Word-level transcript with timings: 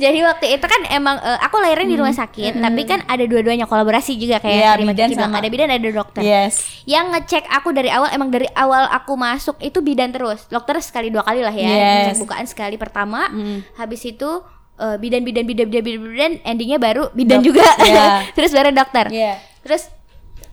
Jadi 0.00 0.18
waktu 0.20 0.46
itu 0.50 0.64
kan 0.64 0.80
emang 0.88 1.16
eh, 1.16 1.38
aku 1.38 1.60
lahirnya 1.60 1.84
di 1.86 1.94
rumah 1.94 2.10
sakit, 2.10 2.56
tapi 2.56 2.82
kan 2.82 3.04
ada 3.04 3.20
dua-duanya 3.22 3.64
kolaborasi 3.64 4.16
juga 4.16 4.40
kayak 4.40 4.56
Iya, 4.56 4.70
tadi 4.70 4.82
Mbak 4.82 4.94
bidan 4.96 5.08
sama- 5.14 5.36
ada 5.36 5.48
bidan 5.48 5.68
ada 5.68 5.90
dokter. 5.92 6.22
Yes. 6.24 6.54
Yang 6.82 7.06
ngecek 7.12 7.44
aku 7.46 7.68
dari 7.70 7.88
awal 7.88 8.08
emang 8.10 8.28
dari 8.28 8.48
awal 8.50 8.88
aku 8.88 9.12
masuk 9.14 9.60
itu 9.60 9.78
bidan 9.78 10.08
terus. 10.08 10.48
Dokter 10.48 10.80
sekali 10.80 11.08
dua 11.08 11.20
kali 11.20 11.44
lah 11.44 11.52
ya. 11.52 11.68
Yes. 11.68 11.84
Ngecek 12.08 12.18
bukaan 12.18 12.46
sekali 12.46 12.74
pertama. 12.74 13.28
Mm. 13.28 13.76
Habis 13.76 14.00
itu 14.02 14.40
eh, 14.74 14.96
bidan 14.96 15.20
bidan 15.20 15.44
bidan 15.44 15.68
bidan 15.68 15.84
bidan 15.84 16.00
bidan 16.08 16.32
endingnya 16.42 16.78
baru 16.78 17.12
bidan 17.12 17.38
Dok- 17.38 17.46
juga. 17.46 17.68
Iya. 17.78 18.04
terus 18.36 18.50
baru 18.50 18.72
dokter. 18.72 19.12
Iya. 19.12 19.36
Terus 19.60 19.92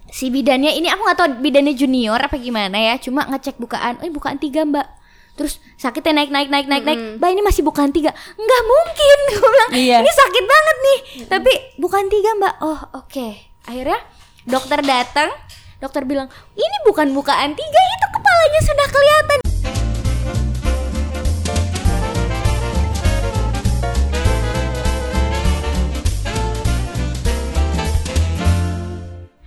si 0.08 0.28
bidannya 0.28 0.72
ini 0.74 0.88
aku 0.88 1.02
nggak 1.02 1.18
tahu 1.18 1.30
bidannya 1.40 1.72
junior 1.72 2.20
apa 2.20 2.36
gimana 2.36 2.76
ya. 2.76 3.00
Cuma 3.00 3.24
ngecek 3.26 3.56
bukaan. 3.56 4.04
Eh 4.04 4.12
bukaan 4.12 4.36
tiga 4.36 4.68
mbak. 4.68 4.97
Terus 5.38 5.62
sakitnya 5.78 6.18
naik 6.18 6.34
naik 6.34 6.50
naik 6.50 6.66
naik 6.66 6.84
naik. 6.84 7.00
Mbak 7.22 7.30
ini 7.30 7.42
masih 7.46 7.62
bukaan 7.62 7.94
tiga. 7.94 8.10
Nggak 8.36 8.62
mungkin. 8.66 9.18
Aku 9.38 9.48
bilang 9.48 9.72
Iya. 9.72 9.98
ini 10.02 10.12
sakit 10.12 10.44
banget 10.44 10.78
nih. 10.82 11.00
Tapi 11.30 11.52
bukan 11.78 12.04
tiga 12.10 12.34
mbak. 12.36 12.54
Oh 12.60 12.80
oke. 12.98 13.28
Akhirnya 13.64 14.02
dokter 14.44 14.82
datang. 14.82 15.30
Dokter 15.78 16.10
bilang 16.10 16.26
ini 16.58 16.78
bukan 16.84 17.14
bukaan 17.14 17.54
tiga 17.54 17.82
itu 17.86 18.08
kepalanya 18.18 18.62
sudah 18.66 18.88
kelihatan. 18.90 19.40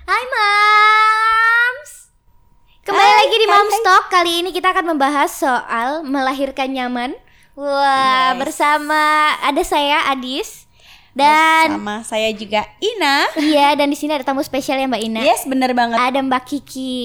Hai 0.07 0.25
Kembali 0.27 0.70
lagi 3.20 3.37
di 3.37 3.47
Moms 3.47 3.77
Talk 3.83 4.05
Kali 4.09 4.41
ini 4.41 4.48
kita 4.48 4.73
akan 4.73 4.97
membahas 4.97 5.29
soal 5.30 6.01
melahirkan 6.02 6.73
nyaman 6.73 7.12
Wah 7.52 8.33
Yes. 8.33 8.38
bersama 8.41 9.02
ada 9.45 9.60
saya 9.60 10.09
Adis 10.09 10.65
Dan 11.10 11.77
Sama 11.77 12.01
saya 12.01 12.33
juga 12.33 12.65
Ina. 12.80 13.29
Iya 13.37 13.74
dan 13.74 13.90
di 13.90 13.99
sini 13.99 14.15
ada 14.15 14.24
tamu 14.24 14.40
spesial 14.40 14.79
ya 14.79 14.88
Mbak 14.88 15.02
Ina 15.02 15.21
Yes, 15.21 15.45
bener 15.45 15.74
banget. 15.74 16.01
Ada 16.01 16.23
Mbak 16.23 16.43
Kiki 16.46 17.04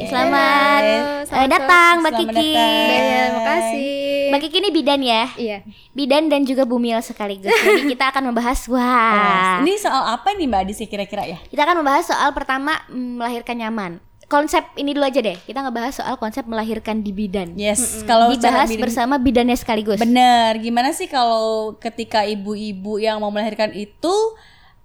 Yes. 0.00 0.08
Selamat 0.08 0.80
Halo, 0.80 0.88
eh, 0.88 1.22
selamat 1.26 1.48
datang 1.50 1.92
Mbak 1.98 2.12
Selamat 2.14 2.32
Kiki 2.32 2.48
datang. 2.48 2.72
Iya, 2.96 3.22
makasih. 3.28 3.92
Mbak 4.32 4.40
Kiki 4.40 4.56
ini 4.56 4.70
bidan 4.72 5.00
ya 5.02 5.22
Iya. 5.36 5.58
Bidan 5.92 6.24
dan 6.32 6.40
juga 6.42 6.64
bumil 6.64 6.96
sekaligus 7.04 7.52
Jadi 7.52 7.82
kita 7.92 8.08
akan 8.08 8.32
membahas 8.32 8.64
Wah 8.72 9.60
Ini 9.60 9.76
soal 9.76 10.16
apa 10.16 10.32
nih 10.32 10.48
Mbak 10.48 10.60
Adisi 10.64 10.88
kira-kira 10.88 11.28
ya? 11.28 11.36
Kita 11.44 11.60
akan 11.60 11.84
membahas 11.84 12.08
soal 12.08 12.32
pertama 12.32 12.80
mm, 12.88 13.20
melahirkan 13.20 13.60
nyaman. 13.60 14.00
Konsep 14.32 14.64
ini 14.74 14.96
dulu 14.96 15.04
aja 15.04 15.20
deh. 15.20 15.36
Kita 15.36 15.60
ngebahas 15.60 15.92
soal 15.92 16.16
konsep 16.16 16.48
melahirkan 16.48 17.04
di 17.04 17.12
bidan. 17.12 17.52
Yes, 17.52 18.00
kalau 18.02 18.32
cara 18.32 18.64
Dibahas 18.64 18.68
bidan- 18.72 18.82
bersama 18.82 19.14
bidannya 19.20 19.52
sekaligus. 19.52 20.00
Bener, 20.00 20.56
gimana 20.56 20.96
sih 20.96 21.04
kalau 21.04 21.76
ketika 21.76 22.24
ibu-ibu 22.24 22.96
yang 22.96 23.20
mau 23.20 23.28
melahirkan 23.28 23.76
itu 23.76 24.14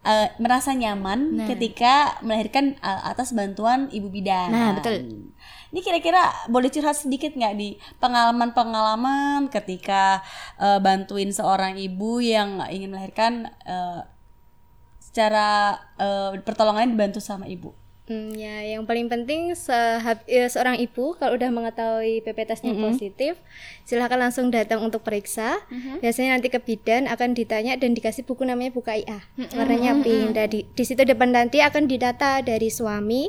eh, 0.03 0.35
merasa 0.35 0.75
nyaman 0.75 1.19
Nah. 1.33 1.47
ketika 1.47 2.19
melahirkan 2.19 2.75
eh, 2.75 3.01
atas 3.07 3.31
bantuan 3.31 3.87
ibu 3.87 4.11
bidan? 4.11 4.51
Nah, 4.51 4.75
betul. 4.75 5.31
Ini 5.67 5.79
kira-kira 5.79 6.27
boleh 6.47 6.67
curhat 6.67 6.99
sedikit 6.99 7.31
nggak 7.31 7.55
di 7.55 7.79
pengalaman-pengalaman 7.99 9.47
ketika 9.47 10.19
eh, 10.59 10.79
bantuin 10.79 11.31
seorang 11.31 11.79
ibu 11.79 12.19
yang 12.19 12.59
ingin 12.67 12.91
melahirkan 12.91 13.47
eh, 13.63 14.03
secara 14.99 15.75
eh, 15.95 16.35
pertolongannya 16.43 16.91
dibantu 16.91 17.23
sama 17.23 17.47
ibu? 17.47 17.86
Hmm, 18.07 18.31
ya, 18.31 18.63
yang 18.63 18.83
paling 18.83 19.05
penting 19.05 19.51
sehab- 19.51 20.23
eh, 20.25 20.47
seorang 20.47 20.79
ibu 20.79 21.11
kalau 21.13 21.35
udah 21.35 21.51
mengetahui 21.51 22.23
PP 22.23 22.39
tesnya 22.45 22.71
positif, 22.81 23.35
silahkan 23.83 24.15
langsung 24.17 24.47
datang 24.47 24.79
untuk 24.79 25.03
periksa. 25.03 25.59
Biasanya 25.97 26.33
nanti 26.33 26.47
ke 26.47 26.57
bidan 26.57 27.03
akan 27.05 27.35
ditanya 27.35 27.75
dan 27.75 27.91
dikasih 27.91 28.23
buku 28.23 28.43
namanya 28.43 28.71
buku 28.71 28.87
IA, 28.97 29.19
warnanya 29.53 29.99
pink. 29.99 30.31
Dan 30.31 30.47
di, 30.47 30.63
di 30.65 30.83
situ 30.83 31.03
depan 31.03 31.29
nanti 31.29 31.59
akan 31.59 31.83
didata 31.85 32.39
dari 32.41 32.69
suami, 32.69 33.27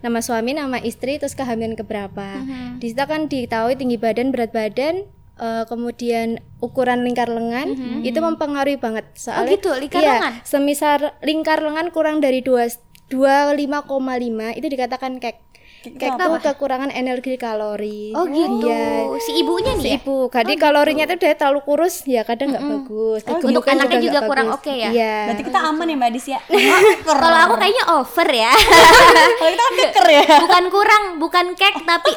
nama 0.00 0.18
suami, 0.18 0.52
nama 0.52 0.80
istri, 0.80 1.16
terus 1.16 1.32
kehamilan 1.34 1.74
keberapa. 1.74 2.40
Di 2.74 2.90
situ 2.90 3.00
akan 3.00 3.28
diketahui 3.28 3.76
tinggi 3.76 3.96
badan, 3.96 4.32
berat 4.32 4.50
badan. 4.50 5.04
eh, 5.34 5.66
kemudian 5.66 6.38
ukuran 6.60 7.02
lingkar 7.02 7.26
lengan 7.26 7.74
itu 8.02 8.22
mempengaruhi 8.22 8.78
banget 8.78 9.02
soalnya 9.14 9.58
gitu, 9.58 9.74
lingkar 9.74 9.98
iya, 9.98 10.14
lengan? 10.16 10.34
semisal 10.46 11.00
lingkar 11.20 11.58
lengan 11.58 11.90
kurang 11.90 12.22
dari 12.22 12.38
dua 12.38 12.70
25,5 13.14 14.58
itu 14.58 14.66
dikatakan 14.66 15.22
kek. 15.22 15.43
Kek 15.84 16.16
itu 16.16 16.36
kekurangan 16.40 16.88
energi 16.88 17.36
kalori. 17.36 18.16
Oh 18.16 18.24
gitu. 18.24 18.64
Iya. 18.64 19.12
Si 19.20 19.36
ibunya 19.36 19.76
nih 19.76 19.84
Si 19.84 19.90
ya. 19.92 19.98
ibu, 20.00 20.32
jadi 20.32 20.54
kalorinya 20.56 21.04
itu 21.04 21.16
dia 21.20 21.36
terlalu 21.36 21.60
kurus, 21.60 22.08
ya 22.08 22.24
kadang 22.24 22.56
nggak 22.56 22.64
bagus. 22.64 23.20
Untuk 23.28 23.52
Kegemukan 23.52 23.74
anaknya 23.76 24.00
juga 24.00 24.12
nggak 24.16 24.30
kurang 24.32 24.48
oke 24.56 24.72
ya? 24.72 24.88
Iya. 24.88 25.16
Berarti 25.28 25.42
kita 25.44 25.60
aman 25.60 25.86
ya 25.92 25.96
Mbak 26.00 26.08
Adis 26.08 26.26
ya? 26.32 26.40
Kalau 27.24 27.38
aku 27.44 27.54
kayaknya 27.60 27.84
over 27.92 28.28
ya. 28.32 28.52
Kalau 29.38 29.50
kita 29.52 29.64
kan 29.64 29.74
keker 29.76 30.06
ya? 30.08 30.24
bukan 30.40 30.64
kurang, 30.72 31.04
bukan 31.20 31.46
kek 31.52 31.74
tapi 31.84 32.12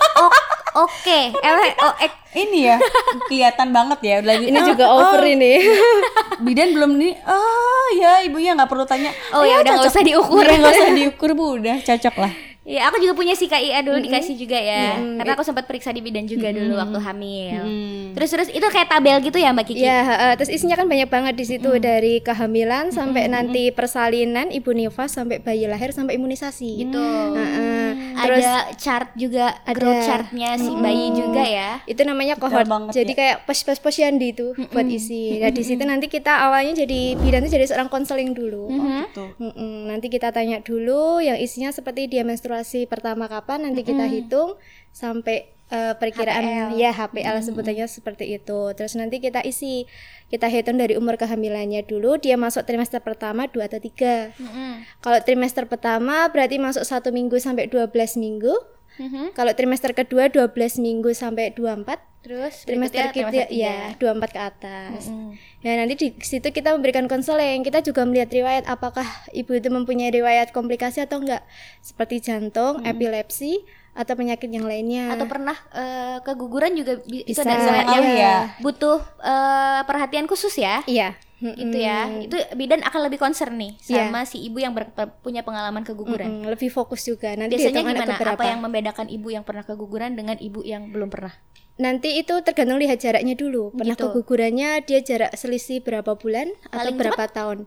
oke. 0.80 1.20
Eh, 1.36 1.72
oh, 1.84 1.94
Ini 2.38 2.60
ya, 2.70 2.78
kelihatan 3.26 3.74
banget 3.74 4.00
ya. 4.06 4.16
Udah 4.22 4.36
Ini 4.38 4.60
juga 4.64 4.86
over 4.94 5.26
ini. 5.26 5.58
bidan 6.46 6.70
belum 6.70 7.02
nih 7.02 7.18
oh 7.26 7.86
ya 7.98 8.22
ibunya 8.22 8.54
nggak 8.54 8.70
perlu 8.70 8.86
tanya 8.86 9.10
Oh, 9.34 9.42
ya 9.42 9.58
udah, 9.66 9.74
nggak 9.74 9.90
usah 9.90 10.06
diukur. 10.06 10.46
Udah 10.46 10.54
nggak 10.54 10.74
usah 10.78 10.90
diukur 10.94 11.30
bu 11.34 11.58
udah 11.58 11.82
cocok 11.82 12.16
lah 12.22 12.32
Iya, 12.68 12.92
aku 12.92 13.00
juga 13.00 13.16
punya 13.16 13.32
si 13.32 13.48
KIA 13.48 13.80
dulu 13.80 14.04
dikasih 14.04 14.36
juga 14.36 14.60
ya. 14.60 15.00
Karena 15.00 15.40
aku 15.40 15.48
sempat 15.48 15.64
periksa 15.64 15.96
di 15.96 16.04
bidan 16.04 16.28
juga 16.28 16.52
dulu 16.52 16.76
waktu 16.76 17.00
hamil. 17.00 17.64
Terus 18.12 18.30
terus 18.36 18.48
itu 18.52 18.68
kayak 18.68 18.92
tabel 18.92 19.24
gitu 19.24 19.40
ya 19.40 19.56
Mbak 19.56 19.66
Kiki? 19.72 19.88
Ya, 19.88 20.04
heeh. 20.04 20.32
terus 20.36 20.52
isinya 20.52 20.76
kan 20.76 20.92
banyak 20.92 21.08
banget 21.08 21.34
di 21.40 21.46
situ 21.48 21.70
dari 21.80 22.20
kehamilan 22.20 22.92
sampai 22.92 23.32
nanti 23.32 23.72
persalinan, 23.72 24.52
ibu 24.52 24.76
nifas 24.76 25.16
sampai 25.16 25.40
bayi 25.40 25.64
lahir 25.64 25.96
sampai 25.96 26.20
imunisasi. 26.20 26.84
Gitu. 26.84 27.00
Heeh. 27.40 27.78
Terus 28.18 28.44
ada 28.44 28.74
chart 28.76 29.10
juga 29.14 29.54
Ada. 29.62 29.78
growth 29.78 30.04
chartnya 30.04 30.58
si 30.58 30.74
bayi 30.74 31.14
juga 31.14 31.44
ya. 31.46 31.70
itu 31.86 32.02
namanya 32.02 32.34
cohort 32.36 32.66
banget 32.66 33.06
jadi 33.06 33.14
kayak 33.14 33.36
pos-pos 33.46 33.78
posyandu 33.78 34.26
itu 34.26 34.48
buat 34.74 34.90
isi 34.90 35.38
nah 35.38 35.54
di 35.54 35.62
situ 35.62 35.86
nanti 35.86 36.10
kita 36.10 36.50
awalnya 36.50 36.74
jadi 36.82 37.14
bidan 37.14 37.46
itu 37.46 37.54
jadi 37.62 37.70
seorang 37.70 37.94
konseling 37.94 38.34
dulu 38.34 38.74
gitu 38.74 39.38
Mm-mm. 39.38 39.94
nanti 39.94 40.10
kita 40.10 40.34
tanya 40.34 40.60
dulu 40.66 41.22
yang 41.22 41.38
isinya 41.38 41.70
seperti 41.70 42.10
dia 42.10 42.26
menstruasi 42.26 42.57
pertama 42.90 43.28
kapan 43.28 43.68
nanti 43.70 43.84
kita 43.84 44.08
hitung 44.08 44.56
sampai 44.96 45.52
eh, 45.68 45.94
perkiraan 46.00 46.74
ya 46.80 46.96
HPL 46.96 47.44
sebutannya 47.44 47.86
seperti 47.86 48.40
itu. 48.40 48.72
Terus 48.74 48.96
nanti 48.96 49.20
kita 49.20 49.44
isi 49.44 49.86
kita 50.32 50.48
hitung 50.48 50.80
dari 50.80 50.96
umur 50.96 51.20
kehamilannya 51.20 51.84
dulu 51.84 52.16
dia 52.18 52.40
masuk 52.40 52.64
trimester 52.64 53.04
pertama 53.04 53.46
dua 53.52 53.68
atau 53.68 53.78
tiga. 53.84 54.32
Kalau 55.04 55.20
trimester 55.22 55.68
pertama 55.68 56.28
berarti 56.32 56.58
masuk 56.58 56.84
satu 56.88 57.12
minggu 57.12 57.38
sampai 57.38 57.68
12 57.68 57.92
minggu. 58.18 58.56
Kalau 59.38 59.54
trimester 59.54 59.94
kedua 59.94 60.26
12 60.34 60.82
minggu 60.82 61.14
sampai 61.14 61.54
24 61.54 62.17
Terus 62.28 62.68
trimester 62.68 63.08
kita 63.10 63.48
ya 63.48 63.96
24 63.96 64.20
ke 64.28 64.40
atas. 64.44 65.08
Ya 65.64 65.80
nanti 65.80 65.96
di 65.96 66.08
situ 66.20 66.44
kita 66.44 66.76
memberikan 66.76 67.08
konseling. 67.08 67.64
Kita 67.64 67.80
juga 67.80 68.04
melihat 68.04 68.28
riwayat 68.28 68.68
apakah 68.68 69.08
ibu 69.32 69.56
itu 69.56 69.72
mempunyai 69.72 70.12
riwayat 70.12 70.52
komplikasi 70.52 71.00
atau 71.00 71.24
enggak 71.24 71.48
seperti 71.80 72.20
jantung, 72.20 72.84
epilepsi 72.84 73.64
atau 73.96 74.14
penyakit 74.14 74.52
yang 74.52 74.68
lainnya. 74.68 75.10
atau 75.10 75.26
pernah 75.26 75.56
eh, 75.72 76.20
keguguran 76.22 76.76
juga 76.76 77.00
bi- 77.02 77.24
itu 77.24 77.34
Bisa, 77.34 77.42
ada 77.42 77.58
riwayat 77.58 77.86
iya. 77.86 77.96
yang 77.96 78.06
Iya. 78.06 78.36
butuh 78.60 79.00
eh, 79.24 79.82
perhatian 79.88 80.28
khusus 80.28 80.52
ya. 80.54 80.84
iya. 80.86 81.16
Itu 81.40 81.78
ya. 81.78 82.12
Itu 82.20 82.36
bidan 82.54 82.84
akan 82.84 83.08
lebih 83.08 83.18
concern 83.18 83.56
nih 83.56 83.78
Iya. 83.80 84.06
sama 84.06 84.28
si 84.28 84.44
ibu 84.44 84.60
yang 84.60 84.76
ber- 84.76 84.92
punya 85.24 85.42
pengalaman 85.42 85.82
keguguran. 85.82 86.44
Mm, 86.44 86.50
lebih 86.50 86.68
fokus 86.68 87.06
juga. 87.06 87.34
Nanti 87.34 87.56
Biasanya 87.56 87.88
gimana? 87.88 88.36
Apa 88.36 88.44
yang 88.44 88.60
membedakan 88.60 89.08
ibu 89.08 89.32
yang 89.32 89.42
pernah 89.42 89.64
keguguran 89.64 90.12
dengan 90.12 90.36
ibu 90.38 90.60
yang 90.62 90.92
belum 90.92 91.08
pernah? 91.08 91.32
Nanti 91.78 92.18
itu 92.18 92.34
tergantung 92.42 92.78
lihat 92.78 92.98
jaraknya 92.98 93.34
dulu. 93.34 93.70
Pernah 93.72 93.94
Gitu. 93.94 94.10
kegugurannya 94.10 94.82
dia 94.82 95.00
jarak 95.00 95.32
selisih 95.34 95.80
berapa 95.80 96.14
bulan 96.14 96.50
atau 96.68 96.90
Paling 96.90 96.98
berapa 96.98 97.24
tahun. 97.28 97.58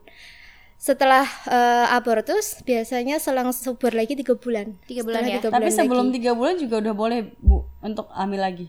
Setelah 0.75 1.23
eh, 1.47 1.85
abortus 1.91 2.59
biasanya 2.61 3.17
selang 3.17 3.53
subur 3.53 3.93
lagi 3.93 4.17
tiga 4.17 4.33
bulan. 4.33 4.75
Tiga 4.83 5.05
bulan 5.05 5.21
Setelah 5.21 5.31
ya? 5.31 5.39
tiga 5.39 5.49
tapi 5.49 5.61
bulan 5.61 5.71
sebelum 5.71 6.05
lagi. 6.05 6.15
tiga 6.17 6.31
bulan 6.33 6.55
juga 6.57 6.75
udah 6.81 6.93
boleh 6.93 7.19
bu 7.37 7.57
untuk 7.79 8.07
hamil 8.11 8.39
lagi 8.39 8.67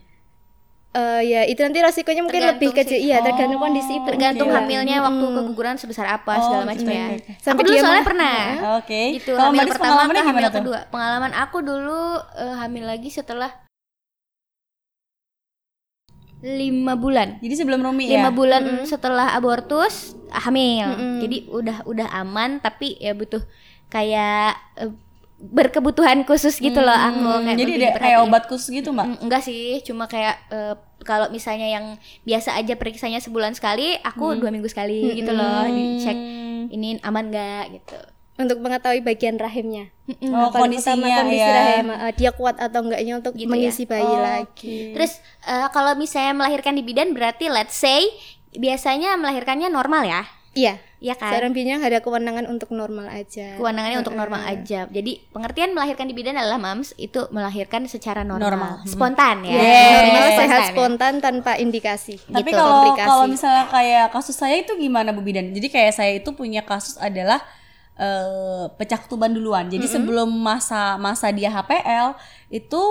Eh, 0.92 1.22
ya 1.24 1.48
itu 1.48 1.56
nanti 1.58 1.80
resikonya 1.80 2.20
mungkin 2.20 2.44
lebih 2.44 2.68
Tergantung 2.68 2.84
kecil. 2.84 3.00
sih. 3.00 3.08
Iya 3.08 3.24
tergantung 3.24 3.56
kondisi. 3.58 3.94
Tergantung 4.04 4.44
Oke. 4.46 4.56
hamilnya 4.60 4.96
waktu 5.00 5.24
keguguran 5.24 5.74
sebesar 5.74 6.04
apa 6.06 6.36
segala 6.36 6.68
macam 6.68 6.84
gitu, 6.84 6.92
ya. 6.92 7.06
oke, 7.08 7.16
oke. 7.16 7.32
Aku 7.32 7.40
Sampai 7.40 7.62
dulu 7.64 7.72
dia 7.72 7.80
soalnya 7.80 8.04
pernah. 8.04 8.38
oke 8.76 9.02
Gitu, 9.16 9.30
kalau 9.32 9.48
hamil 9.48 9.66
pertama 9.66 10.00
ke 10.04 10.20
hamil 10.20 10.46
kedua. 10.52 10.78
Pengalaman 10.92 11.32
aku 11.32 11.58
dulu 11.64 12.00
eh, 12.36 12.54
hamil 12.60 12.84
lagi 12.84 13.08
setelah 13.08 13.48
lima 16.42 16.98
bulan. 16.98 17.38
jadi 17.38 17.54
sebelum 17.62 17.86
Rumi 17.86 18.10
lima 18.10 18.28
ya? 18.28 18.34
bulan 18.34 18.62
setelah 18.82 19.30
abortus 19.32 20.18
hamil. 20.28 21.22
Jadi 21.22 21.46
udah 21.46 21.86
udah 21.86 22.08
aman 22.18 22.58
tapi 22.58 22.98
ya 22.98 23.14
butuh 23.14 23.40
kayak 23.86 24.58
eh, 24.74 24.90
berkebutuhan 25.42 26.22
khusus 26.22 26.58
gitu 26.62 26.78
loh 26.78 26.94
aku 26.94 27.42
kayak 27.42 27.56
Hmm, 27.58 27.62
jadi 27.62 27.72
ada 27.78 27.88
kayak 27.98 28.18
obat 28.26 28.42
khusus 28.50 28.70
gitu 28.70 28.90
mbak? 28.94 29.06
Mm, 29.06 29.18
enggak 29.26 29.42
sih. 29.42 29.82
Cuma 29.86 30.10
kayak 30.10 30.38
eh, 30.50 30.74
kalau 31.02 31.30
misalnya 31.30 31.66
yang 31.66 31.98
biasa 32.22 32.54
aja 32.58 32.74
periksanya 32.78 33.18
sebulan 33.18 33.54
sekali 33.54 33.98
aku 34.02 34.38
dua 34.38 34.50
minggu 34.50 34.70
sekali 34.70 35.14
gitu 35.18 35.30
loh. 35.34 35.66
Dicek 35.66 36.18
ini 36.74 36.98
aman 37.02 37.30
nggak? 37.30 37.64
gitu 37.78 37.98
untuk 38.34 38.58
mengetahui 38.58 39.00
bagian 39.00 39.36
rahimnya. 39.36 39.92
oh 40.02 40.48
Paling 40.48 40.80
utama 40.80 41.04
kondisinya 41.04 41.16
kondisi 41.20 41.38
ya 41.38 41.52
rahim, 41.52 41.86
eh, 41.90 42.12
dia 42.14 42.30
kuat 42.30 42.56
atau 42.56 42.80
enggaknya 42.80 43.12
untuk 43.16 43.32
Gitu 43.32 43.44
ya. 43.44 43.50
mengisi 43.50 43.82
bayi 43.84 44.08
Oh, 44.08 44.18
lagi. 44.18 44.78
Terus 44.92 45.12
eh, 45.42 45.68
kalau 45.68 45.92
misalnya 45.94 46.32
melahirkan 46.34 46.72
di 46.72 46.82
bidan 46.82 47.12
berarti 47.12 47.46
let's 47.46 47.74
say 47.74 48.08
biasanya 48.50 49.16
melahirkannya 49.16 49.68
normal 49.68 50.02
ya? 50.02 50.22
Iya. 50.52 50.76
Iya 50.98 51.18
kan? 51.18 51.34
Seorang 51.34 51.50
bidan 51.50 51.82
ada 51.82 51.98
kewenangan 51.98 52.46
untuk 52.46 52.70
normal 52.70 53.10
aja. 53.10 53.58
Kewenangannya 53.58 53.98
untuk 53.98 54.14
normal 54.14 54.38
aja. 54.44 54.86
Jadi 54.86 55.12
pengertian 55.28 55.72
melahirkan 55.72 56.06
di 56.06 56.14
bidan 56.14 56.36
adalah 56.36 56.56
mams 56.56 56.94
itu 56.94 57.26
melahirkan 57.28 57.84
secara 57.84 58.22
normal, 58.22 58.54
Normal. 58.54 58.72
spontan 58.86 59.42
ya. 59.42 59.50
Yes. 59.50 59.66
Normal 59.98 60.22
Spontan 60.22 60.38
sehat 60.38 60.60
ya. 60.60 60.70
spontan 60.70 61.12
tanpa 61.18 61.52
indikasi. 61.56 62.14
Tapi 62.22 62.46
Gitu, 62.46 62.54
kalau 62.54 62.70
komplikasi. 62.84 63.08
kalau 63.08 63.24
misalnya 63.26 63.64
kayak 63.66 64.06
kasus 64.08 64.36
saya 64.36 64.56
itu 64.56 64.72
gimana 64.74 65.10
Bu 65.10 65.20
Bidan? 65.20 65.50
Jadi 65.50 65.68
kayak 65.68 65.90
saya 65.90 66.12
itu 66.14 66.30
punya 66.30 66.62
kasus 66.62 66.94
adalah 66.96 67.42
eh, 67.98 68.64
pecah 68.76 69.00
ketuban 69.04 69.32
duluan. 69.32 69.68
Jadi 69.68 69.84
sebelum 69.88 70.28
masa 70.28 70.96
masa 70.96 71.28
dia 71.32 71.52
HPL 71.52 72.16
itu 72.48 72.82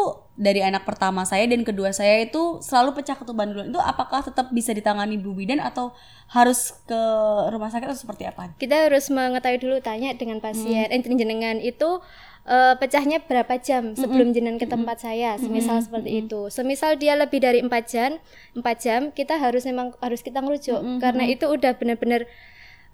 dari 0.42 0.66
anak 0.66 0.90
pertama 0.90 1.22
saya 1.22 1.46
dan 1.46 1.62
kedua 1.62 1.94
saya 1.94 2.26
itu 2.26 2.62
selalu 2.66 3.02
pecah 3.02 3.18
ketuban 3.18 3.50
duluan. 3.50 3.70
Itu 3.70 3.82
apakah 3.82 4.26
tetap 4.26 4.50
bisa 4.54 4.74
ditangani 4.74 5.18
Bu 5.22 5.34
Bidan 5.38 5.62
atau 5.62 5.94
harus 6.32 6.74
ke 6.88 7.02
rumah 7.52 7.68
sakit 7.68 7.92
atau 7.92 8.00
seperti 8.00 8.24
apa? 8.24 8.56
kita 8.56 8.88
harus 8.88 9.12
mengetahui 9.12 9.60
dulu 9.60 9.78
tanya 9.84 10.16
dengan 10.16 10.40
pasien 10.40 10.88
eh 10.88 11.04
jenengan 11.04 11.60
itu 11.60 12.00
eh, 12.48 12.74
pecahnya 12.80 13.20
berapa 13.28 13.60
jam 13.60 13.94
sebelum 13.94 14.32
jenengan 14.32 14.58
ke 14.58 14.66
tempat 14.66 15.04
saya 15.04 15.36
semisal 15.36 15.84
seperti 15.84 16.26
itu. 16.26 16.48
Semisal 16.48 16.96
dia 16.96 17.20
lebih 17.20 17.44
dari 17.44 17.60
empat 17.60 17.84
jam 17.92 18.12
empat 18.56 18.76
jam 18.80 19.02
kita 19.12 19.38
harus 19.38 19.68
memang 19.68 19.94
harus 20.00 20.24
kita 20.24 20.40
ngerujuk. 20.40 21.04
Karena 21.04 21.28
itu 21.28 21.46
udah 21.52 21.76
benar-benar 21.76 22.26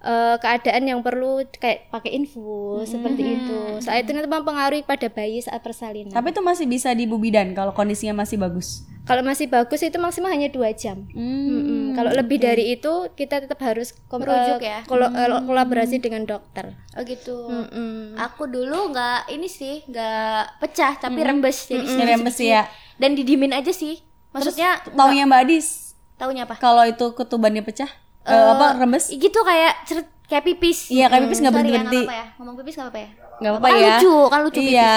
eh, 0.00 0.36
keadaan 0.36 0.82
yang 0.84 1.00
perlu 1.00 1.42
kayak 1.52 1.88
pakai 1.88 2.14
infus 2.14 2.86
seperti 2.86 3.22
itu 3.36 3.58
saat 3.78 4.02
itu 4.02 4.10
nanti 4.10 4.26
mempengaruhi 4.26 4.82
pada 4.82 5.06
bayi 5.06 5.38
saat 5.38 5.58
persalinan 5.58 6.10
Tapi 6.10 6.30
itu 6.30 6.40
masih 6.40 6.64
bisa 6.64 6.90
di 6.90 7.04
Bu 7.04 7.16
Bidan 7.16 7.50
kalau 7.50 7.70
kondisinya 7.70 8.14
masih 8.16 8.36
bagus. 8.36 8.86
kalau 9.02 9.22
masih 9.22 9.46
bagus 9.46 9.80
itu 9.80 9.96
maksimal 9.96 10.28
hanya 10.28 10.46
dua 10.46 10.70
jam 10.70 11.08
Hmm. 11.10 11.48
Mm-mm. 11.50 11.84
Kalau 11.94 12.12
lebih 12.12 12.38
dari 12.38 12.70
itu 12.70 12.92
kita 13.12 13.40
tetap 13.40 13.58
harus 13.60 13.90
kom- 14.04 14.20
Merujuk 14.20 14.60
eh, 14.60 14.68
ya? 14.68 14.78
kolo- 14.84 15.10
eh, 15.10 15.26
kolaborasi 15.40 15.98
dengan 15.98 16.22
dokter. 16.22 16.76
Oh 16.92 17.02
gitu. 17.02 17.48
Mm-mm. 17.48 18.14
Aku 18.14 18.46
dulu 18.46 18.92
nggak 18.92 19.26
ini 19.28 19.48
sih 19.48 19.82
nggak 19.82 20.60
pecah 20.60 20.94
tapi 20.96 21.18
rembes 21.20 21.66
jadi 21.66 21.80
Ini 21.80 21.88
sedikit- 21.88 22.10
rembes 22.12 22.36
ya. 22.38 22.62
dan 22.94 23.10
didimin 23.12 23.50
aja 23.50 23.72
sih. 23.72 23.98
Maksudnya 24.28 24.78
Taunya 24.86 25.24
Mbak 25.24 25.40
Adis 25.42 25.66
taunya 26.14 26.44
apa? 26.44 26.54
kalau 26.56 26.82
itu 26.82 27.10
ketubannya 27.12 27.62
pecah 27.62 27.88
eh, 28.30 28.46
apa 28.50 28.66
rembes? 28.76 29.04
Gitu 29.08 29.38
kayak 29.40 29.72
ceret 29.82 30.06
kayak 30.24 30.44
pipis. 30.44 30.78
Iya, 30.88 31.08
kayak 31.08 31.22
pipis 31.24 31.38
nggak 31.38 31.50
Sorry 31.50 31.64
ya, 31.64 31.72
berhenti-berhenti. 31.72 32.00
apa-apa 32.02 32.14
ya. 32.14 32.26
Ngomong 32.36 32.54
pipis 32.56 32.74
nggak 32.74 32.86
apa-apa 32.86 33.00
ya? 33.00 33.10
Nggak 33.38 33.50
apa-apa 33.50 33.66
Kan 33.66 33.74
ya. 33.74 33.86
lucu, 33.88 34.14
kan 34.26 34.40
lucu 34.42 34.60
pipis. 34.60 34.70
Iya. 34.70 34.92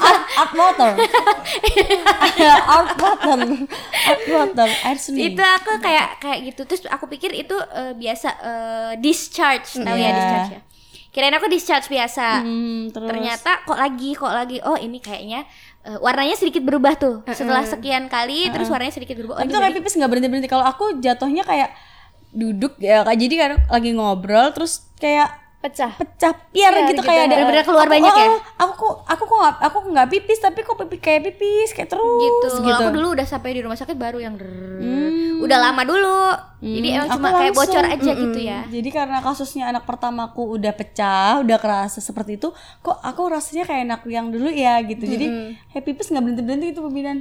art, 0.00 0.22
art 0.36 0.52
water. 0.54 0.90
art 2.68 2.90
water. 2.96 3.38
Art 4.04 4.22
water. 4.26 4.68
Air 4.84 4.98
seni. 4.98 5.18
itu 5.28 5.42
aku 5.42 5.72
kayak 5.78 6.18
kayak 6.18 6.38
gitu 6.44 6.60
terus 6.64 6.82
aku 6.86 7.06
pikir 7.06 7.30
itu 7.32 7.54
eh, 7.54 7.92
biasa 7.94 8.28
eh, 8.38 8.92
discharge 8.98 9.68
tahu 9.76 9.96
ya 9.96 10.02
Iya. 10.04 10.14
discharge 10.14 10.52
ya 10.52 10.60
kirain 11.08 11.34
aku 11.34 11.48
discharge 11.48 11.88
biasa 11.88 12.44
Hmm, 12.44 12.92
terus. 12.92 13.08
ternyata 13.08 13.64
kok 13.64 13.74
lagi 13.74 14.12
kok 14.12 14.28
lagi 14.30 14.60
oh 14.60 14.76
ini 14.76 14.98
kayaknya 14.98 15.42
eh, 15.88 15.98
warnanya 15.98 16.36
sedikit 16.36 16.60
berubah 16.60 17.00
tuh 17.00 17.24
setelah 17.32 17.64
sekian 17.64 18.12
kali 18.12 18.52
terus 18.52 18.68
warnanya 18.68 18.94
sedikit 18.94 19.16
berubah. 19.16 19.40
Oh 19.40 19.44
tuh 19.48 19.58
kayak 19.58 19.80
pipis 19.80 19.96
nggak 19.96 20.10
berhenti 20.12 20.28
berhenti. 20.28 20.50
Kalau 20.52 20.68
aku 20.68 21.00
jatuhnya 21.00 21.48
kayak 21.48 21.72
duduk 22.28 22.76
ya 22.76 23.08
kayak 23.08 23.18
jadi 23.18 23.34
kan 23.40 23.50
lagi 23.72 23.90
ngobrol 23.96 24.52
terus 24.52 24.84
kayak 25.00 25.47
Pecah. 25.58 25.90
pecah 25.92 26.32
piar 26.48 26.70
Piar 26.70 26.86
gitu, 26.86 26.92
gitu, 26.94 27.02
kayak 27.02 27.22
ada 27.24 27.34
bener-bener 27.34 27.64
keluar 27.64 27.82
aku- 27.82 27.92
banyak 27.92 28.14
ya? 28.14 28.28
oh, 28.28 28.38
Aku 28.56 28.72
kok 28.76 28.94
aku 29.04 29.22
kok 29.24 29.38
nggak 29.38 29.54
aku 29.60 29.78
nggak 29.90 30.08
pipis 30.08 30.38
tapi 30.38 30.60
kok 30.62 30.76
pipi 30.78 30.96
kayak 30.96 31.20
pipis 31.24 31.70
kayak 31.72 31.88
terus 31.88 32.06
gitu. 32.20 32.46
Gitu. 32.60 32.78
aku 32.78 32.90
dulu 32.92 33.08
udah 33.12 33.26
sampai 33.26 33.50
di 33.52 33.60
rumah 33.60 33.74
sakit 33.74 33.94
baru 33.94 34.18
yang 34.18 34.34
drrrr. 34.34 35.38
udah 35.38 35.58
lama 35.60 35.82
dulu. 35.82 36.22
Jadi 36.58 36.88
emang 36.92 37.06
Hmm, 37.06 37.16
cuma 37.16 37.28
aku 37.28 37.36
kayak 37.36 37.52
langsung. 37.52 37.70
bocor 37.70 37.84
aja 37.88 38.10
gitu 38.12 38.38
ya. 38.40 38.60
Jadi 38.68 38.88
karena 38.88 39.18
kasusnya 39.18 39.64
anak 39.68 39.84
pertamaku 39.84 40.42
udah 40.52 40.72
pecah, 40.72 41.38
udah 41.38 41.56
kerasa 41.56 41.98
seperti 41.98 42.34
itu, 42.36 42.50
kok 42.78 42.98
aku 42.98 43.22
rasanya 43.24 43.62
kayak 43.64 43.82
anak 43.84 44.02
yang 44.06 44.26
dulu 44.28 44.46
ya 44.48 44.78
gitu. 44.80 44.98
Jadi 45.00 45.26
happy 45.68 45.90
pipis 45.90 46.06
nggak 46.08 46.22
berhenti 46.24 46.42
berhenti 46.44 46.66
itu 46.68 46.80
pembidan. 46.80 47.18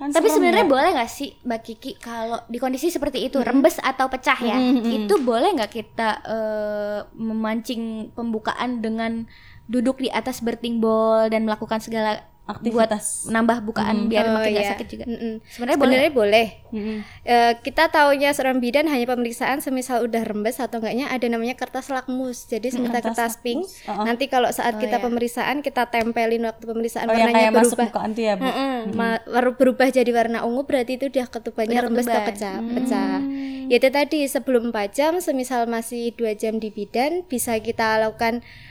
Kan 0.00 0.16
Tapi 0.16 0.32
sebenarnya 0.32 0.64
ya. 0.64 0.72
boleh 0.72 0.90
nggak 0.96 1.12
sih 1.12 1.36
Mbak 1.44 1.60
Kiki 1.60 1.92
kalau 2.00 2.40
di 2.48 2.56
kondisi 2.56 2.88
seperti 2.88 3.20
itu 3.20 3.36
rembes 3.44 3.76
atau 3.84 4.08
pecah 4.08 4.40
ya, 4.40 4.56
itu 4.96 5.20
boleh 5.20 5.52
nggak 5.60 5.68
kita 5.68 6.24
eh, 6.24 6.98
memancing 7.20 8.08
pembukaan 8.16 8.80
dengan 8.80 9.28
duduk 9.68 10.00
di 10.00 10.08
atas 10.08 10.40
birthing 10.40 10.80
ball 10.80 11.28
dan 11.28 11.44
melakukan 11.44 11.84
segala 11.84 12.24
Aktivitas. 12.52 13.04
buat 13.20 13.28
menambah 13.28 13.58
bukaan 13.62 13.96
biar 14.06 14.24
Oh, 14.24 14.34
makin 14.34 14.50
nggak 14.50 14.62
iya. 14.62 14.72
sakit 14.72 14.86
juga. 14.88 15.04
Mm-mm. 15.04 15.34
Sebenarnya 15.44 15.76
boleh. 15.76 15.90
Sebenarnya 15.92 16.12
boleh. 16.12 16.46
Mm-mm. 16.70 16.98
Eh, 17.22 17.52
kita 17.60 17.84
taunya 17.88 18.30
seorang 18.30 18.58
bidan 18.58 18.86
hanya 18.86 19.06
pemeriksaan 19.06 19.58
semisal 19.58 20.00
udah 20.00 20.20
rembes 20.20 20.56
atau 20.56 20.78
enggaknya 20.78 21.06
ada 21.06 21.26
namanya 21.26 21.54
kertas 21.54 21.88
lakmus. 21.88 22.46
Jadi 22.46 22.70
semisal 22.70 22.94
kertas 22.96 23.12
kertas 23.12 23.32
pink. 23.38 23.60
lakmus, 23.60 23.82
uh-uh. 23.84 24.04
Nanti 24.04 24.24
kalau 24.26 24.48
saat 24.48 24.72
Oh, 24.72 24.78
kita 24.78 24.96
iya. 24.96 25.02
pemeriksaan 25.02 25.56
kita 25.60 25.82
tempelin 25.86 26.42
waktu 26.42 26.64
pemeriksaan 26.64 27.04
Oh 27.04 27.12
yang 27.12 27.28
warnanya 27.28 27.50
masuk 27.50 27.74
berubah. 27.74 27.86
bukaan 27.90 28.10
tuh 28.10 28.22
ya 28.22 28.34
bu. 28.34 28.44
Mm-mm. 28.44 28.76
Ma- 28.92 29.22
baru 29.22 29.50
berubah 29.52 29.88
jadi 29.88 30.10
warna 30.10 30.38
ungu 30.40 30.62
berarti 30.62 30.94
itu 30.94 31.06
udah 31.06 31.26
ketubannya 31.26 31.74
Udah 31.74 31.84
rembes 31.84 32.04
atau 32.04 32.22
ketuban. 32.22 32.30
pecah. 32.30 32.56
pecah. 32.74 33.18
Ya 33.66 33.76
itu 33.76 33.88
tadi 33.88 34.20
sebelum 34.24 34.62
4 34.68 34.90
jam 34.90 35.12
semisal 35.16 35.64
masih 35.64 36.10
dua 36.12 36.32
jam 36.32 36.56
di 36.56 36.68
bidan 36.68 37.22
bisa 37.24 37.54
kita 37.56 37.98
lakukan 37.98 38.40
Ka- 38.40 38.69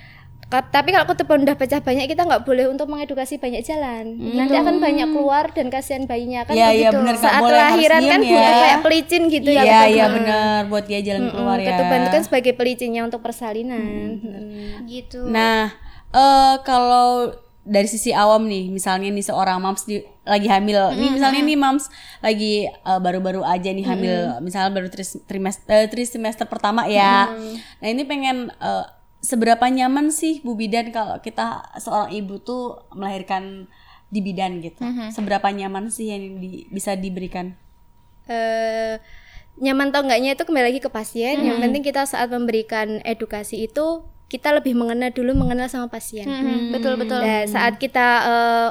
tapi 0.49 0.89
kalau 0.89 1.05
ketuban 1.05 1.45
udah 1.45 1.53
pecah 1.53 1.77
banyak 1.77 2.09
kita 2.09 2.25
nggak 2.25 2.41
boleh 2.41 2.65
untuk 2.73 2.89
mengedukasi 2.89 3.37
banyak 3.37 3.61
jalan. 3.61 4.17
Nanti 4.17 4.57
akan 4.57 4.81
banyak 4.81 5.13
keluar 5.13 5.53
dan 5.53 5.69
kasihan 5.69 6.09
bayinya 6.09 6.41
kan 6.41 6.57
iya, 6.57 6.89
begitu. 6.89 6.97
bener, 6.97 7.13
nggak 7.13 7.21
saat 7.21 7.41
boleh, 7.45 7.61
harus 7.61 7.77
lahiran 7.77 8.01
kan 8.01 8.21
ya. 8.25 8.49
kayak 8.57 8.79
pelicin 8.81 9.23
gitu 9.29 9.49
ya 9.53 9.61
Iya 9.61 9.81
iya 9.93 10.05
benar 10.09 10.59
buat 10.65 10.89
dia 10.89 11.05
jalan 11.05 11.29
Mm-mm, 11.29 11.37
keluar 11.37 11.57
ya. 11.61 11.67
ketuban 11.69 11.97
itu 12.01 12.09
kan 12.09 12.23
sebagai 12.25 12.53
pelicinnya 12.57 13.01
untuk 13.05 13.21
persalinan. 13.21 14.17
Mm-mm. 14.17 14.89
Gitu. 14.89 15.21
Nah, 15.29 15.69
eh 16.17 16.55
kalau 16.65 17.29
dari 17.69 17.85
sisi 17.85 18.09
awam 18.09 18.49
nih, 18.49 18.73
misalnya 18.73 19.13
nih 19.13 19.21
seorang 19.29 19.61
mams 19.61 19.85
di, 19.85 20.01
lagi 20.25 20.49
hamil, 20.49 20.97
nih 20.97 21.13
misalnya 21.13 21.45
nih 21.45 21.57
mams 21.61 21.85
lagi 22.25 22.65
eh, 22.65 22.99
baru-baru 23.05 23.45
aja 23.45 23.69
nih 23.69 23.85
hamil, 23.85 24.41
misalnya 24.41 24.73
baru 24.73 24.89
tris, 24.89 25.13
trimester, 25.29 25.85
trimester 25.93 26.49
pertama 26.49 26.89
ya. 26.89 27.29
Nah 27.77 27.85
ini 27.85 28.01
pengen 28.09 28.49
eh, 28.49 28.85
seberapa 29.19 29.65
nyaman 29.67 30.09
sih 30.09 30.39
Bu 30.41 30.55
Bidan 30.55 30.89
kalau 30.89 31.19
kita 31.19 31.75
seorang 31.77 32.11
ibu 32.11 32.39
tuh 32.39 32.83
melahirkan 32.91 33.67
di 34.09 34.19
bidan 34.19 34.57
gitu. 34.59 34.81
Seberapa 35.11 35.47
nyaman 35.49 35.93
sih 35.93 36.09
yang 36.09 36.41
di- 36.41 36.65
bisa 36.69 36.97
diberikan? 36.97 37.53
eh 38.29 39.01
nyaman 39.57 39.89
atau 39.89 40.05
enggaknya 40.05 40.37
itu 40.37 40.43
kembali 40.45 40.65
lagi 40.69 40.79
ke 40.79 40.89
pasien. 40.89 41.41
Yang 41.41 41.57
penting 41.59 41.83
kita 41.83 42.05
saat 42.05 42.29
memberikan 42.29 43.01
edukasi 43.03 43.65
itu 43.65 44.05
kita 44.29 44.53
lebih 44.53 44.77
mengenal 44.77 45.09
dulu 45.09 45.33
mengenal 45.35 45.65
sama 45.65 45.89
pasien. 45.89 46.29
Mhm, 46.29 46.69
betul 46.69 46.93
betul. 46.95 47.17
Nah, 47.19 47.49
saat 47.49 47.81
kita 47.81 48.07
eh, 48.23 48.69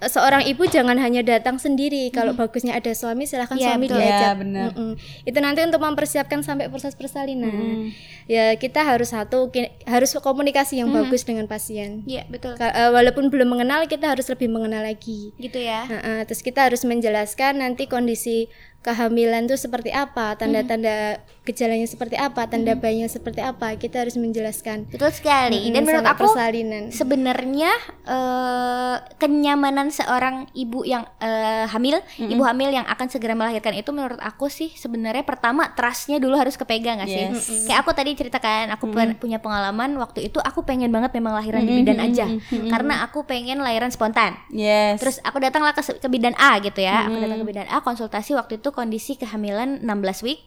seorang 0.00 0.48
ibu 0.48 0.64
jangan 0.64 0.96
hanya 0.96 1.20
datang 1.20 1.56
sendiri. 1.56 2.08
Kalau 2.08 2.32
bagusnya 2.32 2.72
ada 2.72 2.88
suami 2.92 3.28
silahkan 3.28 3.56
Iya, 3.56 3.76
suami 3.76 3.84
betul. 3.84 4.00
diajak. 4.00 4.16
Iya, 4.16 4.30
benar. 4.32 4.64
Mm-mm. 4.72 4.92
Itu 5.24 5.38
nanti 5.40 5.60
untuk 5.60 5.80
mempersiapkan 5.80 6.40
sampai 6.40 6.72
proses 6.72 6.96
persalinan. 6.96 7.92
Ya 8.24 8.54
kita 8.54 8.80
harus 8.80 9.12
satu 9.12 9.52
harus 9.84 10.10
komunikasi 10.14 10.80
yang 10.80 10.88
bagus 10.88 11.26
dengan 11.26 11.44
pasien. 11.44 12.06
Iya, 12.06 12.24
betul. 12.26 12.56
Ka- 12.56 12.72
eh, 12.72 12.88
walaupun 12.88 13.28
belum 13.28 13.50
mengenal 13.50 13.84
kita 13.84 14.16
harus 14.16 14.24
lebih 14.28 14.48
mengenal 14.48 14.86
lagi. 14.86 15.36
Gitu 15.36 15.60
ya. 15.60 15.84
Nah, 15.84 16.00
eh, 16.00 16.22
terus 16.24 16.40
kita 16.40 16.64
harus 16.64 16.80
menjelaskan 16.86 17.60
nanti 17.60 17.84
kondisi 17.84 18.48
kehamilan 18.80 19.44
itu 19.44 19.60
seperti 19.60 19.92
apa, 19.92 20.32
tanda-tanda 20.34 21.20
gejalanya 21.50 21.84
seperti 21.84 22.14
apa, 22.14 22.46
tanda 22.46 22.72
bayinya 22.74 23.06
seperti 23.06 23.40
apa. 23.40 23.74
Kita 23.74 24.00
harus 24.00 24.14
menjelaskan. 24.14 24.86
Betul 24.86 25.10
sekali. 25.10 25.58
Mm-mm, 25.60 25.74
Dan 25.74 25.82
menurut 25.82 26.06
aku 26.06 26.24
persalinan. 26.26 26.82
sebenarnya 26.90 27.70
eh, 28.04 28.96
kenyamanan 29.16 29.88
seorang 29.88 30.46
ibu 30.52 30.82
yang 30.82 31.02
eh, 31.18 31.66
hamil, 31.66 31.98
ibu 32.16 32.42
hamil 32.42 32.70
yang 32.70 32.86
akan 32.86 33.06
segera 33.06 33.34
melahirkan 33.34 33.72
itu 33.72 33.90
menurut 33.90 34.18
aku 34.18 34.46
sih 34.46 34.70
sebenarnya 34.70 35.22
pertama 35.22 35.72
trustnya 35.72 36.16
dulu 36.16 36.34
harus 36.34 36.54
kepegang 36.54 36.98
gak 36.98 37.08
sih? 37.08 37.26
Yes. 37.26 37.66
Kayak 37.66 37.78
aku 37.80 37.90
tadi 37.92 38.10
ceritakan, 38.12 38.70
aku 38.70 38.86
pen- 38.88 39.16
punya 39.16 39.38
pengalaman 39.38 39.96
waktu 39.96 40.26
itu 40.26 40.38
aku 40.38 40.62
pengen 40.62 40.88
banget 40.88 41.10
memang 41.12 41.34
lahiran 41.34 41.60
di 41.60 41.72
bidan 41.76 41.98
aja, 41.98 42.26
karena 42.68 43.02
aku 43.02 43.24
pengen 43.24 43.58
lahiran 43.58 43.88
spontan. 43.88 44.36
Yes. 44.48 45.00
Terus 45.00 45.16
aku 45.20 45.38
datanglah 45.38 45.72
ke, 45.72 45.82
ke 45.82 46.08
bidan 46.08 46.36
A 46.36 46.58
gitu 46.58 46.78
ya, 46.78 47.06
aku 47.06 47.16
datang 47.18 47.38
ke 47.38 47.46
bidan 47.46 47.66
A 47.66 47.80
konsultasi 47.80 48.32
waktu 48.32 48.56
itu 48.56 48.68
kondisi 48.70 49.16
kehamilan 49.16 49.80
16 49.80 49.88
week. 50.22 50.40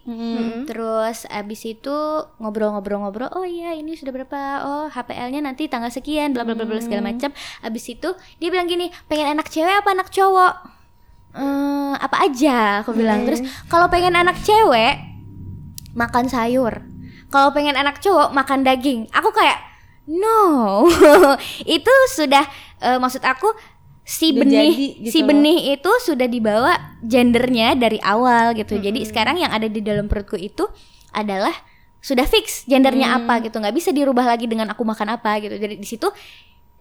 Terus 0.66 0.93
abis 1.30 1.62
itu 1.66 1.98
ngobrol-ngobrol-ngobrol, 2.38 3.32
oh 3.34 3.46
iya 3.48 3.74
ini 3.74 3.98
sudah 3.98 4.14
berapa? 4.14 4.40
Oh 4.68 4.86
HPL-nya 4.92 5.42
nanti 5.42 5.66
tanggal 5.66 5.90
sekian, 5.90 6.36
bla 6.36 6.44
bla 6.46 6.54
bla 6.54 6.68
bla 6.68 6.78
segala 6.78 7.02
macam. 7.10 7.34
Abis 7.66 7.90
itu 7.90 8.14
dia 8.38 8.50
bilang 8.54 8.70
gini, 8.70 8.94
pengen 9.10 9.34
anak 9.34 9.50
cewek 9.50 9.74
apa 9.74 9.90
anak 9.96 10.10
cowok? 10.14 10.54
Eh, 11.34 11.94
apa 11.98 12.18
aja 12.30 12.86
aku 12.86 12.94
bilang. 12.94 13.26
Terus 13.26 13.42
kalau 13.66 13.90
pengen 13.90 14.14
anak 14.14 14.38
cewek 14.46 15.02
makan 15.98 16.30
sayur. 16.30 16.86
Kalau 17.34 17.50
pengen 17.50 17.74
anak 17.74 17.98
cowok 17.98 18.30
makan 18.30 18.62
daging. 18.62 19.10
Aku 19.10 19.34
kayak 19.34 19.58
no. 20.06 20.86
itu 21.66 21.94
sudah 22.14 22.46
eh, 22.84 23.00
maksud 23.02 23.26
aku 23.26 23.50
si 24.04 24.36
benih 24.36 24.68
jadi 24.76 24.88
gitu 25.00 25.12
si 25.12 25.20
loh. 25.24 25.28
benih 25.32 25.60
itu 25.80 25.92
sudah 26.04 26.28
dibawa 26.28 26.76
gendernya 27.00 27.74
dari 27.74 28.04
awal 28.04 28.52
gitu. 28.54 28.76
Jadi 28.76 29.04
Hmm. 29.04 29.08
sekarang 29.08 29.36
yang 29.40 29.52
ada 29.52 29.72
di 29.72 29.80
dalam 29.80 30.12
perutku 30.12 30.36
itu 30.36 30.68
adalah 31.16 31.56
sudah 32.04 32.28
fix 32.28 32.68
gendernya 32.68 33.16
Hmm. 33.16 33.18
apa 33.24 33.40
gitu. 33.48 33.56
nggak 33.58 33.72
bisa 33.72 33.96
dirubah 33.96 34.28
lagi 34.28 34.44
dengan 34.46 34.68
aku 34.76 34.84
makan 34.84 35.16
apa 35.16 35.40
gitu. 35.40 35.56
Jadi 35.56 35.80
di 35.80 35.88
situ 35.88 36.12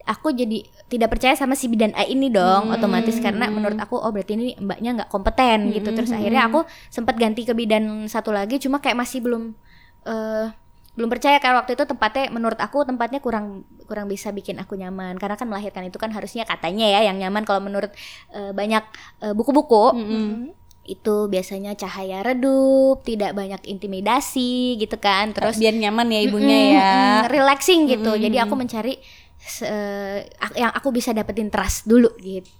aku 0.02 0.34
jadi 0.34 0.66
tidak 0.90 1.14
percaya 1.14 1.38
sama 1.38 1.54
si 1.54 1.70
bidan 1.70 1.94
A 1.94 2.02
ini 2.02 2.26
dong 2.26 2.68
Hmm. 2.68 2.74
otomatis 2.74 3.14
karena 3.22 3.46
menurut 3.46 3.78
aku 3.78 4.02
oh 4.02 4.10
berarti 4.10 4.34
ini 4.34 4.58
mbaknya 4.58 4.90
nggak 4.98 5.10
kompeten 5.14 5.70
gitu 5.70 5.94
Hmm. 5.94 5.96
terus 6.02 6.10
akhirnya 6.10 6.50
aku 6.50 6.66
sempat 6.90 7.14
ganti 7.14 7.46
ke 7.46 7.54
bidan 7.54 8.10
satu 8.10 8.34
lagi 8.34 8.58
cuma 8.58 8.82
kayak 8.82 8.98
masih 8.98 9.22
belum 9.22 9.54
eh 10.02 10.50
belum 10.92 11.08
percaya 11.08 11.36
karena 11.36 11.56
waktu 11.58 11.72
itu 11.72 11.84
tempatnya 11.84 12.28
menurut 12.28 12.56
aku 12.56 12.84
tempatnya 12.84 13.16
kurang 13.18 13.64
kurang 13.82 14.06
bisa 14.06 14.28
bikin 14.28 14.56
aku 14.56 14.74
nyaman 14.74 15.16
karena 15.16 15.34
kan 15.34 15.46
melahirkan 15.46 15.84
itu 15.84 15.96
kan 15.96 16.10
harusnya 16.10 16.44
katanya 16.44 16.84
ya 16.86 17.00
yang 17.02 17.16
nyaman 17.16 17.42
kalau 17.42 17.60
menurut 17.60 17.88
eh, 18.30 18.52
banyak 18.52 18.84
eh, 19.20 19.32
buku-buku 19.32 19.96
itu 20.84 21.16
biasanya 21.26 21.72
cahaya 21.72 22.20
redup 22.20 23.00
tidak 23.02 23.32
banyak 23.32 23.62
intimidasi 23.64 24.76
gitu 24.76 24.98
kan 24.98 25.30
terus 25.30 25.54
biar 25.56 25.72
nyaman 25.72 26.10
ya 26.10 26.20
ibunya 26.22 26.56
Mm, 26.58 26.68
ya. 26.68 26.90
mm, 26.90 27.22
relaxing 27.30 27.80
gitu. 27.88 28.10
Jadi 28.18 28.36
aku 28.36 28.54
mencari 28.54 28.94
ak- 30.38 30.56
yang 30.56 30.70
aku 30.70 30.90
bisa 30.90 31.10
dapetin 31.10 31.48
trust 31.48 31.86
dulu 31.86 32.10
gitu. 32.18 32.50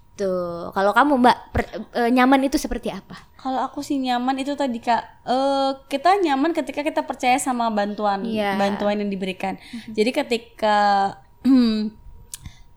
Kalau 0.70 0.92
kamu 0.92 1.12
Mbak 1.18 1.38
per- 1.50 1.72
eh, 1.94 2.10
nyaman 2.10 2.42
itu 2.44 2.56
seperti 2.56 2.92
apa? 2.92 3.16
Kalau 3.36 3.58
aku 3.58 3.82
sih 3.82 3.98
nyaman 3.98 4.38
itu 4.38 4.54
tadi 4.54 4.78
kak, 4.78 5.02
eh 5.24 5.70
kita 5.86 6.20
nyaman 6.20 6.52
ketika 6.52 6.80
kita 6.80 7.02
percaya 7.02 7.34
sama 7.36 7.68
bantuan, 7.68 8.22
Iya. 8.22 8.54
bantuan 8.54 9.02
yang 9.02 9.10
diberikan. 9.10 9.58
Jadi 9.90 10.10
ketika 10.10 10.78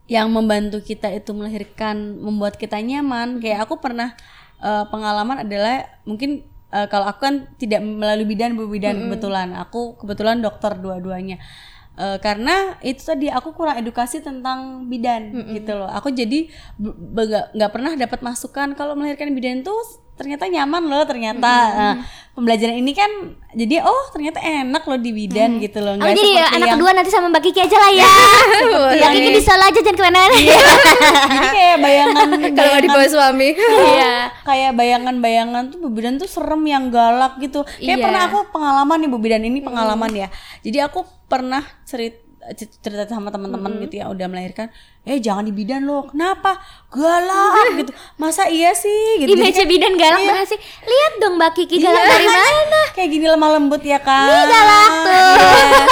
yang 0.06 0.30
membantu 0.30 0.78
kita 0.80 1.10
itu 1.10 1.34
melahirkan, 1.34 2.18
membuat 2.18 2.54
kita 2.56 2.78
nyaman, 2.78 3.42
kayak 3.42 3.66
aku 3.66 3.78
pernah 3.78 4.14
eh, 4.58 4.84
pengalaman 4.86 5.42
adalah 5.42 5.86
mungkin 6.02 6.42
eh, 6.70 6.86
kalau 6.86 7.10
aku 7.10 7.20
kan 7.26 7.34
tidak 7.58 7.82
melalui 7.82 8.26
bidan 8.26 8.54
bu 8.54 8.66
bidan 8.66 9.06
kebetulan, 9.06 9.54
aku 9.54 9.98
kebetulan 9.98 10.38
dokter 10.38 10.74
dua-duanya. 10.74 11.38
Eh, 11.96 12.18
karena 12.20 12.76
itu 12.84 13.00
tadi 13.00 13.32
aku 13.32 13.56
kurang 13.56 13.80
edukasi 13.80 14.20
tentang 14.20 14.84
bidan 14.84 15.32
gitu 15.56 15.72
loh. 15.80 15.88
Aku 15.88 16.12
jadi 16.12 16.44
nggak 16.76 17.56
nggak 17.56 17.70
pernah 17.72 17.92
dapat 17.96 18.20
masukan 18.20 18.76
kalau 18.76 18.92
melahirkan 18.92 19.32
bidan 19.32 19.64
tuh 19.64 19.80
ternyata 20.16 20.44
nyaman 20.44 20.82
loh 20.82 21.04
ternyata. 21.04 21.52
Nah, 21.70 21.94
pembelajaran 22.32 22.72
ini 22.74 22.92
kan 22.92 23.08
jadi 23.50 23.80
oh 23.80 24.04
ternyata 24.10 24.36
enak 24.38 24.82
loh 24.82 24.96
di 24.96 25.08
bidan 25.10 25.56
gitu 25.56 25.78
loh. 25.78 25.94
Aku 25.94 26.02
Nggak 26.02 26.10
jadi 26.10 26.24
seperti 26.26 26.48
anak 26.50 26.56
yang- 26.58 26.74
kedua 26.74 26.90
nanti 26.90 27.10
sama 27.10 27.26
Mbak 27.28 27.42
Kiki 27.42 27.60
aja 27.62 27.76
lah 27.76 27.90
ya. 27.90 28.04
Mbak 28.66 28.92
yang 28.94 29.12
Kiki 29.14 29.22
ini. 29.22 29.32
di 29.32 29.42
Solo 29.42 29.62
aja 29.62 29.76
jangan 29.78 29.94
ke 29.94 30.02
mana-mana. 30.02 30.36
jadi 31.30 31.48
kayak 31.48 31.76
bayangan 31.78 32.28
Kalau 32.32 32.52
bayangan- 32.52 32.82
dibawa 32.82 33.06
suami. 33.06 33.48
Iya. 33.56 34.14
kayak 34.42 34.72
bayangan-bayangan 34.74 35.62
tuh 35.68 35.78
Bu 35.78 35.88
Bidan 35.90 36.14
tuh 36.16 36.26
serem 36.26 36.62
yang 36.62 36.88
galak 36.88 37.36
gitu. 37.38 37.62
Kayak 37.76 37.88
Iya. 37.94 38.04
pernah 38.04 38.22
aku 38.26 38.38
pengalaman 38.50 38.98
nih 38.98 39.08
Bu 39.08 39.18
Bidan 39.18 39.42
ini 39.42 39.60
pengalaman 39.60 40.10
ya. 40.10 40.28
Jadi 40.60 40.78
aku 40.78 41.00
pernah 41.24 41.60
cerita 41.82 42.25
cerita 42.54 43.08
sama 43.08 43.28
teman-teman 43.28 43.80
gitu 43.80 43.98
ya 43.98 44.06
udah 44.06 44.26
melahirkan 44.26 44.70
eh 45.02 45.18
jangan 45.18 45.42
di 45.42 45.50
bidan 45.50 45.82
loh. 45.82 46.06
Kenapa? 46.06 46.58
Galak 46.90 47.78
gitu. 47.78 47.90
Masa 48.16 48.46
iya 48.46 48.70
sih? 48.72 49.18
gitu. 49.18 49.32
Image 49.32 49.58
bidan 49.64 49.94
galak 49.94 50.18
Iya. 50.18 50.30
banget 50.32 50.48
sih. 50.52 50.60
Lihat 50.82 51.12
dong 51.16 51.34
Mbak 51.36 51.50
Kiki 51.54 51.76
Iya, 51.78 51.86
galak 51.88 52.04
dari 52.04 52.26
makanya. 52.26 52.52
mana? 52.52 52.80
kayak 52.90 53.08
gini 53.08 53.26
lemah 53.26 53.50
lembut 53.52 53.82
ya 53.82 53.98
kan 53.98 54.26
Nih 54.26 54.44
galak 54.46 54.92
tuh. 54.98 55.14
Iya. 55.14 55.84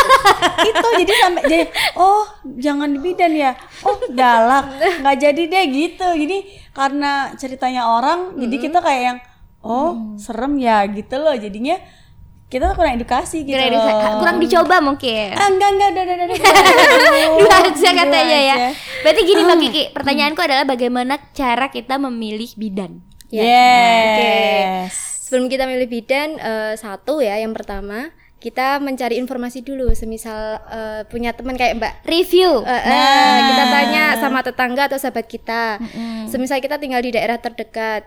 itu 0.71 0.89
jadi 0.99 1.13
sampai 1.19 1.43
jadi 1.45 1.65
oh 1.95 2.23
jangan 2.57 2.89
di 2.89 2.99
bidan 2.99 3.33
ya. 3.33 3.53
Oh 3.83 3.95
galak. 4.09 4.67
Nggak 5.01 5.17
jadi 5.21 5.43
deh 5.45 5.65
gitu. 5.69 6.09
Jadi 6.11 6.37
karena 6.71 7.11
ceritanya 7.35 7.83
orang 7.89 8.35
jadi 8.35 8.57
kita 8.61 8.79
kayak 8.79 9.03
yang 9.05 9.19
oh 9.63 10.17
serem 10.17 10.59
ya 10.59 10.83
gitu 10.87 11.15
loh. 11.17 11.35
Jadinya 11.35 11.79
kita 12.45 12.71
tuh 12.71 12.77
kurang 12.79 12.95
edukasi 12.95 13.43
gitu 13.43 13.57
Kurang, 13.57 13.75
loh. 13.75 14.19
kurang 14.23 14.37
dicoba 14.39 14.77
mungkin. 14.79 15.35
Ah, 15.35 15.49
enggak 15.51 15.71
enggak 15.75 15.89
udah 15.91 16.03
udah 16.05 16.15
udah. 16.15 16.39
Dua 17.41 17.57
aja 17.67 17.91
katanya 17.91 18.39
ya. 18.39 18.57
Berarti 19.03 19.21
gini 19.27 19.41
Mbak 19.43 19.59
Kiki, 19.59 19.83
pertanyaanku 19.91 20.41
adalah 20.41 20.65
bagaimana 20.65 21.19
cara 21.35 21.67
kita 21.69 21.99
memilih 21.99 22.51
bidan? 22.55 23.03
yes 23.35 24.93
Sebelum 25.27 25.51
kita 25.51 25.67
milih 25.67 25.89
bidan, 25.89 26.39
eh, 26.39 26.75
satu 26.79 27.19
ya, 27.19 27.41
yang 27.41 27.51
pertama 27.57 28.13
kita 28.39 28.77
mencari 28.77 29.17
informasi 29.17 29.65
dulu. 29.65 29.91
Semisal 29.97 30.61
eh, 30.69 31.03
punya 31.09 31.33
teman 31.33 31.57
kayak 31.57 31.81
Mbak 31.81 31.95
Review. 32.07 32.61
Eh, 32.63 32.83
eh, 32.87 33.37
kita 33.51 33.65
tanya 33.67 34.05
sama 34.21 34.45
tetangga 34.45 34.87
atau 34.87 35.01
sahabat 35.01 35.27
kita. 35.27 35.81
Semisal 36.29 36.61
kita 36.61 36.77
tinggal 36.77 37.01
di 37.01 37.11
daerah 37.11 37.41
terdekat, 37.41 38.05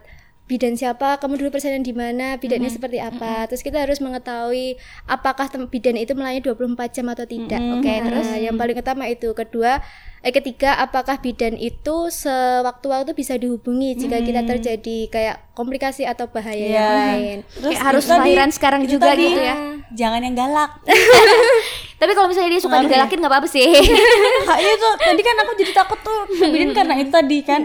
bidan 0.48 0.74
siapa? 0.74 1.16
Kamu 1.18 1.36
dulu 1.36 1.51
persalinan 1.51 1.84
di 1.84 1.92
mana? 1.92 2.36
Bidannya 2.36 2.68
seperti 2.68 2.98
apa? 2.98 3.46
Terus 3.46 3.60
kita 3.60 3.77
harus 3.77 4.00
mengetahui 4.00 4.80
apakah 5.06 5.46
bidan 5.68 5.94
itu 5.94 6.12
melayani 6.12 6.39
24 6.42 6.56
jam 6.89 7.08
atau 7.08 7.24
tidak. 7.24 7.60
Oke, 7.74 7.94
terus 8.01 8.27
yang 8.34 8.56
paling 8.56 8.74
utama 8.74 9.06
itu. 9.06 9.27
Kedua, 9.30 9.84
eh 10.20 10.32
ketiga, 10.32 10.75
apakah 10.77 11.18
bidan 11.18 11.54
itu 11.54 12.08
sewaktu-waktu 12.08 13.12
bisa 13.12 13.36
dihubungi 13.36 13.96
jika 13.98 14.18
kita 14.20 14.42
terjadi 14.42 14.98
kayak 15.08 15.36
komplikasi 15.51 16.04
atau 16.04 16.25
bahaya 16.25 16.56
yang 16.58 16.72
Iya. 16.74 16.89
lain. 17.12 17.38
Terus 17.46 17.74
Kayak 17.74 17.84
harus 17.84 18.04
lahiran 18.08 18.50
sekarang 18.50 18.80
itu 18.82 18.96
juga 18.96 19.12
tadi, 19.12 19.25
gitu 19.25 19.42
ya. 19.42 19.56
jangan 19.89 20.22
yang 20.22 20.36
galak 20.36 20.72
Tapi 21.98 22.12
kalau 22.13 22.30
misalnya 22.30 22.51
dia 22.51 22.62
suka 22.62 22.77
Pengaruh 22.77 22.86
ya? 22.86 22.94
digalakin 22.94 23.18
nggak 23.18 23.34
apa-apa 23.34 23.48
sih. 23.50 23.68
Kak, 24.48 24.58
iya 24.60 24.74
tuh 24.75 24.94
tadi 24.96 25.22
kan 25.22 25.36
aku 25.39 25.51
jadi 25.58 25.72
takut 25.74 26.00
tuh 26.00 26.20
bidan 26.46 26.70
karena 26.72 26.94
itu 26.96 27.10
tadi 27.10 27.38
kan. 27.42 27.62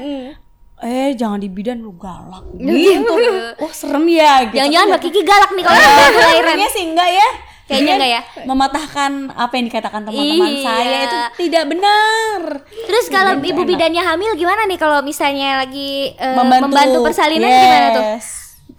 Eh 0.82 1.14
jangan 1.14 1.38
di 1.38 1.46
bidan 1.46 1.78
lu 1.78 1.94
galak 1.94 2.42
gitu. 2.58 3.14
Oh 3.58 3.70
serem 3.70 4.02
ya 4.06 4.46
gitu. 4.46 4.58
Jangan-jangan 4.58 4.86
Mbak 4.88 5.00
Kiki 5.00 5.22
galak 5.22 5.50
nih 5.52 5.62
kalau 5.62 5.78
udah 5.78 5.94
lahiran. 5.94 6.42
Kayaknya 6.52 6.68
sih 6.68 6.84
enggak 6.84 7.08
ya. 7.08 7.28
Kayaknya 7.62 7.92
enggak 7.94 8.10
ya. 8.10 8.20
Mematahkan 8.42 9.12
apa 9.32 9.52
yang 9.54 9.66
dikatakan 9.70 10.00
teman-teman 10.02 10.50
Iya. 10.50 10.64
saya 10.66 10.98
itu 11.06 11.18
tidak 11.38 11.64
benar. 11.70 12.40
Terus 12.66 13.04
kalau 13.06 13.32
ibu 13.38 13.62
enak. 13.62 13.70
bidannya 13.70 14.02
hamil 14.02 14.34
gimana 14.34 14.66
nih 14.66 14.76
kalau 14.76 14.98
misalnya 15.00 15.62
lagi 15.62 16.10
eh, 16.12 16.34
membantu, 16.34 16.66
membantu, 16.68 16.98
persalinan 17.06 17.46
gimana 17.48 17.88
tuh? 17.94 18.04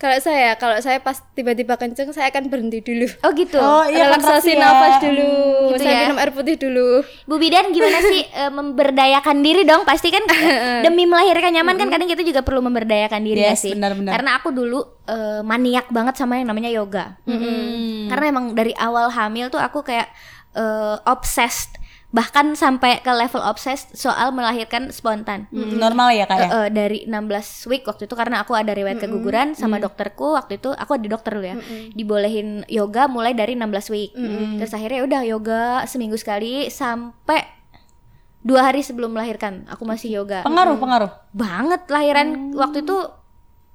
Kalau 0.04 0.20
saya, 0.20 0.60
kalau 0.60 0.76
saya 0.78 1.00
pas 1.00 1.16
tiba-tiba 1.32 1.80
kenceng, 1.80 2.12
saya 2.12 2.28
akan 2.28 2.52
berhenti 2.52 2.84
dulu. 2.84 3.08
Oh 3.24 3.32
gitu. 3.32 3.56
Oh 3.64 3.88
iya 3.88 4.12
relaksasi 4.12 4.52
ya. 4.52 4.60
nafas 4.60 4.96
dulu 5.00 5.32
Gitu 5.72 5.80
saya 5.80 5.96
ya. 5.96 6.00
minum 6.04 6.20
air 6.20 6.30
putih 6.30 6.56
dulu 6.60 6.88
Bu 7.24 7.40
Bidan 7.40 7.72
gimana 7.72 8.04
sih 8.04 8.28
eh, 8.36 8.52
memberdayakan 8.52 9.40
diri 9.40 9.64
dong? 9.64 9.88
Pasti 9.88 10.12
kan 10.12 10.28
demi 10.86 11.08
melahirkan 11.08 11.50
nyaman 11.50 11.80
kan 11.80 11.88
kadang 11.88 12.06
kita 12.06 12.20
juga 12.22 12.44
perlu 12.44 12.60
memberdayakan 12.62 13.24
diri 13.24 13.42
ya 13.42 13.56
Yes, 13.56 13.64
sih. 13.64 13.72
benar-benar. 13.72 14.12
Karena 14.12 14.32
aku 14.36 14.52
dulu 14.52 14.80
eh, 15.06 15.40
maniak 15.42 15.88
banget 15.88 16.20
sama 16.20 16.36
yang 16.36 16.52
namanya 16.52 16.68
yoga. 16.68 17.16
Hmm. 17.24 18.12
Karena 18.12 18.26
emang 18.28 18.46
dari 18.52 18.76
awal 18.76 19.08
hamil 19.08 19.48
tuh 19.48 19.58
aku 19.58 19.82
kayak 19.82 20.12
eh, 20.52 20.96
obsessed 21.08 21.80
bahkan 22.14 22.54
sampai 22.54 23.02
ke 23.02 23.10
level 23.10 23.42
obsessed 23.42 23.98
soal 23.98 24.30
melahirkan 24.30 24.94
spontan. 24.94 25.50
Hmm, 25.50 25.82
normal 25.82 26.14
ya 26.14 26.30
kak 26.30 26.38
ya. 26.38 26.46
Eh, 26.46 26.54
eh, 26.54 26.68
dari 26.70 27.00
16 27.10 27.66
week 27.66 27.90
waktu 27.90 28.06
itu 28.06 28.14
karena 28.14 28.46
aku 28.46 28.54
ada 28.54 28.70
riwayat 28.70 29.02
keguguran 29.02 29.58
sama 29.58 29.82
dokterku 29.82 30.38
waktu 30.38 30.62
itu 30.62 30.70
aku 30.78 30.94
ada 30.94 31.10
dokter 31.10 31.34
dulu 31.34 31.48
ya. 31.50 31.58
Dibolehin 31.98 32.70
yoga 32.70 33.10
mulai 33.10 33.34
dari 33.34 33.58
16 33.58 33.90
week. 33.90 34.14
Terus 34.62 34.72
akhirnya 34.78 35.02
udah 35.10 35.22
yoga 35.26 35.64
seminggu 35.90 36.14
sekali 36.22 36.70
sampai 36.70 37.66
dua 38.46 38.70
hari 38.70 38.86
sebelum 38.86 39.18
melahirkan 39.18 39.66
aku 39.66 39.82
masih 39.82 40.22
yoga. 40.22 40.46
Pengaruh 40.46 40.78
pengaruh. 40.78 41.12
banget 41.34 41.82
lahiran. 41.90 42.54
Waktu 42.54 42.86
itu 42.86 42.98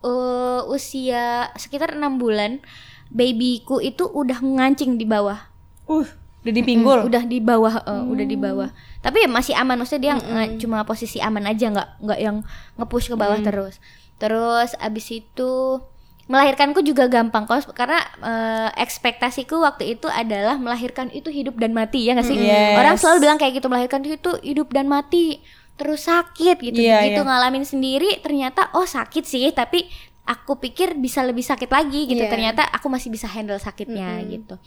eh, 0.06 0.62
usia 0.70 1.50
sekitar 1.58 1.98
enam 1.98 2.22
bulan 2.22 2.62
babyku 3.10 3.82
itu 3.82 4.06
udah 4.06 4.38
ngancing 4.38 4.94
di 4.94 5.10
bawah. 5.10 5.50
Uh 5.90 6.27
udah 6.48 6.54
di 6.56 6.62
pinggul. 6.64 6.98
udah 7.04 7.24
di 7.28 7.38
bawah 7.38 7.74
eh, 7.84 8.04
udah 8.08 8.26
di 8.26 8.36
bawah. 8.40 8.68
Tapi 9.04 9.24
ya 9.24 9.28
masih 9.28 9.54
aman 9.54 9.76
maksudnya 9.78 10.02
dia 10.02 10.14
nggak 10.16 10.48
cuma 10.64 10.82
posisi 10.82 11.20
aman 11.20 11.44
aja 11.46 11.68
nggak 11.68 11.88
nggak 12.02 12.18
yang 12.18 12.36
ngepush 12.80 13.12
ke 13.12 13.16
bawah 13.16 13.38
terus. 13.44 13.78
Terus 14.18 14.74
abis 14.80 15.06
itu 15.14 15.82
melahirkanku 16.28 16.84
juga 16.84 17.08
gampang 17.08 17.48
kok 17.48 17.72
karena 17.72 18.04
eh, 18.20 18.68
ekspektasiku 18.84 19.64
waktu 19.64 19.96
itu 19.96 20.06
adalah 20.12 20.60
melahirkan 20.60 21.08
itu 21.08 21.32
hidup 21.32 21.56
dan 21.56 21.72
mati 21.72 22.04
ya 22.04 22.12
nggak 22.12 22.28
sih? 22.28 22.36
Yes. 22.36 22.76
orang 22.76 22.96
selalu 23.00 23.18
bilang 23.24 23.38
kayak 23.40 23.56
gitu 23.56 23.66
melahirkan 23.72 24.04
itu 24.04 24.36
hidup 24.44 24.68
dan 24.68 24.86
mati 24.92 25.40
terus 25.78 26.04
sakit 26.10 26.58
gitu. 26.60 26.80
Iya, 26.84 27.00
begitu 27.00 27.22
iya. 27.24 27.28
ngalamin 27.32 27.64
sendiri 27.64 28.10
ternyata 28.20 28.68
oh 28.76 28.84
sakit 28.84 29.24
sih 29.24 29.48
tapi 29.56 29.88
aku 30.28 30.60
pikir 30.60 31.00
bisa 31.00 31.24
lebih 31.24 31.40
sakit 31.40 31.72
lagi 31.72 32.04
gitu. 32.04 32.20
Iya. 32.20 32.28
ternyata 32.28 32.62
aku 32.68 32.92
masih 32.92 33.08
bisa 33.08 33.24
handle 33.24 33.56
sakitnya 33.56 34.20
gitu. 34.28 34.60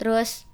Terus 0.00 0.48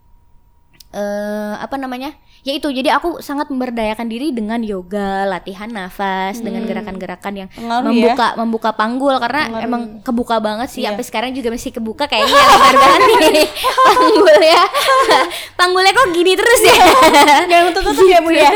eh 0.88 1.54
apa 1.60 1.76
namanya? 1.76 2.16
Ya 2.46 2.54
itu 2.56 2.70
jadi 2.70 2.94
aku 2.96 3.20
sangat 3.20 3.52
memberdayakan 3.52 4.08
diri 4.08 4.32
dengan 4.32 4.62
yoga 4.64 5.28
latihan 5.28 5.68
nafas 5.68 6.40
dengan 6.40 6.64
gerakan-gerakan 6.64 7.34
yang 7.44 7.48
Pengaruh 7.52 7.90
ya? 7.90 7.92
membuka 7.92 8.26
membuka 8.40 8.70
panggul 8.72 9.14
karena 9.20 9.58
emang 9.60 10.00
kebuka 10.00 10.40
banget 10.40 10.70
sih. 10.72 10.80
Iya. 10.80 10.94
sampai 10.94 11.04
sekarang 11.04 11.30
juga 11.36 11.52
masih 11.52 11.74
kebuka 11.74 12.08
kayaknya 12.08 12.32
lebar 12.32 12.74
banget 12.78 13.00
nih 13.36 13.48
panggulnya 13.90 14.62
panggulnya 15.60 15.92
kok 15.92 16.08
gini 16.14 16.32
terus 16.38 16.60
ya? 16.62 16.76
Jangan 17.52 17.70
tutup 17.74 18.06
ya 18.08 18.18
bu 18.24 18.30
ya. 18.32 18.50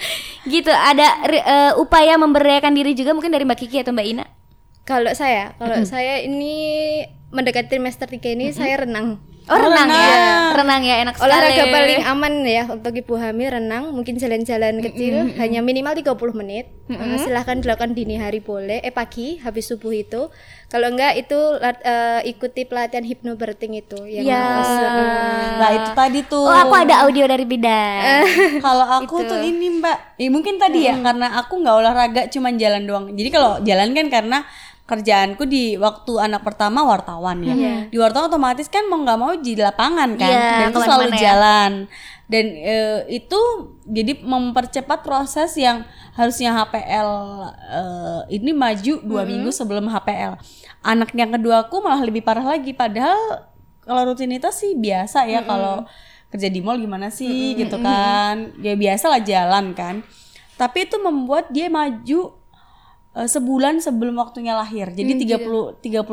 gitu 0.54 0.72
ada 0.72 1.06
eh, 1.28 1.72
upaya 1.76 2.16
memberdayakan 2.16 2.72
diri 2.72 2.96
juga 2.96 3.12
mungkin 3.12 3.28
dari 3.28 3.44
Mbak 3.44 3.58
Kiki 3.60 3.82
atau 3.84 3.92
Mbak 3.92 4.06
Ina? 4.08 4.24
Kalau 4.84 5.12
saya, 5.12 5.52
kalau 5.56 5.80
saya 5.84 6.20
ini 6.22 7.00
mendekati 7.28 7.72
trimester 7.72 8.08
3 8.08 8.20
ini 8.36 8.52
saya 8.52 8.84
renang. 8.84 9.16
Oh 9.44 9.58
renang, 9.58 9.88
ya 9.88 10.00
renang. 10.08 10.44
renang 10.56 10.82
ya 10.82 10.94
enak 11.02 11.14
sekali 11.14 11.28
Olahraga 11.28 11.64
paling 11.68 12.02
aman 12.02 12.32
ya 12.42 12.64
untuk 12.66 12.92
ibu 12.92 13.14
hamil 13.14 13.48
renang, 13.50 13.92
mungkin 13.92 14.16
jalan-jalan 14.16 14.80
kecil 14.80 15.36
hanya 15.36 15.60
minimal 15.60 15.92
30 15.92 16.14
menit. 16.32 16.66
Eh, 16.84 17.16
silahkan 17.16 17.56
dilakukan 17.56 17.92
dini 17.92 18.16
hari 18.16 18.40
boleh, 18.40 18.80
eh 18.80 18.88
pagi 18.88 19.40
habis 19.40 19.68
subuh 19.68 19.88
itu. 19.90 20.28
Kalau 20.68 20.88
enggak 20.88 21.16
itu 21.16 21.38
eh, 21.60 22.20
ikuti 22.26 22.64
pelatihan 22.64 23.04
hypnobirthing 23.04 23.72
itu 23.74 24.00
yang 24.04 24.24
Ya. 24.24 24.36
nafas, 24.36 24.70
eh, 24.72 25.48
Nah 25.54 25.70
itu 25.72 25.90
tadi 25.92 26.20
tuh. 26.24 26.44
oh 26.44 26.56
aku 26.56 26.74
ada 26.74 26.94
audio 27.04 27.24
dari 27.24 27.44
bidan 27.44 28.24
Kalau 28.64 28.84
aku 28.84 29.16
tuh 29.24 29.40
ini 29.40 29.80
mbak, 29.80 30.16
ya 30.16 30.28
mungkin 30.28 30.56
tadi 30.56 30.84
ya 30.84 30.96
karena 30.98 31.36
aku 31.36 31.60
nggak 31.60 31.76
olahraga 31.78 32.22
cuman 32.28 32.56
jalan 32.56 32.84
doang. 32.84 33.04
Jadi 33.12 33.28
kalau 33.28 33.60
jalan 33.60 33.92
kan 33.92 34.06
karena 34.08 34.38
kerjaanku 34.84 35.48
di 35.48 35.80
waktu 35.80 36.12
anak 36.20 36.44
pertama 36.44 36.84
wartawan 36.84 37.40
ya. 37.40 37.54
Di 37.88 37.96
wartawan 37.96 38.28
otomatis 38.28 38.68
kan 38.68 38.84
mau 38.84 39.00
nggak 39.00 39.18
mau 39.18 39.32
di 39.32 39.56
lapangan 39.56 40.12
kan, 40.20 40.28
Iya, 40.28 40.50
dan 40.60 40.66
itu 40.68 40.80
selalu 40.84 41.04
ya. 41.08 41.18
jalan. 41.20 41.72
Dan 42.24 42.44
eh, 42.56 43.00
itu 43.08 43.40
jadi 43.84 44.20
mempercepat 44.20 45.04
proses 45.04 45.56
yang 45.56 45.84
harusnya 46.12 46.52
HPL 46.52 47.10
eh, 47.72 48.20
ini 48.36 48.52
maju 48.52 48.94
dua 49.04 49.22
minggu 49.24 49.48
sebelum 49.48 49.88
HPL. 49.88 50.36
Anak 50.84 51.16
yang 51.16 51.32
kedua 51.32 51.64
aku 51.64 51.80
malah 51.80 52.04
lebih 52.04 52.20
parah 52.20 52.44
lagi. 52.44 52.76
Padahal 52.76 53.48
kalau 53.84 54.12
rutinitas 54.12 54.60
sih 54.60 54.76
biasa 54.76 55.28
ya 55.28 55.44
kalau 55.44 55.84
kerja 56.32 56.48
di 56.50 56.58
mall 56.64 56.80
gimana 56.80 57.14
sih 57.14 57.54
gitu 57.54 57.78
kan 57.78 58.56
ya 58.58 58.74
biasa 58.74 59.06
lah 59.06 59.22
jalan 59.22 59.70
kan 59.70 60.02
tapi 60.58 60.82
itu 60.82 60.98
membuat 60.98 61.52
dia 61.54 61.70
maju 61.70 62.34
eh, 63.14 63.24
sebulan 63.24 63.78
sebelum 63.78 64.14
waktunya 64.14 64.52
lahir. 64.52 64.90
Jadi 64.90 65.12
30 65.16 65.78
35 65.78 66.04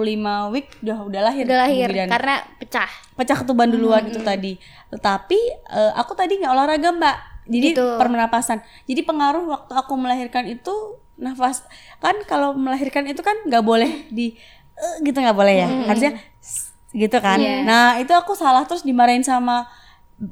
week 0.50 0.67
udah 0.79 0.98
udah 1.03 1.22
lahir 1.24 1.43
udah 1.43 1.60
lahir 1.60 1.88
Bidan. 1.88 2.08
karena 2.08 2.36
pecah. 2.58 2.89
Pecah 3.13 3.38
ketuban 3.38 3.67
duluan 3.67 4.05
itu 4.05 4.22
tadi. 4.22 4.55
Tetapi 4.89 5.39
eh, 5.67 5.91
aku 5.93 6.13
tadi 6.13 6.38
nggak 6.38 6.51
olahraga 6.51 6.89
mbak. 6.91 7.17
Jadi 7.43 7.67
Gitu. 7.74 7.88
pernapasan. 7.98 8.60
Jadi 8.86 9.01
pengaruh 9.01 9.43
waktu 9.46 9.74
aku 9.74 9.93
melahirkan 9.96 10.46
itu 10.46 10.72
nafas. 11.15 11.65
Kan 11.98 12.22
kalau 12.24 12.53
melahirkan 12.53 13.05
itu 13.05 13.20
kan 13.20 13.36
nggak 13.43 13.62
boleh 13.62 14.08
di 14.08 14.38
eh, 14.74 14.96
gitu 15.01 15.17
nggak 15.17 15.36
boleh 15.36 15.55
ya? 15.58 15.70
Harusnya 15.86 16.12
s- 16.38 16.70
gitu 16.91 17.17
kan? 17.17 17.38
Iya. 17.38 17.63
nah 17.63 17.88
itu 17.96 18.12
aku 18.12 18.34
salah 18.34 18.63
terus 18.63 18.81
dimarahin 18.81 19.22
sama 19.22 19.63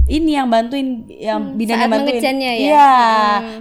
ini 0.05 0.37
yang 0.37 0.47
bantuin 0.49 1.09
yang 1.09 1.57
bidan 1.57 1.81
yang 1.81 1.89
bantuin. 1.89 2.17
mengejannya 2.17 2.51
ya? 2.53 2.67
Iya, 2.69 2.93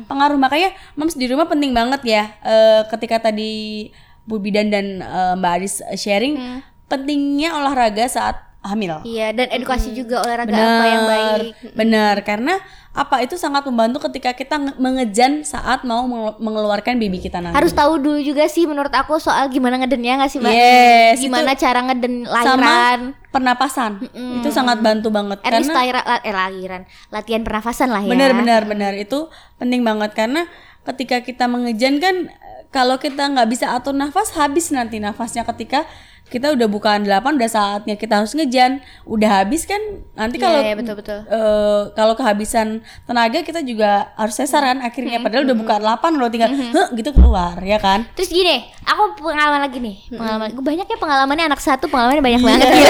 pengaruh. 0.04 0.36
Makanya 0.36 0.70
moms 0.92 1.16
di 1.16 1.26
rumah 1.28 1.48
penting 1.48 1.72
banget 1.72 2.04
ya 2.04 2.22
eh, 2.44 2.82
ketika 2.92 3.32
tadi 3.32 3.88
Bu 4.28 4.36
Bidan 4.36 4.68
dan 4.68 5.00
eh, 5.00 5.34
Mbak 5.40 5.52
Adis 5.56 5.80
sharing 5.96 6.62
pentingnya 6.88 7.56
olahraga 7.56 8.04
saat 8.08 8.36
hamil. 8.60 9.00
Iya 9.06 9.32
dan 9.32 9.48
edukasi 9.54 9.94
juga 9.96 10.20
olahraga 10.20 10.52
apa 10.52 10.84
yang 10.84 11.04
baik. 11.08 11.52
Benar, 11.72 12.16
karena 12.26 12.60
apa? 12.90 13.20
Itu 13.20 13.34
sangat 13.34 13.62
membantu 13.62 14.02
ketika 14.02 14.32
kita 14.32 14.56
nge- 14.56 14.76
mengejan 14.76 15.32
saat 15.40 15.82
mau 15.82 16.02
menge- 16.02 16.38
mengeluarkan 16.38 16.96
baby 16.96 17.18
kita 17.18 17.38
nanti. 17.38 17.54
harus 17.54 17.70
tahu 17.70 17.96
dulu 17.96 18.18
juga 18.18 18.44
sih 18.44 18.64
menurut 18.64 18.90
aku 18.90 19.16
soal 19.16 19.46
gimana 19.48 19.78
ngedennya 19.78 20.18
nggak 20.18 20.28
sih 20.28 20.38
mbak? 20.38 20.50
Yes, 20.50 21.20
gimana 21.20 21.52
cara 21.54 21.80
ngeden 21.84 22.24
sama 22.24 22.58
lahiran? 22.58 23.00
pernapasan. 23.28 23.92
Itu 24.40 24.48
sangat 24.48 24.80
bantu 24.80 25.08
banget 25.08 25.38
at 25.38 25.52
karena 25.52 25.72
lahir, 25.74 25.94
la- 25.96 26.22
eh, 26.22 26.34
lahiran. 26.34 26.82
Latihan 27.08 27.42
pernafasan 27.42 27.88
lah 27.88 28.02
ya. 28.02 28.10
Benar 28.10 28.32
benar 28.32 28.62
benar 28.64 28.92
itu 28.92 29.28
penting 29.56 29.80
banget 29.80 30.10
karena 30.12 30.48
ketika 30.82 31.20
kita 31.20 31.44
mengejan 31.44 32.00
kan 32.00 32.26
eh, 32.26 32.60
kalau 32.68 32.96
kita 32.96 33.20
nggak 33.22 33.48
bisa 33.48 33.70
atur 33.70 33.92
nafas 33.92 34.34
habis 34.34 34.68
nanti 34.68 34.98
nafasnya. 34.98 35.46
Ketika 35.46 35.84
kita 36.28 36.52
udah 36.52 36.66
bukaan 36.66 37.02
8 37.02 37.10
udah 37.34 37.48
saatnya 37.48 37.94
kita 37.94 38.20
harus 38.20 38.32
ngejan 38.32 38.78
udah 39.04 39.30
habis 39.38 39.64
kan 39.64 39.80
nanti 40.12 40.36
Iya, 40.36 40.42
kalau 40.42 40.60
iya, 40.60 40.74
betul-betul. 40.74 41.18
eh, 41.22 41.82
kalau 41.92 42.14
kehabisan 42.14 42.66
tenaga 43.02 43.40
kita 43.40 43.60
juga 43.60 43.88
harus 44.14 44.34
sesar 44.34 44.62
kan 44.62 44.78
akhirnya 44.80 45.18
padahal 45.18 45.42
udah 45.42 45.56
bukaan 45.56 45.82
8 45.82 46.14
udah 46.14 46.28
tinggal 46.28 46.50
"Heh," 46.50 46.88
gitu 46.94 47.10
keluar 47.10 47.56
ya 47.58 47.76
kan 47.76 48.04
Terus 48.12 48.28
gini, 48.28 48.60
aku 48.82 49.02
pengalaman 49.18 49.60
lagi 49.60 49.78
nih, 49.78 49.96
pengalaman. 50.10 50.48
Gue 50.50 50.64
banyak 50.64 50.84
ya 50.84 50.96
pengalamannya 50.96 51.44
anak 51.46 51.58
satu, 51.58 51.86
pengalamannya 51.86 52.20
banyak 52.20 52.40
banget. 52.40 52.68
ya. 52.68 52.76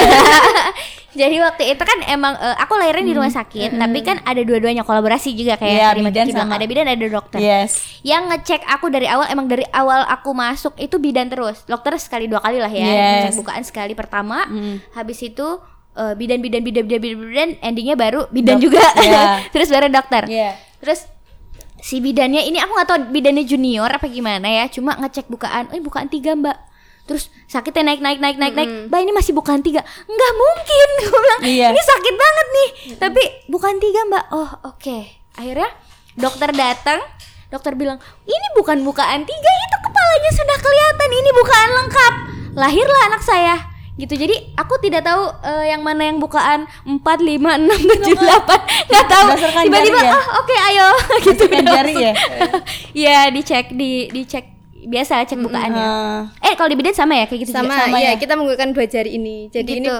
Jadi 1.11 1.35
waktu 1.37 1.63
itu 1.67 1.81
kan 1.81 1.99
emang 2.05 2.33
eh, 2.35 2.55
aku 2.55 2.73
lahirnya 2.75 3.01
di 3.03 3.13
rumah 3.13 3.29
sakit, 3.29 3.73
tapi 3.73 3.99
kan 3.99 4.21
ada 4.23 4.37
dua-duanya 4.39 4.83
kolaborasi 4.83 5.33
juga 5.33 5.55
kayak 5.55 5.73
Iya, 5.73 5.87
tadi 5.89 5.99
Mbak 5.99 6.11
bidan 6.11 6.25
sama- 6.29 6.53
ada 6.53 6.65
bidan 6.65 6.85
ada 6.87 7.07
dokter. 7.07 7.39
yes 7.39 7.71
Yang 8.01 8.23
ngecek 8.29 8.61
aku 8.63 8.85
dari 8.87 9.07
awal 9.07 9.25
emang 9.27 9.45
dari 9.45 9.65
awal 9.71 10.05
aku 10.05 10.29
masuk 10.31 10.77
itu 10.77 10.95
bidan 10.95 11.25
terus. 11.27 11.65
Dokter 11.65 11.97
sekali 11.97 12.25
dua 12.25 12.37
kali 12.39 12.57
lah 12.57 12.69
ya. 12.69 12.85
Yes. 12.85 13.28
Ngecek 13.29 13.39
bukaan 13.39 13.63
sekali 13.63 13.93
pertama, 13.93 14.49
habis 14.91 15.21
itu 15.21 15.47
eh, 15.93 16.13
bidan 16.13 16.41
bidan 16.41 16.61
bidan 16.61 16.85
bidan 16.89 17.01
bidan, 17.01 17.19
bidan 17.29 17.49
endingnya 17.61 17.95
baru 17.95 18.25
bidan 18.29 18.57
juga. 18.57 18.81
Iya. 19.05 19.41
terus 19.53 19.69
baru 19.69 19.87
dokter. 19.87 20.25
Iya. 20.25 20.57
Terus 20.81 21.05
si 21.79 22.03
bidannya 22.03 22.43
ini 22.43 22.59
aku 22.59 22.71
nggak 22.75 22.87
tahu 22.87 22.99
bidannya 23.09 23.47
junior 23.47 23.87
apa 23.87 24.11
gimana 24.11 24.47
ya 24.47 24.65
cuma 24.67 24.99
ngecek 24.99 25.31
bukaan. 25.31 25.71
Eh 25.71 25.79
bukaan 25.79 26.11
tiga 26.11 26.35
mbak. 26.35 26.57
Terus 27.09 27.33
sakitnya 27.49 27.89
naik 27.89 28.01
naik 28.05 28.19
naik 28.21 28.37
naik 28.37 28.53
naik. 28.53 28.69
Mbak 28.85 28.99
ini 29.01 29.11
masih 29.17 29.33
bukaan 29.33 29.65
tiga. 29.65 29.81
Nggak 30.05 30.33
mungkin 30.37 30.87
gue 31.01 31.19
bilang. 31.19 31.41
Iya. 31.41 31.67
ini 31.73 31.81
sakit 31.81 32.15
banget 32.15 32.47
nih. 32.53 32.69
Tapi 33.01 33.21
bukan 33.49 33.73
tiga 33.81 34.01
mbak. 34.05 34.25
Oh 34.29 34.49
oke. 34.69 34.97
Akhirnya 35.33 35.69
dokter 36.13 36.53
datang. 36.53 37.01
Dokter 37.49 37.73
bilang 37.73 37.97
ini 38.29 38.47
bukan 38.53 38.85
bukaan 38.85 39.25
tiga 39.25 39.51
itu 39.65 39.77
kepalanya 39.81 40.31
sudah 40.37 40.57
kelihatan. 40.61 41.09
Ini 41.09 41.29
bukaan 41.33 41.69
lengkap 41.81 42.13
lahirlah 42.55 43.01
anak 43.11 43.21
saya. 43.25 43.55
Gitu. 43.99 44.15
Jadi 44.15 44.55
aku 44.55 44.79
tidak 44.79 45.03
tahu 45.03 45.27
eh, 45.43 45.75
yang 45.75 45.83
mana 45.83 46.07
yang 46.07 46.23
bukaan 46.23 46.63
4, 46.87 47.03
5, 47.03 47.03
6, 47.03 47.67
7, 47.99 48.15
8 48.15 48.87
nggak 48.87 49.05
tahu. 49.11 49.27
tiba-tiba 49.67 49.99
ya? 49.99 50.13
oh 50.15 50.25
oke 50.39 50.55
ayo. 50.55 50.87
Gitu 51.27 51.43
udah 51.51 51.63
jari 51.67 51.93
ya? 51.99 52.13
Iya 52.95 53.17
dicek 53.35 53.75
di 53.75 54.07
dicek. 54.07 54.45
Biasa 54.79 55.27
cek 55.27 55.43
bukaannya. 55.43 55.83
Eh, 56.39 56.47
eh 56.47 56.53
kalau 56.55 56.71
di 56.71 56.79
bidan 56.79 56.95
sama 56.95 57.11
ya? 57.19 57.27
Kayak 57.27 57.43
gitu 57.43 57.51
sama, 57.51 57.91
juga? 57.91 57.99
ya, 57.99 58.15
kita 58.15 58.39
menggunakan 58.39 58.71
dua 58.71 58.85
jari 58.87 59.19
ini. 59.19 59.51
Jadi 59.51 59.83
ini 59.83 59.91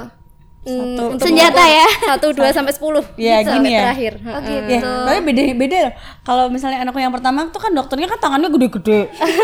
mm, 0.70 1.14
untuk 1.18 1.26
senjata 1.26 1.64
ya 1.64 1.88
satu 2.14 2.30
dua 2.32 2.50
sampai 2.50 2.70
sepuluh. 2.72 3.02
Iya, 3.16 3.42
Gitu, 3.42 3.50
gini 3.58 3.70
ya. 3.72 3.82
Terakhir. 3.90 4.14
oh 4.22 4.40
gitu 4.42 4.70
Ya, 4.70 4.80
tapi 4.82 5.20
beda 5.26 5.42
beda. 5.56 5.80
Kalau 6.22 6.46
misalnya 6.48 6.86
anakku 6.86 7.00
yang 7.00 7.10
pertama 7.10 7.50
tuh 7.50 7.58
kan 7.58 7.72
dokternya 7.72 8.08
kan 8.08 8.20
tangannya 8.20 8.50
gede-gede. 8.50 9.00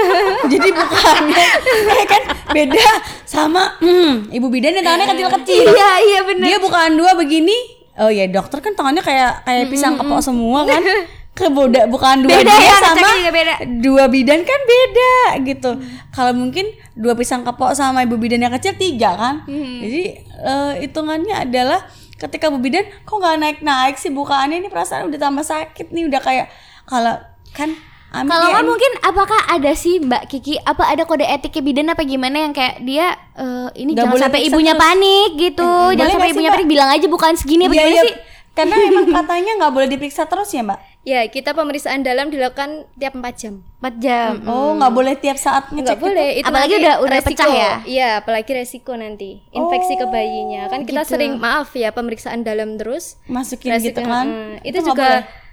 Jadi 0.53 0.67
bukannya 0.69 1.45
ya 1.89 2.05
kan 2.05 2.21
beda 2.51 2.87
sama 3.23 3.75
hmm, 3.79 4.29
ibu 4.29 4.47
bidan 4.47 4.77
yang 4.77 4.85
tangannya 4.85 5.07
kecil-kecil. 5.11 5.65
iya 5.67 5.91
iya 6.01 6.19
bener 6.23 6.45
Dia 6.45 6.57
bukan 6.59 6.89
dua 6.93 7.11
begini. 7.13 7.55
Oh 7.95 8.11
ya, 8.11 8.27
dokter 8.27 8.59
kan 8.59 8.75
tangannya 8.75 8.99
kayak 8.99 9.47
kayak 9.47 9.71
pisang 9.71 9.95
kepok 9.95 10.19
semua 10.19 10.67
kan. 10.67 10.83
Ke 11.35 11.51
boda 11.51 11.83
bukan 11.85 12.23
dua 12.23 12.31
Beda 12.31 12.47
dia 12.47 12.63
ya, 12.63 12.75
sama 12.79 13.11
beda. 13.27 13.55
dua 13.77 14.07
bidan 14.07 14.39
kan 14.41 14.59
beda 14.63 15.13
gitu. 15.43 15.71
Kalau 16.09 16.31
mungkin 16.31 16.63
dua 16.95 17.11
pisang 17.11 17.43
kepok 17.43 17.75
sama 17.75 18.01
ibu 18.01 18.15
bidan 18.15 18.39
yang 18.39 18.55
kecil 18.55 18.71
tiga 18.73 19.13
kan. 19.13 19.35
Jadi 19.45 20.03
eh, 20.23 20.71
hitungannya 20.79 21.43
adalah 21.43 21.83
ketika 22.15 22.47
bu 22.47 22.57
bidan 22.57 22.87
kok 23.03 23.11
nggak 23.13 23.35
naik 23.35 23.59
naik 23.59 23.95
sih 23.95 24.07
bukaannya 24.07 24.57
ini 24.57 24.71
perasaan 24.71 25.05
udah 25.05 25.19
tambah 25.19 25.43
sakit 25.43 25.91
nih 25.91 26.07
udah 26.07 26.21
kayak 26.23 26.47
kalau 26.87 27.19
kan 27.51 27.75
kalau 28.07 28.47
ya, 28.47 28.63
ini- 28.63 28.71
mungkin 28.71 28.91
apakah 29.03 29.35
ada 29.51 29.75
sih 29.75 29.99
Mbak 29.99 30.31
Kiki 30.31 30.55
apa 30.57 30.87
ada 30.87 31.03
kode 31.03 31.27
etiknya 31.27 31.59
bidan 31.61 31.91
apa 31.91 32.07
gimana 32.07 32.39
yang 32.39 32.55
kayak 32.55 32.79
dia 32.79 33.11
eh, 33.35 33.67
ini 33.75 33.91
Nggak 33.91 34.07
jangan 34.07 34.23
sampai 34.23 34.47
ibunya 34.47 34.71
terus. 34.71 34.83
panik 34.87 35.29
gitu 35.35 35.67
boleh 35.67 35.97
jangan 35.99 36.11
sampai 36.13 36.23
sih, 36.23 36.31
ibunya 36.31 36.47
Mbak? 36.47 36.55
panik 36.55 36.69
bilang 36.71 36.89
aja 36.89 37.05
bukan 37.05 37.31
segini 37.35 37.63
apa 37.65 37.73
gimana 37.75 37.91
iya. 37.91 38.03
sih 38.07 38.13
karena 38.55 38.75
emang 38.79 39.05
katanya 39.19 39.51
nggak 39.59 39.71
boleh 39.75 39.87
diperiksa 39.91 40.23
terus 40.23 40.47
ya 40.49 40.63
mbak 40.63 40.79
Ya, 41.05 41.21
kita 41.23 41.53
pemeriksaan 41.53 42.01
dalam 42.01 42.27
dilakukan 42.27 42.89
tiap 42.95 43.13
4 43.13 43.21
jam. 43.37 43.61
4 43.77 44.01
jam 44.01 44.41
oh 44.43 44.73
nggak 44.73 44.89
boleh 44.89 45.13
tiap 45.13 45.37
saat 45.37 45.69
ngecek 45.69 45.85
Enggak 45.87 45.99
boleh, 46.01 46.29
itu 46.35 46.49
Apalagi 46.49 46.73
udah- 46.75 46.97
udah 46.99 47.11
resiko. 47.15 47.29
pecah 47.31 47.49
ya? 47.51 47.71
Iya, 47.85 48.09
apalagi 48.19 48.51
resiko 48.51 48.93
nanti 48.95 49.29
infeksi 49.51 49.93
ke 49.93 50.05
bayinya. 50.07 50.65
Kan 50.65 50.81
kita 50.83 51.05
gitu. 51.05 51.13
sering 51.13 51.37
maaf 51.37 51.69
ya 51.73 51.89
pemeriksaan 51.89 52.41
dalam 52.41 52.75
terus. 52.75 53.21
masukin 53.27 53.69
Resiko- 53.71 53.93
gitu 53.93 54.01
kan 54.03 54.25
mm, 54.25 54.65
itu, 54.65 54.75
nggak 54.75 54.87
juga 54.87 55.09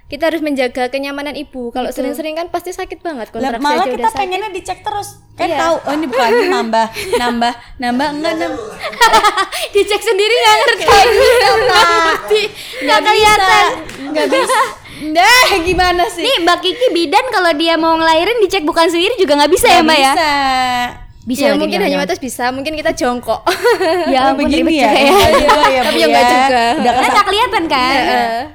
kita 0.08 0.24
harus 0.26 0.40
menjaga 0.40 0.88
kenyamanan 0.88 1.32
ibu. 1.34 1.68
Kalau 1.68 1.88
sering-sering 1.88 2.32
kan 2.34 2.48
pasti 2.48 2.68
sakit 2.68 3.00
banget 3.00 3.28
kontraksi 3.28 3.60
malah 3.60 3.76
aja 3.78 3.90
kita 3.90 3.96
udah 3.98 4.08
sakit. 4.08 4.20
pengennya 4.22 4.50
dicek 4.50 4.78
terus 4.80 5.08
kan 5.34 5.48
Iya. 5.48 5.56
tahu 5.58 5.74
oh 5.78 5.92
ini 5.94 6.06
bukan 6.06 6.28
nambah 6.50 6.86
nambah 7.18 7.52
nambah 7.78 8.08
enggak 8.10 8.34
nambah 8.38 8.60
Dicek 9.72 10.00
sendiri 10.00 10.34
nggak 10.34 10.56
ngerti. 10.58 10.84
Ngerti. 11.62 12.42
Nggak 12.82 13.00
kelihatan. 13.02 13.64
nggak 14.10 14.28
bisa 14.30 14.60
nah 15.04 15.34
gimana 15.60 16.06
sih 16.06 16.22
Nih 16.22 16.36
Mbak 16.40 16.58
Kiki 16.60 16.86
bidan 16.92 17.26
kalau 17.28 17.50
dia 17.52 17.74
mau 17.74 17.94
ngelahirin 17.94 18.38
dicek 18.38 18.62
bukan 18.62 18.86
sendiri 18.86 19.16
juga 19.16 19.34
nggak 19.34 19.50
bisa 19.50 19.66
ya 19.66 19.72
Nggak 19.74 19.84
Mbak 19.84 19.98
ya? 19.98 20.12
bisa 20.12 20.30
Bisa 21.22 21.46
ya 21.46 21.54
mungkin 21.54 21.78
hanya 21.78 22.02
batas 22.02 22.18
bisa, 22.18 22.50
mungkin 22.50 22.74
kita 22.74 22.90
jongkok. 22.92 23.46
Ya 24.10 24.26
Oh, 24.26 24.34
ampun 24.34 24.42
begini 24.42 24.74
ribet 24.74 24.82
ya, 24.82 24.90
ya. 24.90 25.06
Ya 25.70 25.80
Tapi 25.86 25.98
ya 26.02 26.06
enggak 26.10 26.18
ya. 26.18 26.34
juga. 26.34 26.62
udah 26.74 26.92
kesak 26.92 27.12
nggak 27.12 27.24
kelihatan 27.24 27.62
kan? 27.64 27.94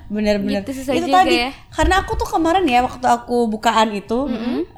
bener-bener 0.07 0.61
Gitu 0.61 0.71
itu 0.75 0.83
juga 1.01 1.15
tadi 1.15 1.35
ya. 1.37 1.49
karena 1.71 1.95
aku 1.97 2.11
tuh 2.15 2.27
kemarin 2.27 2.67
ya 2.67 2.83
waktu 2.83 3.07
aku 3.07 3.47
bukaan 3.47 3.95
itu 3.95 4.27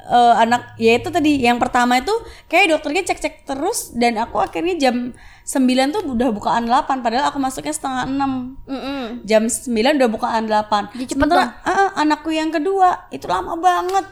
eh, 0.06 0.34
anak 0.38 0.78
ya 0.78 0.92
itu 0.94 1.08
tadi 1.08 1.42
yang 1.42 1.58
pertama 1.58 1.98
itu 1.98 2.14
kayak 2.46 2.70
dokternya 2.72 3.02
cek-cek 3.04 3.42
terus 3.42 3.90
dan 3.92 4.18
aku 4.18 4.38
akhirnya 4.38 4.78
jam 4.78 5.10
9 5.50 5.66
tuh 5.90 6.02
udah 6.14 6.30
bukaan 6.30 6.62
8 6.70 7.02
padahal 7.02 7.26
aku 7.26 7.42
masuknya 7.42 7.74
setengah 7.74 8.06
6 8.06 8.70
Mm-mm. 8.70 9.02
jam 9.26 9.42
9 9.50 9.98
udah 9.98 10.08
bukaan 10.08 10.46
8 10.46 10.94
Jadi 10.94 11.04
cepet 11.10 11.10
sementara 11.10 11.58
ah, 11.66 11.90
anakku 11.98 12.30
yang 12.30 12.54
kedua 12.54 13.10
itu 13.10 13.26
lama 13.26 13.58
banget. 13.58 14.06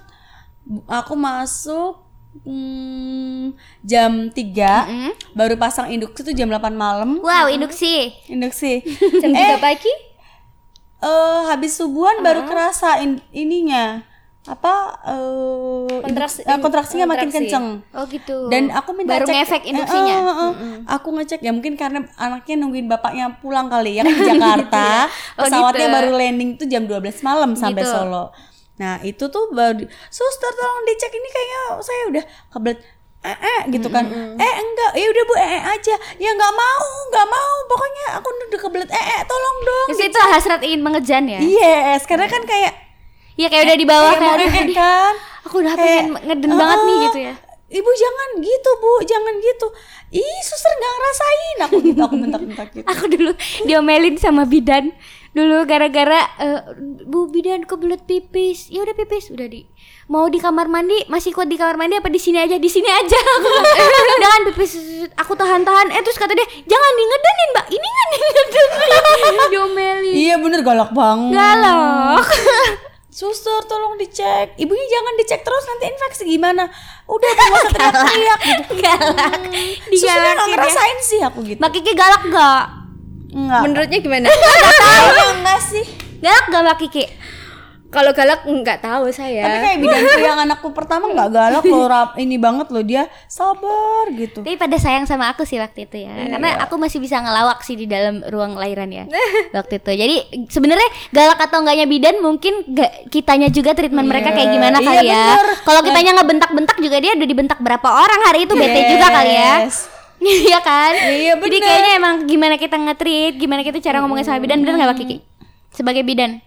Aku 0.90 1.14
masuk 1.14 2.02
hmm, 2.42 3.54
jam 3.80 4.34
3 4.34 4.34
baru 5.32 5.54
pasang 5.54 5.94
induksi 5.94 6.26
itu 6.26 6.34
jam 6.34 6.50
8 6.50 6.74
malam. 6.74 7.22
Wow, 7.22 7.46
induksi. 7.46 8.10
induksi. 8.26 8.82
Jam 9.22 9.30
eh 9.30 9.54
3 9.56 9.62
pagi? 9.62 9.94
eh 10.98 11.40
habis 11.46 11.78
subuhan 11.78 12.26
baru 12.26 12.42
kerasa 12.50 12.98
in- 12.98 13.22
ininya 13.30 14.02
apa 14.48 14.72
eh 15.04 16.00
Kontraksi- 16.00 16.40
eh, 16.42 16.56
kontraksinya 16.56 17.04
makin 17.04 17.28
kontraksi. 17.28 17.52
kenceng 17.52 17.66
Oh 17.92 18.04
gitu. 18.06 18.48
dan 18.48 18.70
aku 18.70 18.90
minta 18.92 19.12
baru 19.14 19.24
cek 19.24 19.34
ngefek 19.34 19.62
eh, 19.62 19.70
induksinya. 19.70 20.14
eh, 20.14 20.24
eh, 20.24 20.40
eh. 20.40 20.76
aku 20.88 21.08
ngecek 21.12 21.40
ya 21.40 21.50
mungkin 21.50 21.74
karena 21.74 22.00
anaknya 22.16 22.54
nungguin 22.56 22.86
bapaknya 22.86 23.36
pulang 23.36 23.68
kali 23.68 23.94
ya 23.94 24.02
kan 24.02 24.10
di 24.10 24.24
Jakarta 24.32 24.88
Oh, 25.36 25.44
pesawatnya 25.44 25.84
gitu. 25.84 25.94
baru 25.94 26.10
landing 26.12 26.50
tuh 26.54 26.66
jam 26.66 26.82
12 26.82 26.96
malam 27.20 27.52
sampai 27.52 27.76
Gitu. 27.78 27.92
Solo 27.92 28.32
nah 28.74 28.96
itu 29.02 29.24
tuh 29.26 29.44
baru 29.50 29.82
suster 30.08 30.52
tolong 30.52 30.82
dicek 30.86 31.10
ini 31.10 31.28
kayaknya 31.28 31.60
saya 31.78 32.02
udah 32.08 32.24
kebelet 32.48 32.78
eh, 33.20 33.34
eh 33.34 33.60
gitu 33.68 33.88
kan 33.88 34.06
eh 34.34 34.52
enggak 34.56 34.90
ya 34.94 35.06
udah 35.08 35.24
bu 35.24 35.34
eh, 35.36 35.50
eh 35.50 35.62
aja 35.68 35.94
ya 36.16 36.30
nggak 36.30 36.52
mau 36.54 36.82
nggak 37.08 37.26
mau 37.28 37.54
pokoknya 37.66 38.04
aku 38.14 38.28
udah 38.46 38.60
kebelet 38.60 38.88
eh, 38.88 39.04
eh 39.12 39.20
tolong 39.24 39.56
dong 39.60 39.86
Terus 39.90 40.02
itu 40.06 40.18
hasrat 40.24 40.62
ingin 40.62 40.80
mengejan 40.80 41.26
ya? 41.26 41.42
yes 41.42 42.02
karena 42.04 42.24
kan 42.24 42.40
kayak 42.42 42.72
Iya 43.38 43.48
kayak 43.48 43.64
udah 43.64 43.78
di 43.78 43.86
bawah 43.86 44.12
kayak 44.12 44.34
kan. 44.34 44.66
eh, 44.66 44.74
kan 44.74 45.14
Aku 45.46 45.62
udah 45.62 45.72
pengen 45.72 46.06
ngeden 46.18 46.50
banget 46.52 46.78
nih 46.82 46.92
"Ah, 46.92 47.02
gitu 47.06 47.18
ya. 47.22 47.34
Ibu 47.68 47.90
jangan 47.92 48.28
gitu 48.40 48.70
bu, 48.74 48.92
jangan 49.04 49.34
gitu. 49.38 49.66
Ih 50.10 50.40
suster 50.42 50.72
nggak 50.72 50.92
ngerasain 50.94 51.56
aku 51.60 51.76
gitu, 51.84 52.00
aku 52.00 52.16
bentak-bentak 52.18 52.68
gitu. 52.72 52.86
Aku 52.86 53.04
dulu 53.06 53.30
diomelin 53.62 54.16
sama 54.16 54.42
bidan 54.42 54.90
dulu 55.30 55.62
gara-gara 55.64 56.24
eh, 56.38 56.60
Bu 57.04 57.28
bidan 57.28 57.62
kebelet 57.62 58.02
pipis. 58.02 58.66
Ya 58.66 58.82
udah 58.82 58.92
pipis, 58.92 59.28
udah 59.28 59.46
di 59.46 59.68
mau 60.06 60.24
di 60.26 60.36
kamar 60.36 60.66
mandi 60.66 61.04
masih 61.06 61.30
kuat 61.30 61.46
di 61.46 61.54
kamar 61.54 61.76
mandi 61.76 61.94
apa 61.94 62.08
di 62.08 62.16
sini 62.16 62.40
aja 62.40 62.56
di 62.56 62.66
sini 62.66 62.88
aja 62.88 63.20
kan 64.24 64.40
pipis 64.48 64.72
aku 65.14 65.36
tahan-tahan 65.36 65.92
eh 65.92 66.00
terus 66.00 66.16
kata 66.16 66.32
dia 66.32 66.48
jangan 66.64 66.92
di 66.92 67.04
ngedenin 67.04 67.48
mbak 67.50 67.66
ini 67.68 67.88
kan 67.90 68.06
di 68.08 68.18
ngedenin 68.18 69.36
diomelin 69.52 70.14
Iya 70.16 70.34
bener 70.38 70.60
galak 70.62 70.90
banget. 70.90 71.32
galak 71.34 72.24
Suster 73.18 73.66
tolong 73.66 73.98
dicek. 73.98 74.54
Ibunya 74.54 74.86
jangan 74.86 75.14
dicek 75.18 75.42
terus 75.42 75.66
nanti 75.66 75.90
infeksi 75.90 76.22
gimana? 76.22 76.70
Udah 77.10 77.30
usah 77.50 77.70
teriak-teriak 77.74 78.40
gitu. 78.46 78.72
galak 78.78 79.42
Susternya 79.90 80.38
nggak 80.38 80.38
digalakin 80.38 80.38
ya. 80.38 80.54
ngerasain 80.54 80.98
sih 81.02 81.20
aku 81.26 81.38
gitu. 81.42 81.58
mbak 81.58 81.72
Kiki 81.74 81.92
galak 81.98 82.22
gak 82.30 82.64
Enggak. 83.34 83.60
Menurutnya 83.66 83.98
gimana? 83.98 84.30
Kayaknya 84.30 85.26
enggak 85.34 85.60
sih. 85.66 85.84
galak 86.22 86.46
gak 86.46 86.62
mbak 86.62 86.76
Kiki 86.78 87.04
Kalau 87.88 88.12
galak 88.12 88.44
nggak 88.44 88.78
tahu 88.78 89.08
saya. 89.08 89.40
Tapi 89.42 89.58
kayak 89.58 89.78
bidanku 89.80 90.18
yang 90.28 90.36
anakku 90.38 90.68
pertama 90.70 91.08
nggak 91.08 91.30
galak 91.30 91.64
loh, 91.64 91.88
rap 91.88 92.10
ini 92.14 92.36
banget 92.36 92.68
loh 92.68 92.84
dia 92.84 93.08
sabar 93.24 94.12
gitu. 94.12 94.44
Tapi 94.44 94.54
pada 94.54 94.76
sayang 94.76 95.08
sama 95.08 95.32
aku 95.32 95.42
sih 95.42 95.56
waktu 95.56 95.88
itu 95.88 96.04
ya, 96.04 96.12
karena 96.28 96.60
aku 96.60 96.76
masih 96.76 97.00
bisa 97.00 97.16
ngelawak 97.16 97.64
sih 97.64 97.74
di 97.74 97.88
dalam 97.88 98.20
ruang 98.24 98.52
lahiran 98.54 98.86
ya 98.86 99.08
waktu 99.50 99.80
itu. 99.80 99.90
Jadi 99.90 100.16
sebenarnya 100.46 100.84
galak 101.10 101.40
atau 101.40 101.64
enggaknya 101.64 101.88
bidan 101.88 102.20
mungkin 102.20 102.60
ga- 102.68 103.08
kitanya 103.08 103.48
juga 103.48 103.72
treatment 103.72 104.04
mereka 104.04 104.30
kayak 104.30 104.52
gimana 104.52 104.78
Iya, 104.78 104.84
kali 104.84 105.06
ya. 105.06 105.24
bener. 105.32 105.46
Kalau 105.64 105.80
kitanya 105.80 106.10
ngebentak-bentak 106.14 106.76
juga 106.78 106.96
dia 106.98 107.12
udah 107.16 107.24
dibentak 107.26 107.58
berapa 107.58 107.88
orang 107.88 108.20
hari 108.22 108.44
itu 108.44 108.52
bete 108.52 108.80
juga 108.90 109.08
kali 109.10 109.32
ya. 109.32 109.54
Iya 110.18 110.58
kan? 110.58 110.92
Iya, 110.98 111.38
Jadi 111.38 111.46
bener. 111.56 111.62
kayaknya 111.62 111.92
emang 111.94 112.14
gimana 112.26 112.58
kita 112.58 112.74
nge-treat, 112.74 113.38
gimana 113.38 113.62
kita 113.62 113.78
cara 113.78 114.02
ngomongin 114.02 114.26
sama 114.26 114.42
bidan, 114.42 114.58
bener 114.60 114.74
nggak 114.74 114.90
Pak 114.90 114.98
Kiki? 114.98 115.16
Sebagai 115.70 116.02
bidan. 116.02 116.42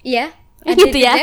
Iya. 0.00 0.32
Ada 0.66 0.74
gitu 0.76 0.98
ya. 0.98 1.14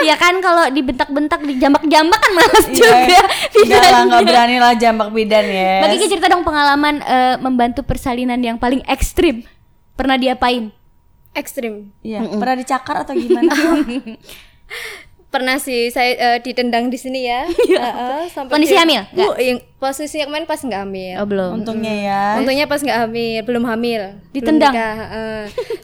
Iya 0.00 0.14
kan 0.14 0.38
kalau 0.38 0.70
dibentak-bentak, 0.70 1.42
dijambak-jambak 1.42 2.16
kan 2.16 2.32
males 2.32 2.66
Iya. 2.66 2.72
juga 2.72 2.94
Enggak 2.94 3.20
lah, 3.26 3.34
bidannya. 3.50 4.04
nggak 4.06 4.22
berani 4.24 4.56
lah 4.58 4.72
jambak 4.74 5.08
bidan 5.10 5.44
ya. 5.44 5.74
Kiki 5.90 6.06
cerita 6.08 6.26
dong 6.28 6.42
pengalaman 6.42 7.00
eh, 7.00 7.36
membantu 7.38 7.82
persalinan 7.82 8.38
yang 8.38 8.56
paling 8.56 8.80
ekstrim. 8.86 9.42
Pernah 9.94 10.14
diapain? 10.14 10.70
Ekstrim. 11.32 11.90
Iya, 12.00 12.22
pernah 12.30 12.54
dicakar 12.54 13.02
atau 13.02 13.12
gimana? 13.12 13.50
Pernah 15.34 15.58
sih 15.58 15.90
saya 15.90 16.14
eh, 16.14 16.38
ditendang 16.38 16.86
di 16.86 16.94
sini 16.94 17.26
ya. 17.26 17.42
Heeh, 17.50 18.22
sampai 18.34 18.54
Kondisi 18.54 18.78
hamil? 18.78 19.02
Bu, 19.10 19.34
yang 19.34 19.58
posisinya 19.82 20.30
kemarin 20.30 20.46
pas 20.46 20.62
nggak 20.62 20.80
hamil. 20.86 21.14
Oh, 21.18 21.26
belum. 21.26 21.50
Untungnya 21.58 21.90
ya. 21.90 22.22
Untungnya 22.38 22.70
pas 22.70 22.78
nggak 22.78 22.98
hamil, 23.02 23.42
belum 23.42 23.66
hamil. 23.66 24.02
Ditendang? 24.30 24.70
Belum 24.70 24.78
nikah, 24.78 24.94
heeh. 24.94 25.40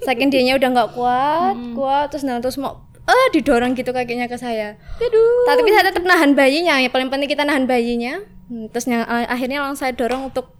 Saking 0.06 0.30
dianya 0.30 0.54
udah 0.54 0.68
nggak 0.70 0.90
kuat, 0.94 1.54
kuat 1.74 2.06
terus 2.14 2.22
nah 2.22 2.38
terus 2.38 2.54
mau 2.62 2.78
eh 3.10 3.28
didorong 3.34 3.74
gitu 3.74 3.90
kakinya 3.90 4.30
ke 4.30 4.38
saya. 4.38 4.78
Aduh. 4.98 5.44
Tapi 5.46 5.68
saya 5.70 5.90
tetap 5.90 6.04
nahan 6.06 6.32
bayinya. 6.32 6.78
Yang 6.78 6.94
paling 6.94 7.10
penting 7.10 7.28
kita 7.28 7.42
nahan 7.44 7.66
bayinya. 7.66 8.22
Hmm, 8.48 8.70
Terus 8.70 8.86
yang 8.88 9.02
eh, 9.04 9.26
akhirnya 9.28 9.62
langsung 9.62 9.84
saya 9.86 9.92
dorong 9.94 10.30
untuk 10.30 10.50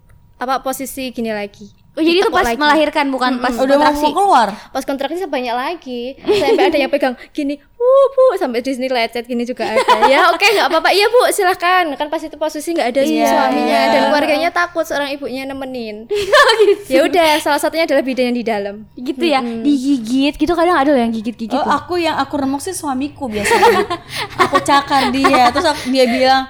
apa 0.41 0.61
posisi 0.61 1.11
gini 1.11 1.33
lagi. 1.33 1.80
Oh, 1.91 2.01
jadi 2.01 2.23
itu 2.23 2.31
pas 2.31 2.47
lagi. 2.47 2.55
melahirkan 2.55 3.11
bukan 3.11 3.33
pas 3.39 3.51
Udah 3.53 3.75
kontraksi. 3.75 4.07
mau 4.07 4.15
keluar. 4.15 4.49
Pas 4.71 4.85
kontraksi 4.85 5.27
banyak 5.27 5.51
lagi. 5.51 6.03
Sampai 6.41 6.71
ada 6.71 6.79
yang 6.79 6.89
pegang 6.89 7.19
gini, 7.31 7.59
"Uh, 7.59 8.05
Bu," 8.09 8.39
sampai 8.39 8.63
di 8.63 8.71
sini 8.71 8.87
lecet 8.87 9.27
gini 9.27 9.43
juga 9.43 9.67
ada. 9.67 10.07
Ya, 10.07 10.31
oke, 10.31 10.41
nggak 10.41 10.71
apa-apa. 10.71 10.91
Iya, 10.91 11.07
Bu, 11.07 11.27
silahkan 11.29 11.91
Kan 11.93 12.07
pas 12.07 12.19
itu 12.19 12.35
posisi 12.35 12.73
nggak 12.73 12.89
ada 12.89 13.03
Iya, 13.03 13.27
suaminya 13.27 13.67
iya. 13.81 13.91
dan 13.91 14.01
keluarganya 14.07 14.51
takut 14.51 14.83
seorang 14.83 15.11
ibunya 15.11 15.43
nemenin. 15.43 16.07
Ya 16.87 17.03
udah, 17.03 17.39
salah 17.39 17.59
satunya 17.59 17.85
adalah 17.85 18.03
bidan 18.03 18.31
yang 18.31 18.39
di 18.39 18.45
dalam. 18.45 18.75
Gitu 18.93 19.25
ya, 19.25 19.43
digigit 19.43 20.35
gitu 20.37 20.53
kadang 20.53 20.75
ada 20.77 20.91
loh 20.91 21.01
yang 21.01 21.11
gigit-gigit. 21.11 21.51
Oh, 21.53 21.67
aku 21.67 21.99
yang 21.99 22.15
aku 22.15 22.35
remuk 22.37 22.59
sih 22.59 22.71
suamiku 22.71 23.27
biasanya. 23.27 23.83
aku 24.43 24.59
cakar 24.61 25.11
dia, 25.11 25.51
terus 25.51 25.67
aku- 25.67 25.91
dia 25.91 26.07
bilang 26.07 26.43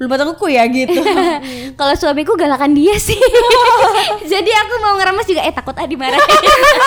belum 0.00 0.16
batang 0.16 0.32
kuku 0.32 0.56
ya 0.56 0.64
gitu. 0.64 0.96
Kalau 1.78 1.92
suamiku 1.92 2.32
galakan 2.32 2.72
dia 2.72 2.96
sih. 2.96 3.20
Jadi 4.32 4.48
aku 4.48 4.80
mau 4.80 4.96
ngeremes 4.96 5.28
juga 5.28 5.44
eh 5.44 5.52
takut 5.52 5.76
ah 5.76 5.84
dimarahin. 5.84 6.24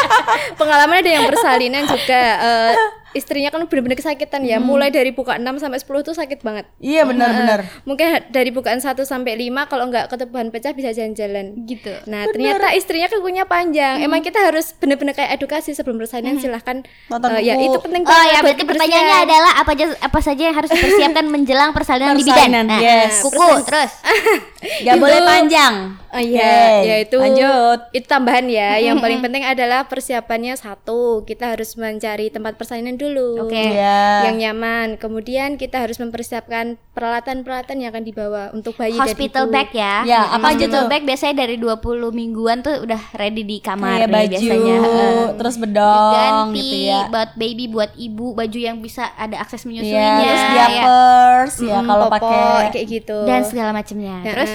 Pengalaman 0.60 1.06
ada 1.06 1.12
yang 1.13 1.30
persalinan 1.30 1.86
juga 1.86 2.21
eh, 2.41 2.73
istrinya 3.13 3.49
kan 3.49 3.63
benar-benar 3.63 3.95
kesakitan 3.95 4.41
ya. 4.41 4.58
Mulai 4.58 4.89
dari 4.89 5.10
buka 5.10 5.36
6 5.36 5.45
sampai 5.58 5.78
10 5.78 6.04
tuh 6.04 6.13
sakit 6.13 6.39
banget. 6.41 6.65
iya 6.78 7.02
benar-benar. 7.04 7.65
Mungkin 7.84 8.06
ha- 8.08 8.26
dari 8.28 8.49
bukaan 8.49 8.78
1 8.78 8.93
sampai 9.02 9.34
5 9.39 9.65
kalau 9.65 9.88
nggak 9.88 10.06
ketebalan 10.08 10.49
pecah 10.49 10.71
bisa 10.71 10.91
jalan-jalan. 10.91 11.54
gitu. 11.63 11.93
Nah, 12.06 12.26
ternyata 12.28 12.73
istrinya 12.73 13.08
kukunya 13.08 13.43
panjang. 13.43 13.99
Emang 13.99 14.19
kita 14.19 14.41
harus 14.41 14.73
bener-bener 14.73 15.13
kayak 15.13 15.34
edukasi 15.34 15.71
sebelum 15.71 15.95
persalinan 15.95 16.38
silahkan 16.38 16.82
Potong 17.06 17.36
eh, 17.36 17.43
ya 17.43 17.56
itu 17.56 17.78
penting 17.78 18.04
Oh 18.04 18.23
ya 18.26 18.39
berarti 18.39 18.63
pertanyaannya 18.63 19.17
adalah 19.23 19.52
apa 19.58 19.71
aja 19.71 19.86
apa 19.95 20.19
saja 20.19 20.43
yang 20.43 20.56
harus 20.56 20.69
dipersiapkan 20.73 21.26
menjelang 21.26 21.71
persalinan 21.71 22.13
di 22.13 22.21
bidan. 22.21 22.36
Persalinan, 22.36 22.65
Nah, 22.65 22.80
yes. 22.80 23.21
kuku 23.21 23.49
terus. 23.63 23.91
Gak 24.86 24.95
boleh 24.95 25.19
panjang. 25.19 25.76
Oh 26.08 26.21
iya, 26.21 26.80
ya 26.80 26.95
itu 27.02 27.17
lanjut. 27.17 27.89
itu 27.91 28.06
tambahan 28.06 28.45
ya. 28.45 28.78
Yang 28.78 29.02
paling 29.02 29.19
penting 29.19 29.43
adalah 29.43 29.84
persiapannya 29.84 30.54
satu, 30.54 31.26
kita 31.26 31.52
harus 31.52 31.73
mencari 31.73 32.30
tempat 32.30 32.54
persalinan 32.54 32.95
dulu. 33.03 33.43
Oke. 33.43 33.59
Iya. 33.69 33.99
Yang 34.25 34.35
nyaman. 34.39 34.87
Kemudian 34.95 35.55
kita 35.55 35.77
harus 35.77 35.97
mempersiapkan 35.97 36.75
peralatan-peralatan 36.93 37.75
yang 37.77 37.89
akan 37.89 38.01
dibawa 38.01 38.43
untuk 38.49 38.73
bayi 38.73 38.95
Hospital 38.95 39.47
bag 39.47 39.69
ya. 39.71 40.01
Ya, 40.03 40.21
apa 40.29 40.49
aja 40.49 40.65
Hospital 40.65 40.79
tuh? 40.79 40.89
bag 40.89 41.03
biasanya 41.03 41.35
dari 41.37 41.55
20 41.55 41.83
mingguan 42.11 42.57
tuh 42.59 42.79
udah 42.79 43.01
ready 43.13 43.43
di 43.43 43.57
kamar 43.59 43.97
Kayak 43.97 44.07
nih 44.07 44.13
baju, 44.13 44.31
biasanya. 44.31 44.77
Heeh. 44.79 45.21
terus 45.35 45.55
bedong 45.57 46.11
ganti 46.13 46.61
gitu 46.61 46.77
ya. 46.87 47.01
buat 47.07 47.29
baby 47.35 47.65
buat 47.67 47.91
ibu 47.95 48.27
baju 48.31 48.59
yang 48.59 48.77
bisa 48.79 49.11
ada 49.13 49.35
akses 49.37 49.61
Iya, 49.61 49.67
menyusuinya 49.67 50.13
terus 50.23 50.39
ya. 50.39 50.49
diapers 50.69 51.55
ya 51.59 51.71
Mm, 51.75 51.87
kalau 51.87 52.05
pakai 52.07 52.71
kayak 52.71 52.87
gitu. 52.87 53.17
dan 53.25 53.41
segala 53.43 53.69
macamnya. 53.71 54.15
Nah, 54.15 54.31
Terus 54.31 54.51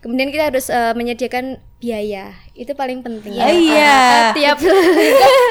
kemudian 0.00 0.28
kita 0.28 0.44
harus 0.48 0.66
eh, 0.66 0.92
menyediakan 0.92 1.44
biaya. 1.82 2.30
Itu 2.54 2.72
paling 2.72 3.02
penting. 3.02 3.34
Oh, 3.34 3.50
iya. 3.50 4.30
Tiap 4.30 4.56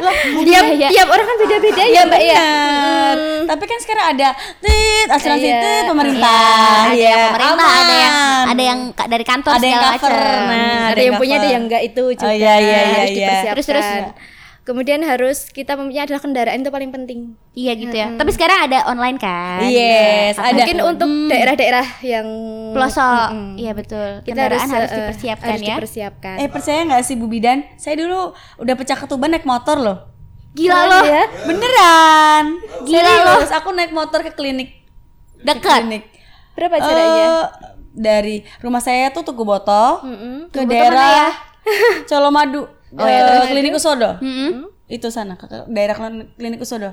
Lah, 0.01 0.15
tiap 0.41 0.63
tiap 0.87 1.07
orang 1.07 1.25
kan 1.27 1.35
beda-beda 1.37 1.83
ya 1.83 2.01
mbak 2.07 2.21
ya 2.21 2.45
benar. 2.81 3.17
Tapi 3.51 3.63
kan 3.67 3.77
sekarang 3.77 4.05
ada 4.15 4.29
tit 4.57 5.07
asuransi 5.11 5.43
Iya. 5.43 5.59
tit 5.59 5.83
pemerintah. 5.85 6.87
ada 6.87 6.93
ya, 6.93 7.03
yang 7.03 7.21
pemerintah, 7.27 7.67
ada 7.67 7.93
yang 7.93 8.15
ada 8.47 8.63
yang 8.63 8.79
dari 8.95 9.25
kantor 9.25 9.51
Ada 9.51 9.67
yang 9.67 9.81
cover. 9.81 9.91
macam. 9.91 10.41
Nah, 10.47 10.83
ada 10.87 11.01
yang 11.01 11.15
punya 11.19 11.35
ada 11.35 11.49
yang 11.49 11.63
enggak 11.67 11.81
itu 11.83 12.03
juga 12.15 12.25
Oh, 12.25 12.33
iya, 12.33 12.53
iya, 12.55 12.79
iya, 12.79 12.79
harus 12.95 13.11
iya. 13.11 13.27
dipersiapkan 13.27 13.51
Terus, 13.51 13.67
terus. 13.67 14.30
Kemudian 14.61 15.01
harus 15.01 15.49
kita 15.49 15.73
mempunyai 15.73 16.05
adalah 16.05 16.21
kendaraan 16.21 16.61
itu 16.61 16.69
paling 16.69 16.89
penting 16.89 17.33
Iya 17.51 17.73
gitu 17.75 17.91
ya. 17.91 18.13
Tapi 18.13 18.29
sekarang 18.29 18.69
ada 18.69 18.85
online 18.87 19.17
kan? 19.17 19.65
Yes, 19.67 20.37
ada. 20.37 20.53
mungkin 20.55 20.77
untuk 20.79 21.09
daerah-daerah 21.27 21.83
yang 22.01 22.27
Pelosok. 22.71 23.57
Iya 23.57 23.71
betul. 23.73 24.23
kita 24.23 24.47
harus, 24.47 24.61
Kendaraan 24.61 24.69
harus, 24.69 24.89
eh, 24.89 24.95
dipersiapkan 24.95 25.49
harus 25.49 25.61
ya. 25.61 25.75
dipersiapkan 25.75 26.35
Eh 26.37 26.47
percaya 26.47 26.79
nggak 26.85 27.03
sih 27.03 27.15
Bu 27.15 27.27
Bidan? 27.27 27.65
Saya 27.75 27.99
dulu 27.99 28.31
udah 28.57 28.75
pecah 28.77 28.95
ketuban 28.95 29.29
naik 29.29 29.43
motor 29.43 29.75
loh. 29.75 29.97
Gila 30.51 30.71
Keren 30.73 30.87
loh. 30.87 31.03
ya. 31.05 31.23
Beneran. 31.43 32.43
Gila 32.83 33.11
Serius, 33.11 33.51
aku 33.51 33.69
naik 33.71 33.91
motor 33.91 34.19
ke 34.21 34.31
klinik. 34.31 34.83
Dekat. 35.37 35.83
Klinik. 35.83 36.03
berapa 36.51 36.77
jaraknya 36.77 37.25
Eh, 37.25 37.43
dari 37.91 38.35
rumah 38.59 38.79
saya 38.79 39.09
tuh 39.09 39.23
Tugu 39.23 39.41
Boto 39.41 40.03
Mm-mm. 40.03 40.47
ke 40.47 40.63
daerah 40.63 41.31
Colomadu. 42.05 42.67
Oh, 42.91 43.07
ya, 43.07 43.47
klinik 43.47 43.71
Usodo. 43.71 44.19
Mm-mm. 44.19 44.67
Itu 44.85 45.07
sana 45.07 45.39
daerah 45.65 45.95
klin- 45.95 46.27
klinik 46.35 46.59
Usodo. 46.59 46.91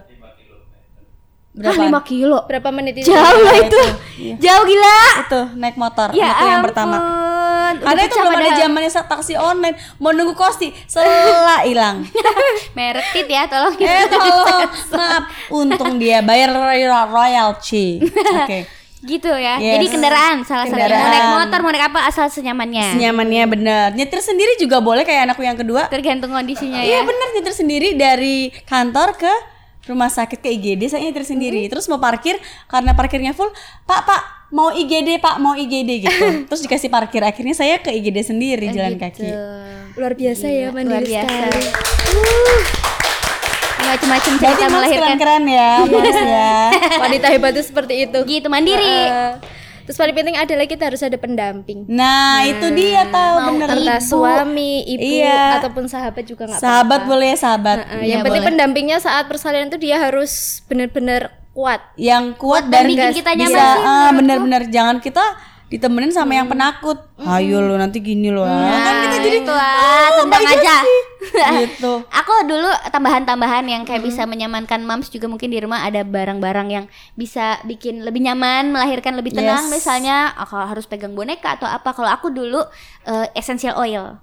Ah, 1.59 1.75
5 1.75 1.91
kilo. 2.07 2.47
berapa 2.47 2.71
menit 2.71 2.95
itu 2.97 3.11
Jauh 3.11 3.19
lah 3.43 3.51
Iya, 3.53 3.67
itu. 3.67 3.83
Iya. 4.15 4.35
Jauh 4.39 4.63
gila. 4.63 4.99
Itu 5.21 5.41
naik 5.59 5.75
motor 5.75 6.15
Ya 6.15 6.31
yang 6.31 6.63
ampun. 6.63 6.71
pertama. 6.71 6.97
Udah 7.69 7.83
Karena 7.83 8.01
itu 8.01 8.15
belum 8.15 8.33
ada 8.33 8.51
zamannya 8.55 8.91
taksi 8.95 9.35
online. 9.35 9.75
Mau 9.99 10.15
nunggu 10.15 10.33
kosti, 10.33 10.71
sela 10.93 11.67
hilang. 11.67 12.07
Merek 12.79 13.11
tit 13.11 13.27
ya, 13.27 13.45
tolong. 13.45 13.75
eh 13.75 14.07
tolong, 14.07 14.71
maaf. 14.95 15.23
Untung 15.51 15.99
dia 15.99 16.23
bayar 16.23 16.55
royal 16.55 17.11
royalty. 17.11 18.07
Oke. 18.39 18.78
Gitu 19.01 19.31
ya. 19.31 19.57
Yes. 19.57 19.79
Jadi 19.79 19.87
kendaraan 19.91 20.37
salah 20.43 20.67
satunya. 20.67 20.91
Mau 20.91 21.09
naik 21.09 21.29
motor, 21.39 21.59
mau 21.61 21.71
naik 21.71 21.87
apa 21.87 22.01
asal 22.05 22.27
senyamannya. 22.27 22.99
Senyamannya 22.99 23.43
bener. 23.47 23.87
Nyetir 23.95 24.19
sendiri 24.19 24.57
juga 24.57 24.79
boleh 24.79 25.03
kayak 25.03 25.31
anakku 25.31 25.41
yang 25.41 25.55
kedua. 25.55 25.87
Tergantung 25.87 26.31
kondisinya 26.31 26.81
Iya 26.81 27.01
ya. 27.01 27.07
bener 27.07 27.29
nyetir 27.33 27.55
sendiri 27.55 27.89
dari 27.95 28.51
kantor 28.65 29.15
ke 29.15 29.33
rumah 29.87 30.11
sakit 30.11 30.39
ke 30.39 30.51
IGD 30.51 30.89
saya 30.89 31.05
nyetir 31.05 31.23
sendiri. 31.23 31.65
Terus 31.67 31.87
mau 31.87 31.97
parkir 31.97 32.37
karena 32.67 32.93
parkirnya 32.93 33.33
full, 33.33 33.49
Pak 33.85 34.01
Pak 34.03 34.23
mau 34.51 34.69
IGD 34.69 35.17
Pak 35.19 35.37
mau 35.39 35.55
IGD 35.55 35.91
gitu. 36.03 36.25
Terus 36.49 36.61
dikasih 36.61 36.89
parkir 36.89 37.23
akhirnya 37.23 37.55
saya 37.55 37.79
ke 37.79 37.89
IGD 37.91 38.25
sendiri 38.27 38.69
jalan 38.69 38.97
kaki. 38.97 39.29
luar 39.95 40.15
biasa 40.15 40.47
ya 40.47 40.71
Luar 40.71 40.79
mandiri 40.79 41.11
biasa. 41.11 41.27
sekali 41.27 42.78
Macam-macam 43.91 44.33
Berarti 44.35 44.45
cerita 44.53 44.65
Mas 44.65 44.75
melahirkan. 44.75 45.01
keren-keren 45.09 45.45
ya 45.47 45.71
Mas 45.83 46.19
ya. 46.35 46.53
wanita 46.99 47.27
hebat 47.29 47.53
itu 47.53 47.63
seperti 47.65 47.95
itu 48.03 48.19
Gitu 48.23 48.47
mandiri. 48.47 48.85
Eh, 48.85 49.31
terus 49.83 49.97
paling 49.97 50.13
penting 50.13 50.37
adalah 50.37 50.65
kita 50.65 50.85
harus 50.85 51.01
ada 51.01 51.17
pendamping 51.17 51.85
Nah 51.87 52.45
itu 52.45 52.67
dia 52.71 53.09
tahu 53.09 53.37
bener. 53.57 53.69
entah 53.75 53.99
suami 53.99 54.71
ibu 54.87 55.01
Iya. 55.19 55.59
ataupun 55.59 55.85
sahabat 55.87 56.25
juga 56.25 56.45
nggak 56.45 56.61
Sahabat 56.61 57.01
apa-apa. 57.01 57.11
boleh 57.11 57.27
ya 57.27 57.37
sahabat. 57.39 57.79
Eh, 57.97 58.05
yang 58.07 58.21
penting 58.21 58.45
pendampingnya 58.45 58.99
saat 58.99 59.25
persalinan 59.25 59.67
itu 59.67 59.79
dia 59.79 59.97
harus 59.99 60.31
benar-benar 60.65 61.33
kuat 61.51 61.81
Yang 61.97 62.37
kuat 62.37 62.69
dan 62.69 62.85
dan 62.85 62.87
bikin 62.87 63.11
kita 63.17 63.31
nyaman 63.33 63.49
bisa 63.51 63.65
sih, 63.75 63.83
ah, 63.83 64.11
bener-bener 64.13 64.63
jangan 64.69 64.97
kita 64.99 65.25
ditemenin 65.67 66.09
sama 66.11 66.33
yang 66.33 66.47
penakut. 66.47 66.97
Ayo 67.19 67.59
lo 67.59 67.75
nanti 67.75 67.99
gini 67.99 68.29
loh. 68.29 68.45
kan 68.45 68.98
kita 69.19 69.27
jadi 69.27 69.39
itu 69.43 69.55
ah, 69.55 69.75
"Oh, 69.75 70.11
tendang 70.23 70.43
Mbak 70.43 70.55
aja. 70.55 70.63
Jessi." 70.63 70.97
gitu. 71.67 71.93
Aku 72.07 72.33
dulu 72.47 72.71
tambahan-tambahan 72.95 73.67
yang 73.67 73.83
kayak 73.83 74.07
bisa 74.07 74.23
menyamankan 74.25 74.87
moms 74.87 75.11
juga 75.11 75.27
mungkin 75.27 75.51
di 75.51 75.59
rumah 75.59 75.83
ada 75.83 76.07
barang-barang 76.07 76.69
yang 76.71 76.85
bisa 77.19 77.59
bikin 77.67 78.07
lebih 78.07 78.23
nyaman, 78.23 78.71
melahirkan 78.71 79.19
lebih 79.19 79.35
tenang. 79.35 79.67
Yes. 79.67 79.75
Misalnya 79.75 80.33
ah, 80.39 80.47
kalau 80.47 80.71
harus 80.71 80.87
pegang 80.87 81.19
boneka 81.19 81.59
atau 81.59 81.67
apa. 81.67 81.91
Kalau 81.91 82.09
aku 82.09 82.31
dulu 82.31 82.63
eh, 83.05 83.27
essential 83.35 83.75
oil 83.77 84.23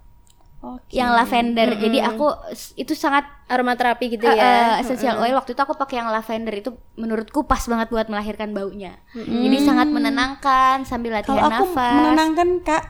Oke. 0.65 0.97
yang 0.97 1.13
lavender. 1.13 1.77
Jadi 1.77 2.01
aku 2.01 2.31
itu 2.79 2.97
sangat 2.97 3.27
aromaterapi 3.45 4.17
gitu 4.17 4.25
ya 4.25 4.81
essential 4.81 5.21
oil 5.21 5.37
waktu 5.37 5.53
itu 5.53 5.61
aku 5.61 5.77
pakai 5.77 6.01
yang 6.01 6.09
lavender 6.09 6.49
itu 6.57 6.73
menurutku 6.97 7.45
pas 7.45 7.61
banget 7.69 7.93
buat 7.93 8.09
melahirkan 8.09 8.57
baunya. 8.57 8.97
Jadi 9.13 9.57
sangat 9.61 9.93
menenangkan 9.93 10.81
sambil 10.87 11.21
Kalau 11.21 11.37
latihan 11.37 11.53
aku 11.53 11.65
nafas. 11.69 11.93
menenangkan 12.01 12.49
kak, 12.65 12.83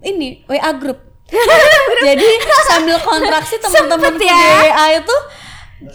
ini 0.00 0.48
WA 0.48 0.72
grup. 0.80 1.07
Jadi 2.08 2.28
sambil 2.68 2.96
kontraksi 3.04 3.60
teman-teman 3.60 4.16
ya. 4.16 4.36
WA 4.64 4.86
itu 4.96 5.16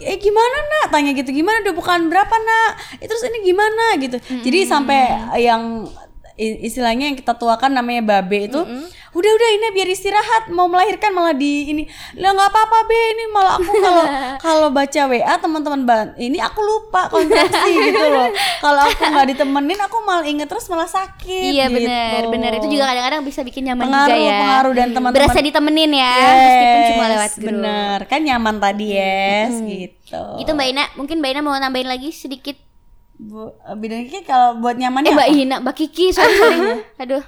eh 0.04 0.18
gimana 0.22 0.58
nak? 0.70 0.86
Tanya 0.94 1.12
gitu 1.12 1.34
gimana? 1.34 1.60
Udah 1.66 1.76
bukan 1.76 2.08
berapa 2.08 2.32
nak? 2.32 2.72
Eh, 3.02 3.08
terus 3.10 3.24
ini 3.28 3.44
gimana? 3.44 3.98
Gitu. 4.00 4.18
Jadi 4.22 4.60
sampai 4.64 5.12
yang 5.42 5.90
istilahnya 6.36 7.08
yang 7.08 7.18
kita 7.18 7.34
tuakan 7.34 7.72
namanya 7.72 8.02
babe 8.02 8.48
itu 8.48 8.60
udah 9.14 9.32
udah 9.32 9.50
ini 9.54 9.68
biar 9.72 9.88
istirahat 9.88 10.50
mau 10.50 10.66
melahirkan 10.66 11.14
malah 11.14 11.32
di 11.32 11.70
ini 11.70 11.84
lah 12.18 12.34
nggak 12.34 12.50
apa-apa 12.50 12.78
be 12.84 12.98
ini 13.14 13.24
malah 13.30 13.54
aku 13.56 13.72
kalau 13.72 14.06
kalau 14.50 14.68
baca 14.70 15.02
WA 15.06 15.34
teman-teman 15.38 15.78
ini 16.18 16.42
aku 16.42 16.60
lupa 16.60 17.06
kontraksi 17.08 17.70
gitu 17.70 18.06
loh 18.10 18.34
kalau 18.58 18.82
aku 18.84 19.04
nggak 19.06 19.28
ditemenin 19.38 19.78
aku 19.78 19.98
malah 20.02 20.26
inget 20.26 20.50
terus 20.50 20.66
malah 20.66 20.90
sakit 20.90 21.54
Iya 21.54 21.70
gitu. 21.70 21.86
benar, 21.86 22.22
benar 22.34 22.52
itu 22.58 22.68
juga 22.68 22.90
kadang-kadang 22.90 23.22
bisa 23.22 23.42
bikin 23.42 23.70
nyaman 23.70 23.86
pengaruh 23.86 24.10
juga 24.12 24.26
ya. 24.26 24.40
pengaruh 24.42 24.74
dan 24.74 24.88
teman-teman 24.90 25.22
Berasa 25.22 25.40
ditemenin 25.40 25.92
ya, 25.94 26.16
meskipun 26.34 26.80
cuma 26.90 27.06
lewat 27.08 27.32
grup. 27.32 27.46
bener 27.46 27.98
kan 28.10 28.20
nyaman 28.20 28.56
tadi 28.58 28.86
yes 28.90 29.54
gitu 29.62 29.94
Gitu 30.14 30.52
Mbak 30.52 30.68
Ina, 30.70 30.84
mungkin 30.94 31.18
Mbak 31.18 31.30
Ina 31.32 31.42
mau 31.42 31.54
nambahin 31.54 31.90
lagi 31.90 32.10
sedikit. 32.10 32.54
Bu, 33.16 33.50
bidang 33.76 34.04
Kiki 34.04 34.24
kalau 34.24 34.58
buat 34.58 34.74
nyamannya 34.74 35.08
Eh 35.08 35.16
Mbak 35.16 35.28
apa? 35.28 35.36
Ina, 35.38 35.56
Mbak 35.60 35.76
Kiki, 35.76 36.06
sorry 36.10 36.34
sorry. 36.34 36.60
Aduh. 37.02 37.24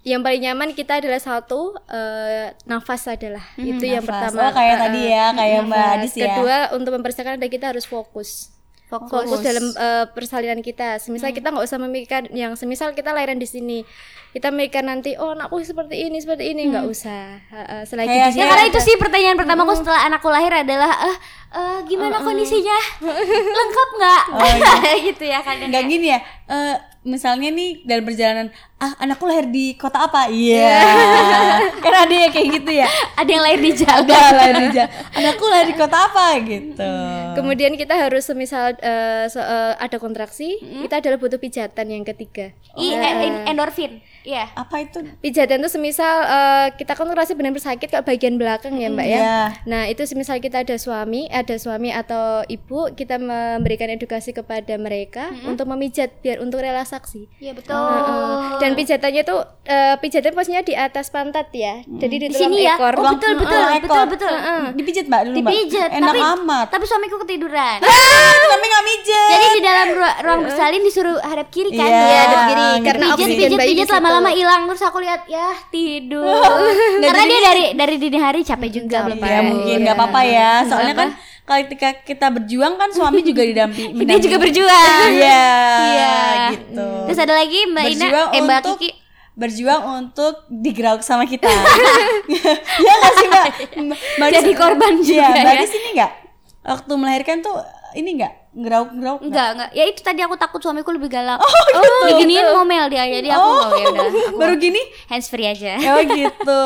yang 0.00 0.24
paling 0.24 0.40
nyaman 0.40 0.72
kita 0.72 0.96
adalah 0.96 1.18
satu 1.18 1.76
eh, 1.86 2.56
nafas 2.64 3.04
adalah 3.06 3.44
itu 3.54 3.84
yang 3.84 4.00
Nafas. 4.00 4.32
pertama 4.32 4.40
oh 4.42 4.50
kayak 4.50 4.72
Eh, 4.72 4.80
tadi 4.80 5.00
ya 5.06 5.24
kayak 5.30 5.60
Mbak. 5.62 5.86
Adis 5.94 6.12
ya 6.14 6.24
kedua 6.30 6.56
untuk 6.72 6.92
mempersiapkan 6.94 7.36
adalah 7.36 7.52
kita 7.52 7.66
harus 7.68 7.84
fokus 7.84 8.48
Fokus. 8.86 9.22
fokus 9.22 9.38
dalam 9.40 9.66
eh, 9.70 10.04
persalinan 10.10 10.58
kita. 10.58 10.96
Semisal 10.98 11.30
kita 11.30 11.48
nggak 11.48 11.62
usah 11.62 11.78
memikirkan 11.78 12.32
yang 12.32 12.56
semisal 12.56 12.90
kita 12.90 13.12
lahiran 13.12 13.36
di 13.36 13.44
sini, 13.44 13.84
kita 14.30 14.48
mikir 14.50 14.82
nanti 14.82 15.14
oh 15.14 15.30
anakku 15.30 15.60
seperti 15.60 16.02
ini 16.02 16.18
seperti 16.18 16.48
ini 16.48 16.66
nggak 16.66 16.86
usah. 16.86 17.38
Heeh, 17.46 17.80
selagi 17.84 18.08
Kayak 18.08 18.24
di 18.24 18.32
sini 18.32 18.40
Ya 18.40 18.46
karena 18.48 18.64
ada- 18.64 18.72
itu 18.72 18.80
sih 18.80 18.96
pertanyaan 18.96 19.36
pertamaku 19.36 19.72
setelah 19.76 20.00
anakku 20.02 20.26
lahir 20.26 20.50
adalah 20.56 20.90
eh 21.06 21.16
eh, 21.50 21.78
gimana 21.84 22.18
kondisinya? 22.18 22.78
Lengkap 23.58 23.88
nggak? 23.92 24.22
gitu 25.06 25.24
ya 25.24 25.38
kadang. 25.40 25.68
nggak 25.68 25.84
gini 25.84 26.06
ya 26.08 26.18
eh, 26.46 26.74
misalnya 27.00 27.48
nih 27.48 27.80
dalam 27.82 28.04
perjalanan 28.04 28.46
ah 28.76 28.92
anakku 28.98 29.24
lahir 29.24 29.48
di 29.48 29.72
kota 29.74 30.04
apa 30.04 30.28
iya 30.28 30.76
kan 31.82 31.94
ada 31.98 32.12
ya 32.14 32.28
kayak 32.28 32.48
gitu 32.54 32.72
ya 32.74 32.84
Ada 33.14 33.30
yang 33.30 33.40
lahir 33.40 33.60
di 33.62 33.72
jalan. 33.74 34.04
ada 34.04 34.18
lahir 34.34 34.56
di 34.58 34.68
Ja- 34.70 34.90
anakku 35.10 35.44
lahir 35.46 35.66
di 35.66 35.76
kota 35.76 35.96
apa 36.02 36.26
gitu 36.40 36.92
Kemudian 37.30 37.72
kita 37.74 37.94
harus 37.94 38.26
semisal 38.26 38.76
eh, 38.76 39.24
se- 39.26 39.40
eh, 39.40 39.72
ada 39.78 39.96
kontraksi, 39.96 40.58
kita 40.60 40.98
adalah 40.98 41.16
butuh 41.16 41.38
pijatan 41.38 41.86
yang 41.88 42.02
ketiga. 42.02 42.50
I, 42.74 42.90
eh, 42.90 43.14
in- 43.22 43.42
endorfin. 43.46 44.02
Iya. 44.22 44.52
apa 44.52 44.76
itu 44.80 45.00
Pijatan 45.18 45.60
itu 45.60 45.70
semisal 45.70 46.14
eh, 46.22 46.66
kita 46.74 46.92
kontraksi 46.92 47.32
benar-benar 47.32 47.64
sakit 47.66 47.88
ke 47.88 47.98
bagian 48.02 48.36
belakang 48.36 48.76
ya 48.76 48.88
mbak 48.88 49.06
ya. 49.06 49.18
Iya. 49.18 49.38
Nah 49.64 49.82
itu 49.86 50.04
semisal 50.04 50.38
kita 50.38 50.60
ada 50.60 50.76
suami, 50.76 51.26
ada 51.26 51.56
suami 51.56 51.88
atau 51.90 52.44
ibu, 52.46 52.92
kita 52.92 53.16
memberikan 53.16 53.88
edukasi 53.88 54.30
kepada 54.30 54.76
mereka 54.76 55.28
untuk 55.44 55.64
memijat 55.66 56.20
biar 56.20 56.38
untuk 56.38 56.60
relaksasi. 56.60 57.28
Iya 57.38 57.52
betul. 57.52 57.76
Heeh. 57.76 58.60
Dan 58.60 58.70
pijatannya 58.74 59.22
tuh 59.22 59.40
eh, 59.64 59.94
pijatan 59.96 60.32
posisinya 60.32 60.62
di 60.62 60.74
atas 60.74 61.08
pantat 61.08 61.48
ya. 61.50 61.80
Jadi 61.82 62.14
di, 62.16 62.26
Di 62.26 62.34
tulang 62.34 62.52
sini 62.52 62.58
ya. 62.62 62.76
ekor. 62.76 62.94
Oh, 62.94 63.04
betul 63.10 63.32
betul 63.36 63.48
Tulang 63.50 63.80
betul 63.80 64.04
betul. 64.08 64.34
dipijit 64.76 65.04
mbak 65.06 65.22
dulu 65.26 65.36
mbak 65.38 65.50
Dipijat, 65.50 65.90
enak 65.90 66.06
tapi 66.06 66.20
amat 66.20 66.66
tapi 66.68 66.84
suamiku 66.84 67.16
ketiduran. 67.18 67.78
ah, 67.86 68.34
tapi 68.46 68.64
nggak 68.66 68.84
mijet 68.84 69.30
Jadi 69.30 69.46
di 69.50 69.60
dalam 69.60 69.88
ruang, 70.20 70.40
bersalin 70.44 70.80
disuruh 70.80 71.16
hadap 71.20 71.48
kiri 71.48 71.70
kan? 71.72 71.86
Iya, 71.86 72.00
Iya, 72.00 72.18
hadap 72.20 72.40
kiri. 72.46 72.68
Karena 72.82 73.06
pijat 73.12 73.30
pijat 73.30 73.50
pijat 73.60 73.86
situ. 73.88 73.94
Lama-lama 74.12 74.30
hilang 74.30 74.62
terus 74.66 74.82
aku 74.82 74.98
lihat 74.98 75.22
ya 75.24 75.54
tidur. 75.68 76.26
Karena 77.04 77.22
dia 77.24 77.40
dari 77.40 77.64
dari 77.72 77.94
dini 77.96 78.18
hari 78.18 78.40
capek 78.40 78.70
juga 78.74 79.06
belum 79.06 79.18
ya 79.18 79.40
mungkin 79.40 79.76
nggak 79.80 79.94
apa-apa 79.94 80.20
ya. 80.22 80.50
Soalnya 80.64 80.94
kan 80.94 81.08
kalau 81.42 81.60
ketika 81.64 81.88
kita 82.00 82.26
berjuang 82.28 82.74
kan 82.74 82.90
suami 82.90 83.20
juga 83.20 83.42
didampingi 83.42 84.02
Dia 84.06 84.18
juga 84.18 84.36
berjuang. 84.36 85.08
iya 85.16 85.44
Iya. 85.86 86.18
gitu. 86.52 86.88
Terus 87.06 87.18
ada 87.20 87.34
lagi 87.34 87.58
Mbak 87.66 87.84
Ina, 87.88 88.06
eh 88.28 88.40
Mbak 88.40 88.60
Kiki. 88.68 88.90
berjuang 89.32 89.82
untuk 89.96 90.44
digerak 90.48 91.00
sama 91.00 91.24
kita. 91.24 91.48
Ya 92.76 92.92
nggak 92.92 93.12
sih 93.14 93.26
mbak? 93.26 93.46
Jadi 94.30 94.50
korban 94.52 95.00
juga 95.00 95.16
Iya, 95.22 95.28
mbak 95.32 95.44
ya. 95.46 95.56
Adis 95.56 95.72
ini 95.72 95.88
nggak? 95.94 96.12
Waktu 96.60 96.92
melahirkan 96.92 97.36
tuh 97.40 97.56
ini 97.92 98.20
nggak 98.20 98.32
Ngerauk-ngerauk 98.50 99.20
nggak? 99.20 99.30
Enggak, 99.30 99.48
enggak. 99.54 99.70
Ya 99.72 99.84
itu 99.86 100.00
tadi 100.00 100.20
aku 100.20 100.34
takut 100.34 100.58
suamiku 100.58 100.90
lebih 100.90 101.06
galak. 101.06 101.38
Oh, 101.38 101.46
gitu. 101.46 101.86
diginiin 102.10 102.50
ngomel 102.50 102.90
dia. 102.90 103.06
Jadi 103.06 103.28
aku 103.30 103.38
Oh, 103.40 103.62
oh, 103.62 103.70
ya 103.72 103.86
udah. 103.88 104.06
baru 104.42 104.54
gini? 104.56 104.82
hands 105.06 105.30
free 105.30 105.46
aja. 105.46 105.78
Oh 105.78 106.02
gitu. 106.18 106.62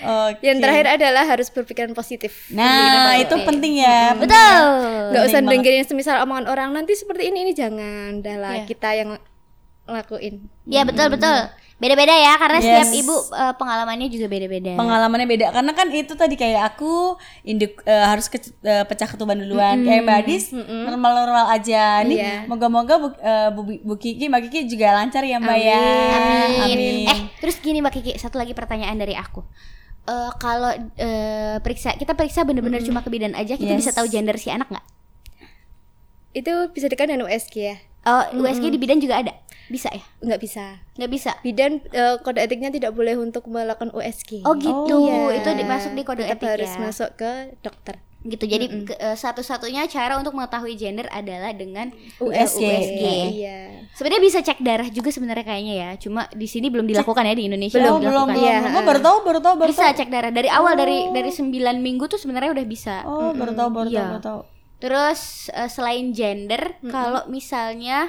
Oke. 0.00 0.40
Yang 0.40 0.58
terakhir 0.58 0.86
adalah 0.90 1.24
harus 1.26 1.48
berpikiran 1.48 1.92
positif. 1.92 2.48
Nah, 2.48 3.20
itu 3.20 3.36
penting 3.36 3.84
ya. 3.84 4.16
Betul. 4.16 4.60
Nggak 5.12 5.24
usah 5.28 5.40
dengerin 5.40 5.84
semisal 5.84 6.24
omongan 6.24 6.48
orang 6.48 6.68
nanti 6.72 6.96
seperti 6.96 7.28
ini 7.28 7.44
ini 7.44 7.52
jangan. 7.52 8.24
Udah 8.24 8.36
lah 8.38 8.54
Iya. 8.56 8.64
kita 8.64 8.88
yang 8.96 9.10
lakuin. 9.84 10.48
Ya 10.64 10.88
betul 10.88 11.10
betul. 11.10 11.52
Beda-beda 11.80 12.12
ya 12.12 12.36
karena 12.36 12.58
Yes. 12.58 12.66
setiap 12.66 12.90
ibu 12.94 13.14
eh, 13.32 13.54
pengalamannya 13.56 14.06
juga 14.06 14.28
beda-beda. 14.28 14.76
Pengalamannya 14.76 15.24
beda 15.26 15.46
karena 15.48 15.72
kan 15.72 15.88
itu 15.88 16.12
tadi 16.12 16.36
kayak 16.36 16.62
aku 16.70 17.16
induk 17.42 17.80
eh, 17.82 18.04
harus 18.04 18.28
ke- 18.28 18.52
eh, 18.60 18.84
pecah 18.84 19.08
ketuban 19.08 19.34
duluan 19.34 19.80
kayak 19.80 20.04
Mbak 20.04 20.16
Adis 20.20 20.52
normal-normal 20.52 21.48
aja 21.50 22.04
nih 22.04 22.20
Iya. 22.20 22.34
moga-moga 22.44 22.94
Bu, 22.94 23.08
eh, 23.14 23.48
Bu, 23.50 23.60
Bu 23.80 23.94
Kiki 23.96 24.28
Mbak 24.28 24.40
Kiki 24.46 24.68
juga 24.68 24.92
lancar 24.94 25.24
ya 25.24 25.40
Mbak 25.40 25.56
ya 25.58 25.80
Amin. 26.62 27.08
Eh, 27.08 27.20
terus 27.40 27.56
gini 27.58 27.80
Mbak 27.80 27.94
Kiki, 27.94 28.12
satu 28.14 28.36
lagi 28.36 28.52
pertanyaan 28.52 28.94
dari 28.94 29.16
aku. 29.16 29.40
Eh 30.02 30.30
kalau 30.36 30.68
eh, 30.94 31.56
periksa 31.58 31.92
kita 31.94 32.12
periksa 32.12 32.44
bener-bener 32.44 32.80
cuma 32.82 33.00
ke 33.00 33.08
bidan 33.08 33.32
aja, 33.32 33.54
kita 33.54 33.72
Yes. 33.72 33.80
bisa 33.80 33.90
tahu 33.94 34.04
gender 34.06 34.36
si 34.36 34.48
anak 34.48 34.68
nggak? 34.68 34.84
Itu 36.32 36.70
bisa 36.70 36.86
dekat 36.86 37.08
dengan 37.08 37.26
USG 37.26 37.54
ya? 37.56 37.76
Oh, 38.00 38.22
USG 38.38 38.68
di 38.68 38.76
bidan 38.76 38.96
juga 38.96 39.18
ada? 39.18 39.32
Bisa 39.70 39.86
ya? 39.88 40.02
Nggak 40.20 40.40
bisa. 40.40 40.64
Nggak 40.94 41.10
bisa. 41.10 41.30
Bidan 41.40 41.78
eh, 41.88 42.18
kode 42.18 42.38
etiknya 42.38 42.68
tidak 42.68 42.90
boleh 42.90 43.14
untuk 43.14 43.46
melakukan 43.46 43.88
USG. 43.90 44.42
Oh 44.42 44.52
gitu. 44.52 45.06
Iya. 45.06 45.38
Itu 45.38 45.50
dimasuk 45.54 45.94
di 45.94 46.02
kode 46.02 46.22
Tetap 46.22 46.36
etik 46.36 46.48
harus 46.50 46.70
ya. 46.70 46.80
masuk 46.80 47.10
ke 47.14 47.30
dokter. 47.60 47.96
Gitu. 48.20 48.44
Jadi 48.44 48.66
ke- 48.84 48.98
eh, 48.98 49.14
satu-satunya 49.14 49.86
cara 49.86 50.14
untuk 50.14 50.34
mengetahui 50.34 50.74
gender 50.74 51.08
adalah 51.08 51.54
dengan 51.54 51.88
USG. 52.18 52.60
USG. 52.60 53.02
Iya. 53.32 53.58
Sebenarnya 53.90 54.20
bisa 54.20 54.38
cek 54.40 54.60
darah 54.60 54.84
juga 54.86 55.08
sebenarnya 55.08 55.40
kayaknya 55.42 55.74
ya. 55.78 55.90
Cuma 55.96 56.28
di 56.28 56.44
sini 56.44 56.66
belum 56.66 56.84
dilakukan 56.84 57.22
ya 57.22 57.32
di 57.32 57.46
Indonesia 57.46 57.78
belum 57.78 57.96
belum 57.96 58.26
belum 58.28 58.28
Iya, 58.36 58.56
belum. 58.60 58.74
Oh, 58.74 58.84
baru 58.84 59.00
tahu 59.00 59.16
baru 59.24 59.38
tahu 59.40 59.54
baru 59.56 59.70
Bisa 59.70 59.86
tahu 59.86 59.96
cek 59.96 60.10
darah 60.10 60.28
dari 60.28 60.50
awal 60.50 60.74
dari 60.74 61.08
dari 61.08 61.30
9 61.30 61.48
minggu 61.78 62.04
tuh 62.06 62.18
sebenarnya 62.18 62.52
udah 62.52 62.66
bisa. 62.66 62.94
oh 63.04 63.32
baru 63.32 63.54
tahu 63.54 63.68
baru 63.70 63.86
tahu 63.86 63.94
Iya. 63.94 64.04
baru 64.10 64.20
tahu 64.20 64.40
Terus 64.80 65.20
eh, 65.50 65.68
selain 65.68 66.08
gender, 66.10 66.80
kalau 66.82 67.28
misalnya 67.28 68.08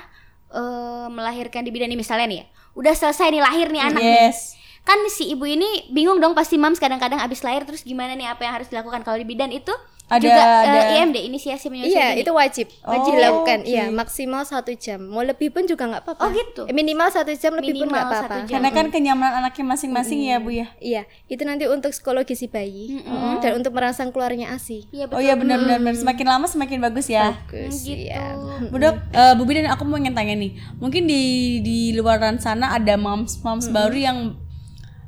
eh, 0.51 1.07
melahirkan 1.11 1.63
di 1.63 1.71
bidan 1.71 1.89
nih 1.89 1.99
misalnya 1.99 2.27
nih 2.27 2.39
ya, 2.43 2.45
udah 2.75 2.93
selesai 2.95 3.27
nih 3.31 3.41
lahir 3.41 3.67
nih 3.71 3.81
anak 3.81 4.01
nih. 4.01 4.17
yes. 4.29 4.59
Kan 4.81 4.97
si 5.13 5.29
ibu 5.29 5.45
ini 5.45 5.93
bingung 5.93 6.17
dong 6.17 6.33
pasti 6.33 6.57
mams 6.57 6.81
kadang-kadang 6.81 7.21
abis 7.21 7.45
lahir 7.45 7.63
terus 7.69 7.85
gimana 7.85 8.17
nih 8.17 8.25
apa 8.25 8.41
yang 8.41 8.53
harus 8.57 8.65
dilakukan 8.65 9.05
kalau 9.05 9.21
di 9.21 9.29
bidan 9.29 9.53
itu 9.53 9.69
Ada- 10.11 10.19
juga 10.21 10.41
eh, 10.41 10.63
ada. 10.67 10.79
IMD 10.97 11.17
inisiasi 11.23 11.65
menyusui 11.65 11.89
Iya, 11.89 12.07
dini. 12.11 12.21
itu 12.21 12.31
wajib. 12.31 12.67
Oh, 12.81 12.91
Wajib 12.91 13.11
dilakukan. 13.13 13.59
oke. 13.59 13.69
Iya, 13.69 13.83
maksimal 13.89 14.43
satu 14.43 14.71
jam. 14.73 14.99
Mau 15.01 15.21
lebih 15.21 15.49
pun 15.49 15.63
juga 15.63 15.87
nggak 15.87 16.03
apa-apa. 16.03 16.21
Oh, 16.21 16.29
gitu? 16.29 16.61
Eh, 16.63 16.73
Minimal 16.73 17.07
satu 17.07 17.31
jam, 17.31 17.55
lebih 17.55 17.73
pun 17.75 17.87
Minimal 17.87 17.95
nggak 17.95 18.11
satu 18.11 18.25
apa-apa. 18.27 18.49
karena 18.49 18.69
kan 18.69 18.85
kenyamanan 18.87 19.33
anaknya 19.39 19.65
masing-masing 19.65 20.19
ya 20.21 20.37
Bu 20.37 20.51
ya 20.51 20.67
Iya, 20.77 21.01
itu 21.25 21.41
nanti 21.41 21.63
untuk 21.65 21.89
psikologi 21.89 22.33
si 22.33 22.45
bayi 22.45 22.99
dan 23.39 23.55
untuk 23.55 23.71
merangsang 23.71 24.09
keluarnya 24.09 24.51
ASI. 24.51 24.85
Iya 24.89 25.05
oh 25.05 25.15
betul. 25.15 25.23
iya 25.23 25.33
benar 25.33 25.57
benar 25.57 25.79
benar. 25.79 25.95
semakin 25.95 26.27
lama 26.27 26.45
semakin 26.45 26.77
bagus 26.81 27.07
ya 27.07 27.31
Bagus, 27.39 27.81
gitu. 27.81 28.03
iya. 28.03 28.35
Bu 28.63 28.77
Dok, 28.77 28.95
eh, 29.09 29.33
Bu 29.33 29.43
Bidan 29.43 29.67
aku 29.67 29.83
mau 29.83 29.95
ingin 29.95 30.11
tanya 30.11 30.33
nih. 30.33 30.51
Mungkin 30.75 31.03
di 31.03 31.23
di 31.61 31.77
luaran 31.93 32.35
sana 32.37 32.73
ada 32.73 32.93
moms 32.95 33.39
moms 33.39 33.67
baru 33.67 33.95
yang 33.95 34.17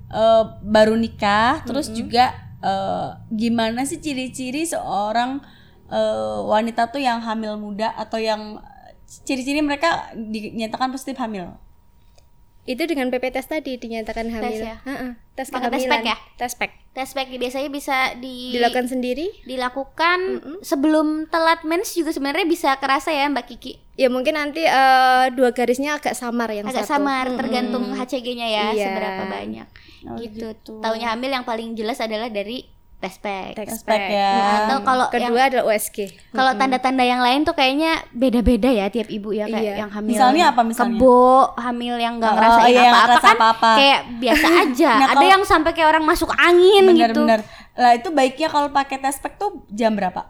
eh, 0.10 0.44
baru 0.62 0.94
nikah, 0.94 1.62
terus 1.64 1.90
juga 1.90 2.32
eh, 2.64 3.08
gimana 3.30 3.84
sih 3.84 4.00
ciri-ciri 4.00 4.64
seorang 4.64 5.44
eh, 5.86 6.40
wanita 6.44 6.88
tuh 6.88 7.00
yang 7.00 7.20
hamil 7.20 7.56
muda 7.56 7.92
atau 7.94 8.18
yang 8.18 8.58
ciri-ciri 9.06 9.60
mereka 9.60 9.90
dinyatakan 10.16 10.90
positif 10.90 11.18
hamil? 11.18 11.54
Itu 12.64 12.88
dengan 12.88 13.12
PP 13.12 13.30
test 13.30 13.52
tadi 13.52 13.76
dinyatakan 13.76 14.32
hamil. 14.32 14.64
ya? 14.64 14.80
Heeh, 14.82 15.20
tes 15.36 15.52
Pakai 15.52 15.68
tes 15.68 15.84
kehamilan. 15.84 15.92
pack 15.92 16.04
ya? 16.08 16.18
Tes 16.34 16.54
pack. 16.56 16.72
Tes 16.90 17.10
pack 17.12 17.28
biasanya 17.28 17.68
bisa 17.68 17.98
di 18.16 18.56
Dilakukan 18.56 18.88
sendiri? 18.88 19.28
dilakukan 19.44 20.20
sebelum 20.64 21.28
telat 21.28 21.62
mens 21.64 21.92
juga 21.92 22.10
sebenarnya 22.10 22.48
bisa 22.48 22.80
kerasa 22.80 23.12
ya 23.12 23.28
Mbak 23.28 23.46
Kiki. 23.50 23.74
Ya 23.94 24.08
mungkin 24.08 24.40
nanti 24.40 24.64
eh, 24.64 25.26
dua 25.32 25.52
garisnya 25.52 26.00
agak 26.00 26.16
samar 26.16 26.48
yang 26.50 26.64
Agak 26.64 26.88
satu. 26.88 27.04
samar 27.04 27.36
tergantung 27.36 27.84
HCG-nya 27.92 28.48
ya 28.48 28.66
Iya. 28.72 28.86
seberapa 28.88 29.24
banyak. 29.28 29.68
Gitu. 30.20 30.48
Taunya 30.80 31.08
hamil 31.10 31.32
yang 31.32 31.44
paling 31.44 31.74
jelas 31.74 31.98
adalah 31.98 32.28
dari 32.28 32.68
tes 32.96 33.18
pack. 33.18 33.52
Tes 33.54 33.68
Aspek 33.70 33.84
pack. 33.90 34.10
ya. 34.10 34.32
Atau 34.62 34.78
kalau 34.82 35.06
yang 35.10 35.28
Kedua 35.28 35.42
adalah 35.44 35.66
USG. 35.68 35.98
kalau 36.32 36.52
tanda-tanda 36.54 37.04
yang 37.04 37.20
lain 37.20 37.44
tuh 37.44 37.52
kayaknya 37.52 38.00
beda-beda 38.10 38.70
ya 38.70 38.88
tiap 38.88 39.08
ibu 39.08 39.32
ya 39.32 39.44
kayak 39.46 39.60
Iya. 39.62 39.76
yang 39.78 39.92
hamil. 39.92 40.10
Misalnya 40.10 40.44
apa 40.50 40.62
misalnya? 40.62 40.96
Kebo, 40.96 41.20
hamil 41.58 41.96
yang 41.98 42.14
nggak 42.16 42.32
Oh, 42.32 42.36
ngerasain 42.38 42.64
iya, 42.66 42.80
yang 42.80 42.88
apa-apa 42.90 43.04
ngerasa 43.10 43.20
kan 43.22 43.36
apa-apa. 43.36 43.70
kayak 43.76 44.00
biasa 44.18 44.48
aja. 44.64 44.92
Nah, 44.96 45.08
Ada 45.12 45.26
yang 45.28 45.42
sampai 45.44 45.72
kayak 45.72 45.90
orang 45.90 46.06
masuk 46.06 46.32
angin 46.34 46.84
gitu. 46.86 46.96
Bener-bener. 46.96 47.40
Lah 47.74 47.92
itu 47.92 48.08
baiknya 48.10 48.48
kalau 48.48 48.70
pakai 48.70 48.98
tes 48.98 49.18
pack 49.18 49.36
tuh 49.36 49.68
jam 49.68 49.92
berapa? 49.92 50.24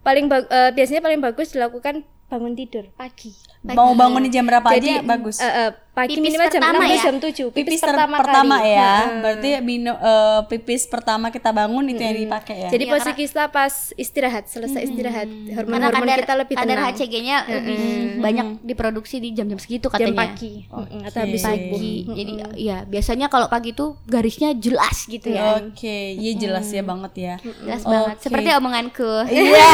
Paling 0.00 0.26
eh, 0.26 0.70
biasanya 0.72 0.98
paling 0.98 1.20
bagus 1.20 1.52
dilakukan 1.52 2.02
bangun 2.26 2.56
tidur 2.56 2.88
pagi. 2.92 3.36
Mau 3.62 3.92
bangunnya 3.92 4.32
jam 4.32 4.42
berapa 4.42 4.64
Jadi, 4.66 4.96
aja 4.96 5.04
bagus. 5.04 5.36
eh, 5.38 5.68
eh, 5.68 5.70
pagi 5.92 6.16
Pipis 6.16 6.24
minimal 6.24 6.48
jam 6.48 6.56
pertama 6.58 6.80
6 6.80 6.88
ya? 6.88 7.02
jam 7.02 7.16
7. 7.16 7.20
Pipis, 7.20 7.52
pipis 7.54 7.76
ter- 7.76 7.86
pertama, 7.86 8.16
pertama 8.16 8.56
kali. 8.56 8.72
ya. 8.72 8.80
Heeh. 8.80 9.20
Berarti 9.20 9.48
mino, 9.60 9.92
eh, 9.92 10.40
pipis 10.46 10.82
pertama 10.86 11.28
kita 11.28 11.50
bangun 11.50 11.84
itu 11.86 12.00
yang 12.00 12.16
dipakai 12.18 12.56
ya. 12.58 12.68
Jadi 12.70 12.80
Iya, 12.82 12.92
posisi 12.92 13.12
kita 13.14 13.44
pas 13.46 13.74
istirahat, 13.94 14.44
selesai 14.46 14.80
istirahat, 14.82 15.28
Karena 15.28 15.52
hormon-hormon 15.54 16.00
kadar, 16.02 16.18
kita 16.18 16.34
lebih 16.34 16.54
kadar 16.56 16.68
tenang. 16.74 16.88
HCG-nya 16.90 17.36
lebih 17.46 17.80
banyak 18.18 18.46
diproduksi 18.62 19.16
di 19.18 19.28
jam-jam 19.30 19.56
segitu 19.56 19.86
jam 19.86 20.00
katanya. 20.00 20.16
pagi 20.18 20.64
Mm-mm, 20.64 21.00
atau 21.04 21.18
habis 21.20 21.40
Pagi. 21.40 21.60
subuh. 21.60 21.80
Jadi 22.14 22.32
ya 22.58 22.76
biasanya 22.82 23.26
kalau 23.28 23.46
pagi 23.46 23.70
tuh 23.70 24.00
garisnya 24.06 24.56
jelas 24.56 25.04
gitu 25.04 25.28
ya. 25.28 25.60
Oke, 25.60 25.96
iya 26.14 26.32
jelas 26.34 26.66
ya 26.66 26.80
banget 26.80 27.12
ya. 27.14 27.34
Jelas 27.60 27.84
banget. 27.84 28.16
Oke. 28.16 28.24
Seperti 28.24 28.48
omonganku. 28.50 29.12
Iya. 29.28 29.68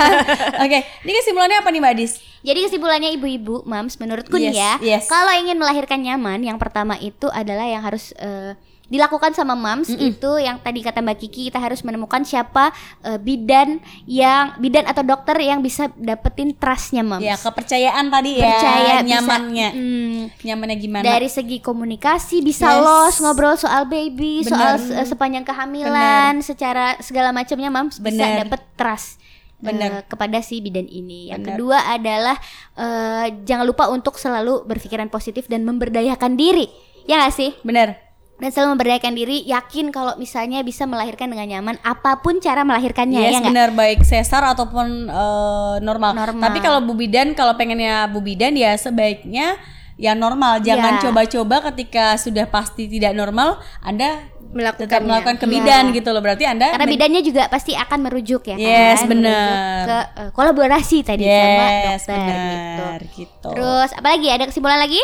Oke, 0.64 0.78
ini 1.04 1.12
kesimpulannya 1.14 1.58
apa 1.58 1.68
nih 1.68 1.80
Mbak 1.80 1.94
Dis? 1.94 2.29
Jadi 2.40 2.58
kesimpulannya 2.64 3.12
ibu-ibu, 3.12 3.62
mams, 3.62 3.96
menurutku 3.96 4.34
Yes, 4.34 4.50
nih 4.50 4.56
ya, 4.56 4.72
yes. 4.80 5.04
kalau 5.06 5.28
ingin 5.34 5.54
melahirkan 5.54 6.00
nyaman, 6.00 6.40
yang 6.40 6.56
pertama 6.56 6.96
itu 6.96 7.28
adalah 7.28 7.64
yang 7.64 7.80
harus 7.80 8.16
eh, 8.16 8.56
dilakukan 8.86 9.30
sama 9.30 9.54
mams 9.54 9.86
itu 9.92 10.30
yang 10.36 10.58
tadi 10.58 10.82
kata 10.82 10.98
Mbak 10.98 11.18
Kiki 11.20 11.46
kita 11.46 11.62
harus 11.62 11.78
menemukan 11.80 12.24
siapa 12.24 12.74
eh, 13.02 13.16
bidan 13.16 13.78
yang 14.02 14.56
bidan 14.56 14.82
atau 14.82 15.04
dokter 15.04 15.38
yang 15.38 15.60
bisa 15.60 15.92
dapetin 15.94 16.50
trustnya 16.52 17.04
mams. 17.04 17.22
Ya, 17.22 17.36
kepercayaan 17.36 18.08
tadi 18.08 18.30
ya, 18.34 18.50
Percaya 18.50 18.94
bisa- 18.96 19.06
nyamannya. 19.06 19.68
Hmm, 19.70 20.20
Nyamannya 20.42 20.76
gimana? 20.76 21.04
dari 21.06 21.28
segi 21.28 21.60
komunikasi 21.60 22.40
bisa 22.40 22.66
Yes. 22.68 22.80
los 22.80 23.14
ngobrol 23.20 23.54
soal 23.54 23.84
baby, 23.84 24.42
soal 24.42 24.74
Bener. 24.74 24.96
eh, 24.96 25.06
sepanjang 25.06 25.44
kehamilan, 25.44 26.40
secara 26.40 26.96
segala 26.98 27.30
macamnya 27.30 27.68
mams 27.68 27.96
bisa 27.96 28.16
Bener. 28.18 28.42
dapet 28.42 28.64
trust. 28.74 29.20
Eh, 29.60 29.66
Bener. 29.66 29.90
kepada 30.04 30.40
si 30.40 30.58
bidan 30.58 30.84
ini. 30.84 31.28
Yang 31.28 31.40
Bener. 31.44 31.50
kedua 31.54 31.78
adalah 31.86 32.36
eh, 32.74 33.26
jangan 33.44 33.64
lupa 33.64 33.86
untuk 33.86 34.16
selalu 34.16 34.64
berpikiran 34.64 35.06
positif 35.06 35.46
dan 35.46 35.62
memberdayakan 35.62 36.34
diri. 36.34 36.68
Ya 37.04 37.20
gak 37.20 37.34
sih? 37.34 37.52
Bener. 37.60 37.96
Dan 38.36 38.48
selalu 38.48 38.72
memberdayakan 38.72 39.12
diri, 39.12 39.44
yakin 39.44 39.92
kalau 39.92 40.16
misalnya 40.16 40.64
bisa 40.64 40.88
melahirkan 40.88 41.28
dengan 41.28 41.44
nyaman 41.44 41.76
apa 41.84 42.24
pun 42.24 42.40
cara 42.40 42.64
melahirkannya 42.64 43.20
Yes, 43.20 43.36
ya 43.36 43.40
benar 43.44 43.68
baik 43.70 44.00
sesar 44.00 44.40
ataupun 44.48 45.12
eh, 45.12 45.74
normal. 45.84 46.16
Normal. 46.16 46.40
Tapi 46.48 46.58
kalau 46.58 46.80
Bu 46.80 46.96
Bidan 46.96 47.36
kalau 47.36 47.52
pengennya 47.52 48.08
Bu 48.08 48.24
Bidan 48.24 48.56
ya 48.56 48.72
sebaiknya 48.74 49.60
ya 50.00 50.16
normal. 50.16 50.64
Jangan 50.64 50.96
Ya. 50.96 51.00
coba-coba 51.04 51.68
ketika 51.68 52.16
sudah 52.16 52.48
pasti 52.48 52.88
tidak 52.88 53.12
normal 53.12 53.60
Anda 53.84 54.24
Melakukannya. 54.50 54.90
tetap 54.90 55.02
melakukan 55.02 55.36
ke 55.36 55.46
bidan 55.46 55.84
gitu 55.90 56.10
loh. 56.10 56.18
Berarti 56.18 56.42
Anda 56.42 56.74
Karena 56.74 56.86
bidannya 56.88 57.22
juga 57.22 57.46
pasti 57.46 57.72
akan 57.72 57.98
merujuk 58.02 58.42
ya 58.44 58.56
Yes, 58.56 59.00
kan? 59.00 59.08
bener. 59.08 59.30
Merujuk 59.30 59.58
ke 59.86 59.98
eh, 60.18 60.30
kolaborasi 60.32 60.98
tadi 61.02 61.22
sama 61.22 61.64
Yes, 61.86 62.02
dokter 62.02 62.18
gitu. 62.18 62.50
benar 62.74 63.00
gitu. 63.08 63.48
Terus 63.50 63.90
apa 63.94 64.08
lagi? 64.10 64.26
Ada 64.28 64.44
kesimpulan 64.46 64.78
lagi? 64.78 65.02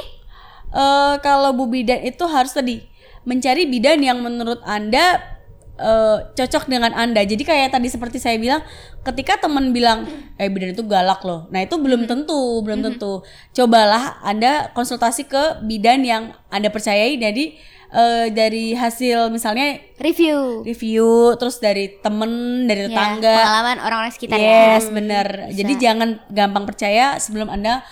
eh 0.69 1.15
kalau 1.21 1.55
Bu 1.55 1.67
Bidan 1.67 2.03
itu 2.03 2.27
harus 2.27 2.51
tadi 2.51 2.83
mencari 3.23 3.65
bidan 3.65 3.99
yang 3.99 4.19
menurut 4.19 4.59
Anda 4.63 5.23
eh, 5.77 6.19
cocok 6.33 6.67
dengan 6.67 6.91
Anda. 6.91 7.21
Jadi 7.21 7.43
kayak 7.43 7.71
tadi 7.71 7.87
seperti 7.87 8.17
saya 8.17 8.35
bilang, 8.37 8.65
ketika 9.03 9.37
teman 9.39 9.71
bilang, 9.71 10.09
"Eh, 10.35 10.49
bidan 10.49 10.73
itu 10.73 10.83
galak 10.83 11.21
loh." 11.21 11.45
Nah, 11.49 11.61
itu 11.61 11.77
belum 11.77 12.05
tentu, 12.05 12.35
belum 12.61 12.81
tentu. 12.81 13.21
Cobalah 13.53 14.19
Anda 14.23 14.73
konsultasi 14.73 15.29
ke 15.29 15.61
bidan 15.63 16.01
yang 16.01 16.23
Anda 16.49 16.67
percayai 16.67 17.15
jadi 17.15 17.61
eh, 17.88 18.27
dari 18.31 18.72
hasil 18.72 19.29
misalnya 19.29 19.79
Review. 19.96 20.62
review 20.62 21.07
terus 21.37 21.57
dari 21.57 21.96
temen, 21.96 22.31
dari 22.64 22.85
Ya, 22.85 22.88
tetangga. 22.88 23.35
pengalaman 23.37 23.77
orang-orang 23.79 24.12
sekitar 24.12 24.37
ya. 24.37 24.77
Yes, 24.77 24.88
bener. 24.88 25.27
Jadi 25.51 25.72
jangan 25.77 26.20
gampang 26.29 26.64
percaya 26.64 27.16
sebelum 27.16 27.46
Anda 27.46 27.85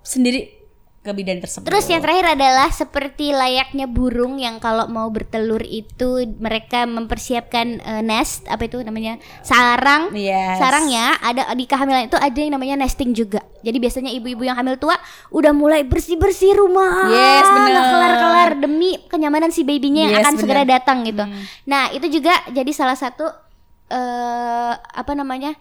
sendiri 0.00 0.61
ke 1.02 1.10
bidan 1.10 1.42
tersebut. 1.42 1.66
Terus 1.66 1.90
yang 1.90 1.98
terakhir 1.98 2.38
adalah 2.38 2.70
seperti 2.70 3.34
layaknya 3.34 3.90
burung 3.90 4.38
yang 4.38 4.62
kalau 4.62 4.86
mau 4.86 5.10
bertelur 5.10 5.58
itu 5.66 6.30
mereka 6.38 6.86
mempersiapkan 6.86 7.82
eh, 7.82 8.02
nest 8.06 8.46
apa 8.46 8.70
itu 8.70 8.78
namanya 8.86 9.18
sarang. 9.42 10.14
Yes. 10.14 10.62
Sarangnya 10.62 11.18
ada 11.18 11.50
di 11.58 11.66
kehamilan 11.66 12.06
itu 12.06 12.14
ada 12.14 12.38
yang 12.38 12.54
namanya 12.54 12.78
nesting 12.78 13.18
juga. 13.18 13.42
Jadi 13.66 13.82
biasanya 13.82 14.14
ibu-ibu 14.14 14.46
yang 14.46 14.54
hamil 14.54 14.78
tua 14.78 14.94
udah 15.34 15.50
mulai 15.50 15.82
bersih-bersih 15.82 16.54
rumah. 16.54 17.10
Yes, 17.10 17.46
nggak 17.50 17.86
kelar-kelar 17.90 18.50
demi 18.62 19.02
kenyamanan 19.10 19.50
si 19.50 19.66
babynya 19.66 20.06
yang 20.06 20.14
Yes, 20.14 20.22
akan 20.22 20.34
segera 20.38 20.62
bener. 20.62 20.74
datang 20.78 21.02
gitu. 21.02 21.26
Nah, 21.66 21.90
itu 21.90 22.06
juga 22.10 22.30
jadi 22.54 22.70
salah 22.70 22.94
satu 22.94 23.26
eh 23.90 24.72
apa 24.78 25.12
namanya? 25.18 25.58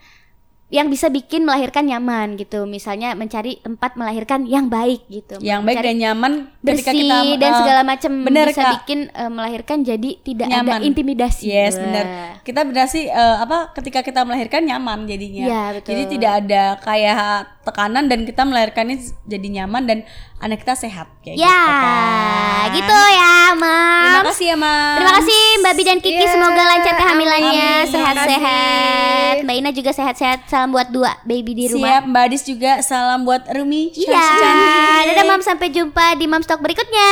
Yang 0.71 0.87
bisa 0.87 1.07
bikin 1.07 1.43
melahirkan 1.43 1.83
nyaman 1.83 2.39
gitu. 2.39 2.63
Misalnya 2.63 3.11
mencari 3.11 3.59
tempat 3.59 3.93
melahirkan 3.93 4.47
yang 4.47 4.65
baik 4.65 5.03
gitu. 5.05 5.35
yang 5.39 5.61
baik 5.61 5.83
dan 5.83 5.99
nyaman 5.99 6.31
ketika 6.63 6.89
bersih 6.89 7.03
kita 7.03 7.37
dan 7.37 7.51
eh, 7.51 7.59
segala 7.59 7.81
macam 7.83 8.11
bisa 8.23 8.55
Kak. 8.57 8.71
bikin 8.79 8.99
eh, 9.07 9.27
melahirkan 9.27 9.77
jadi 9.83 10.09
tidak 10.17 10.47
ada 10.47 10.63
Nyaman. 10.63 10.79
intimidasi. 10.87 11.43
Yes, 11.43 11.75
Wah. 11.75 11.83
benar. 11.83 12.05
Kita 12.41 12.63
berarti 12.63 13.01
eh, 13.05 13.37
apa 13.37 13.75
ketika 13.75 13.99
kita 13.99 14.23
melahirkan 14.23 14.63
nyaman 14.63 15.03
jadinya. 15.05 15.43
Iya, 15.43 15.63
betul. 15.75 15.89
Jadi 15.91 16.03
tidak 16.09 16.31
ada 16.39 16.63
kayak 16.79 17.19
tekanan 17.61 18.07
dan 18.07 18.23
kita 18.23 18.41
melahirkannya 18.41 18.97
jadi 19.27 19.47
nyaman 19.53 19.83
dan 19.85 19.97
anak 20.39 20.63
kita 20.63 20.73
sehat 20.73 21.05
kayak 21.21 21.37
Ya, 21.37 21.45
gitu 21.45 21.69
kan. 21.69 22.65
gitu 22.73 22.99
ya, 23.13 23.35
Mam. 23.53 24.01
Terima 24.01 24.23
kasih 24.25 24.45
ya, 24.47 24.55
Mam. 24.57 24.95
Terima 24.97 25.13
kasih 25.13 25.41
Mbak 25.59 25.73
Bi 25.75 25.83
dan 25.83 25.97
Kiki, 25.99 26.17
Iya, 26.17 26.31
semoga 26.31 26.61
lancar 26.63 26.93
kehamilannya, 26.95 27.69
sehat-sehat. 27.85 29.35
Mbak 29.43 29.55
Ina 29.55 29.69
juga 29.71 29.91
sehat-sehat. 29.91 30.39
Salam 30.61 30.77
buat 30.77 30.93
dua 30.93 31.17
baby 31.25 31.57
di 31.57 31.65
rumah. 31.73 32.05
Siap, 32.05 32.13
Mbak 32.13 32.21
Adis 32.29 32.45
juga 32.45 32.85
salam 32.85 33.25
buat 33.25 33.49
Rumi. 33.49 33.89
Iya, 33.97 35.09
dadah 35.09 35.25
Mam 35.25 35.41
sampai 35.41 35.73
jumpa 35.73 36.13
di 36.21 36.29
Mam 36.29 36.45
Stock 36.45 36.61
berikutnya. 36.61 37.09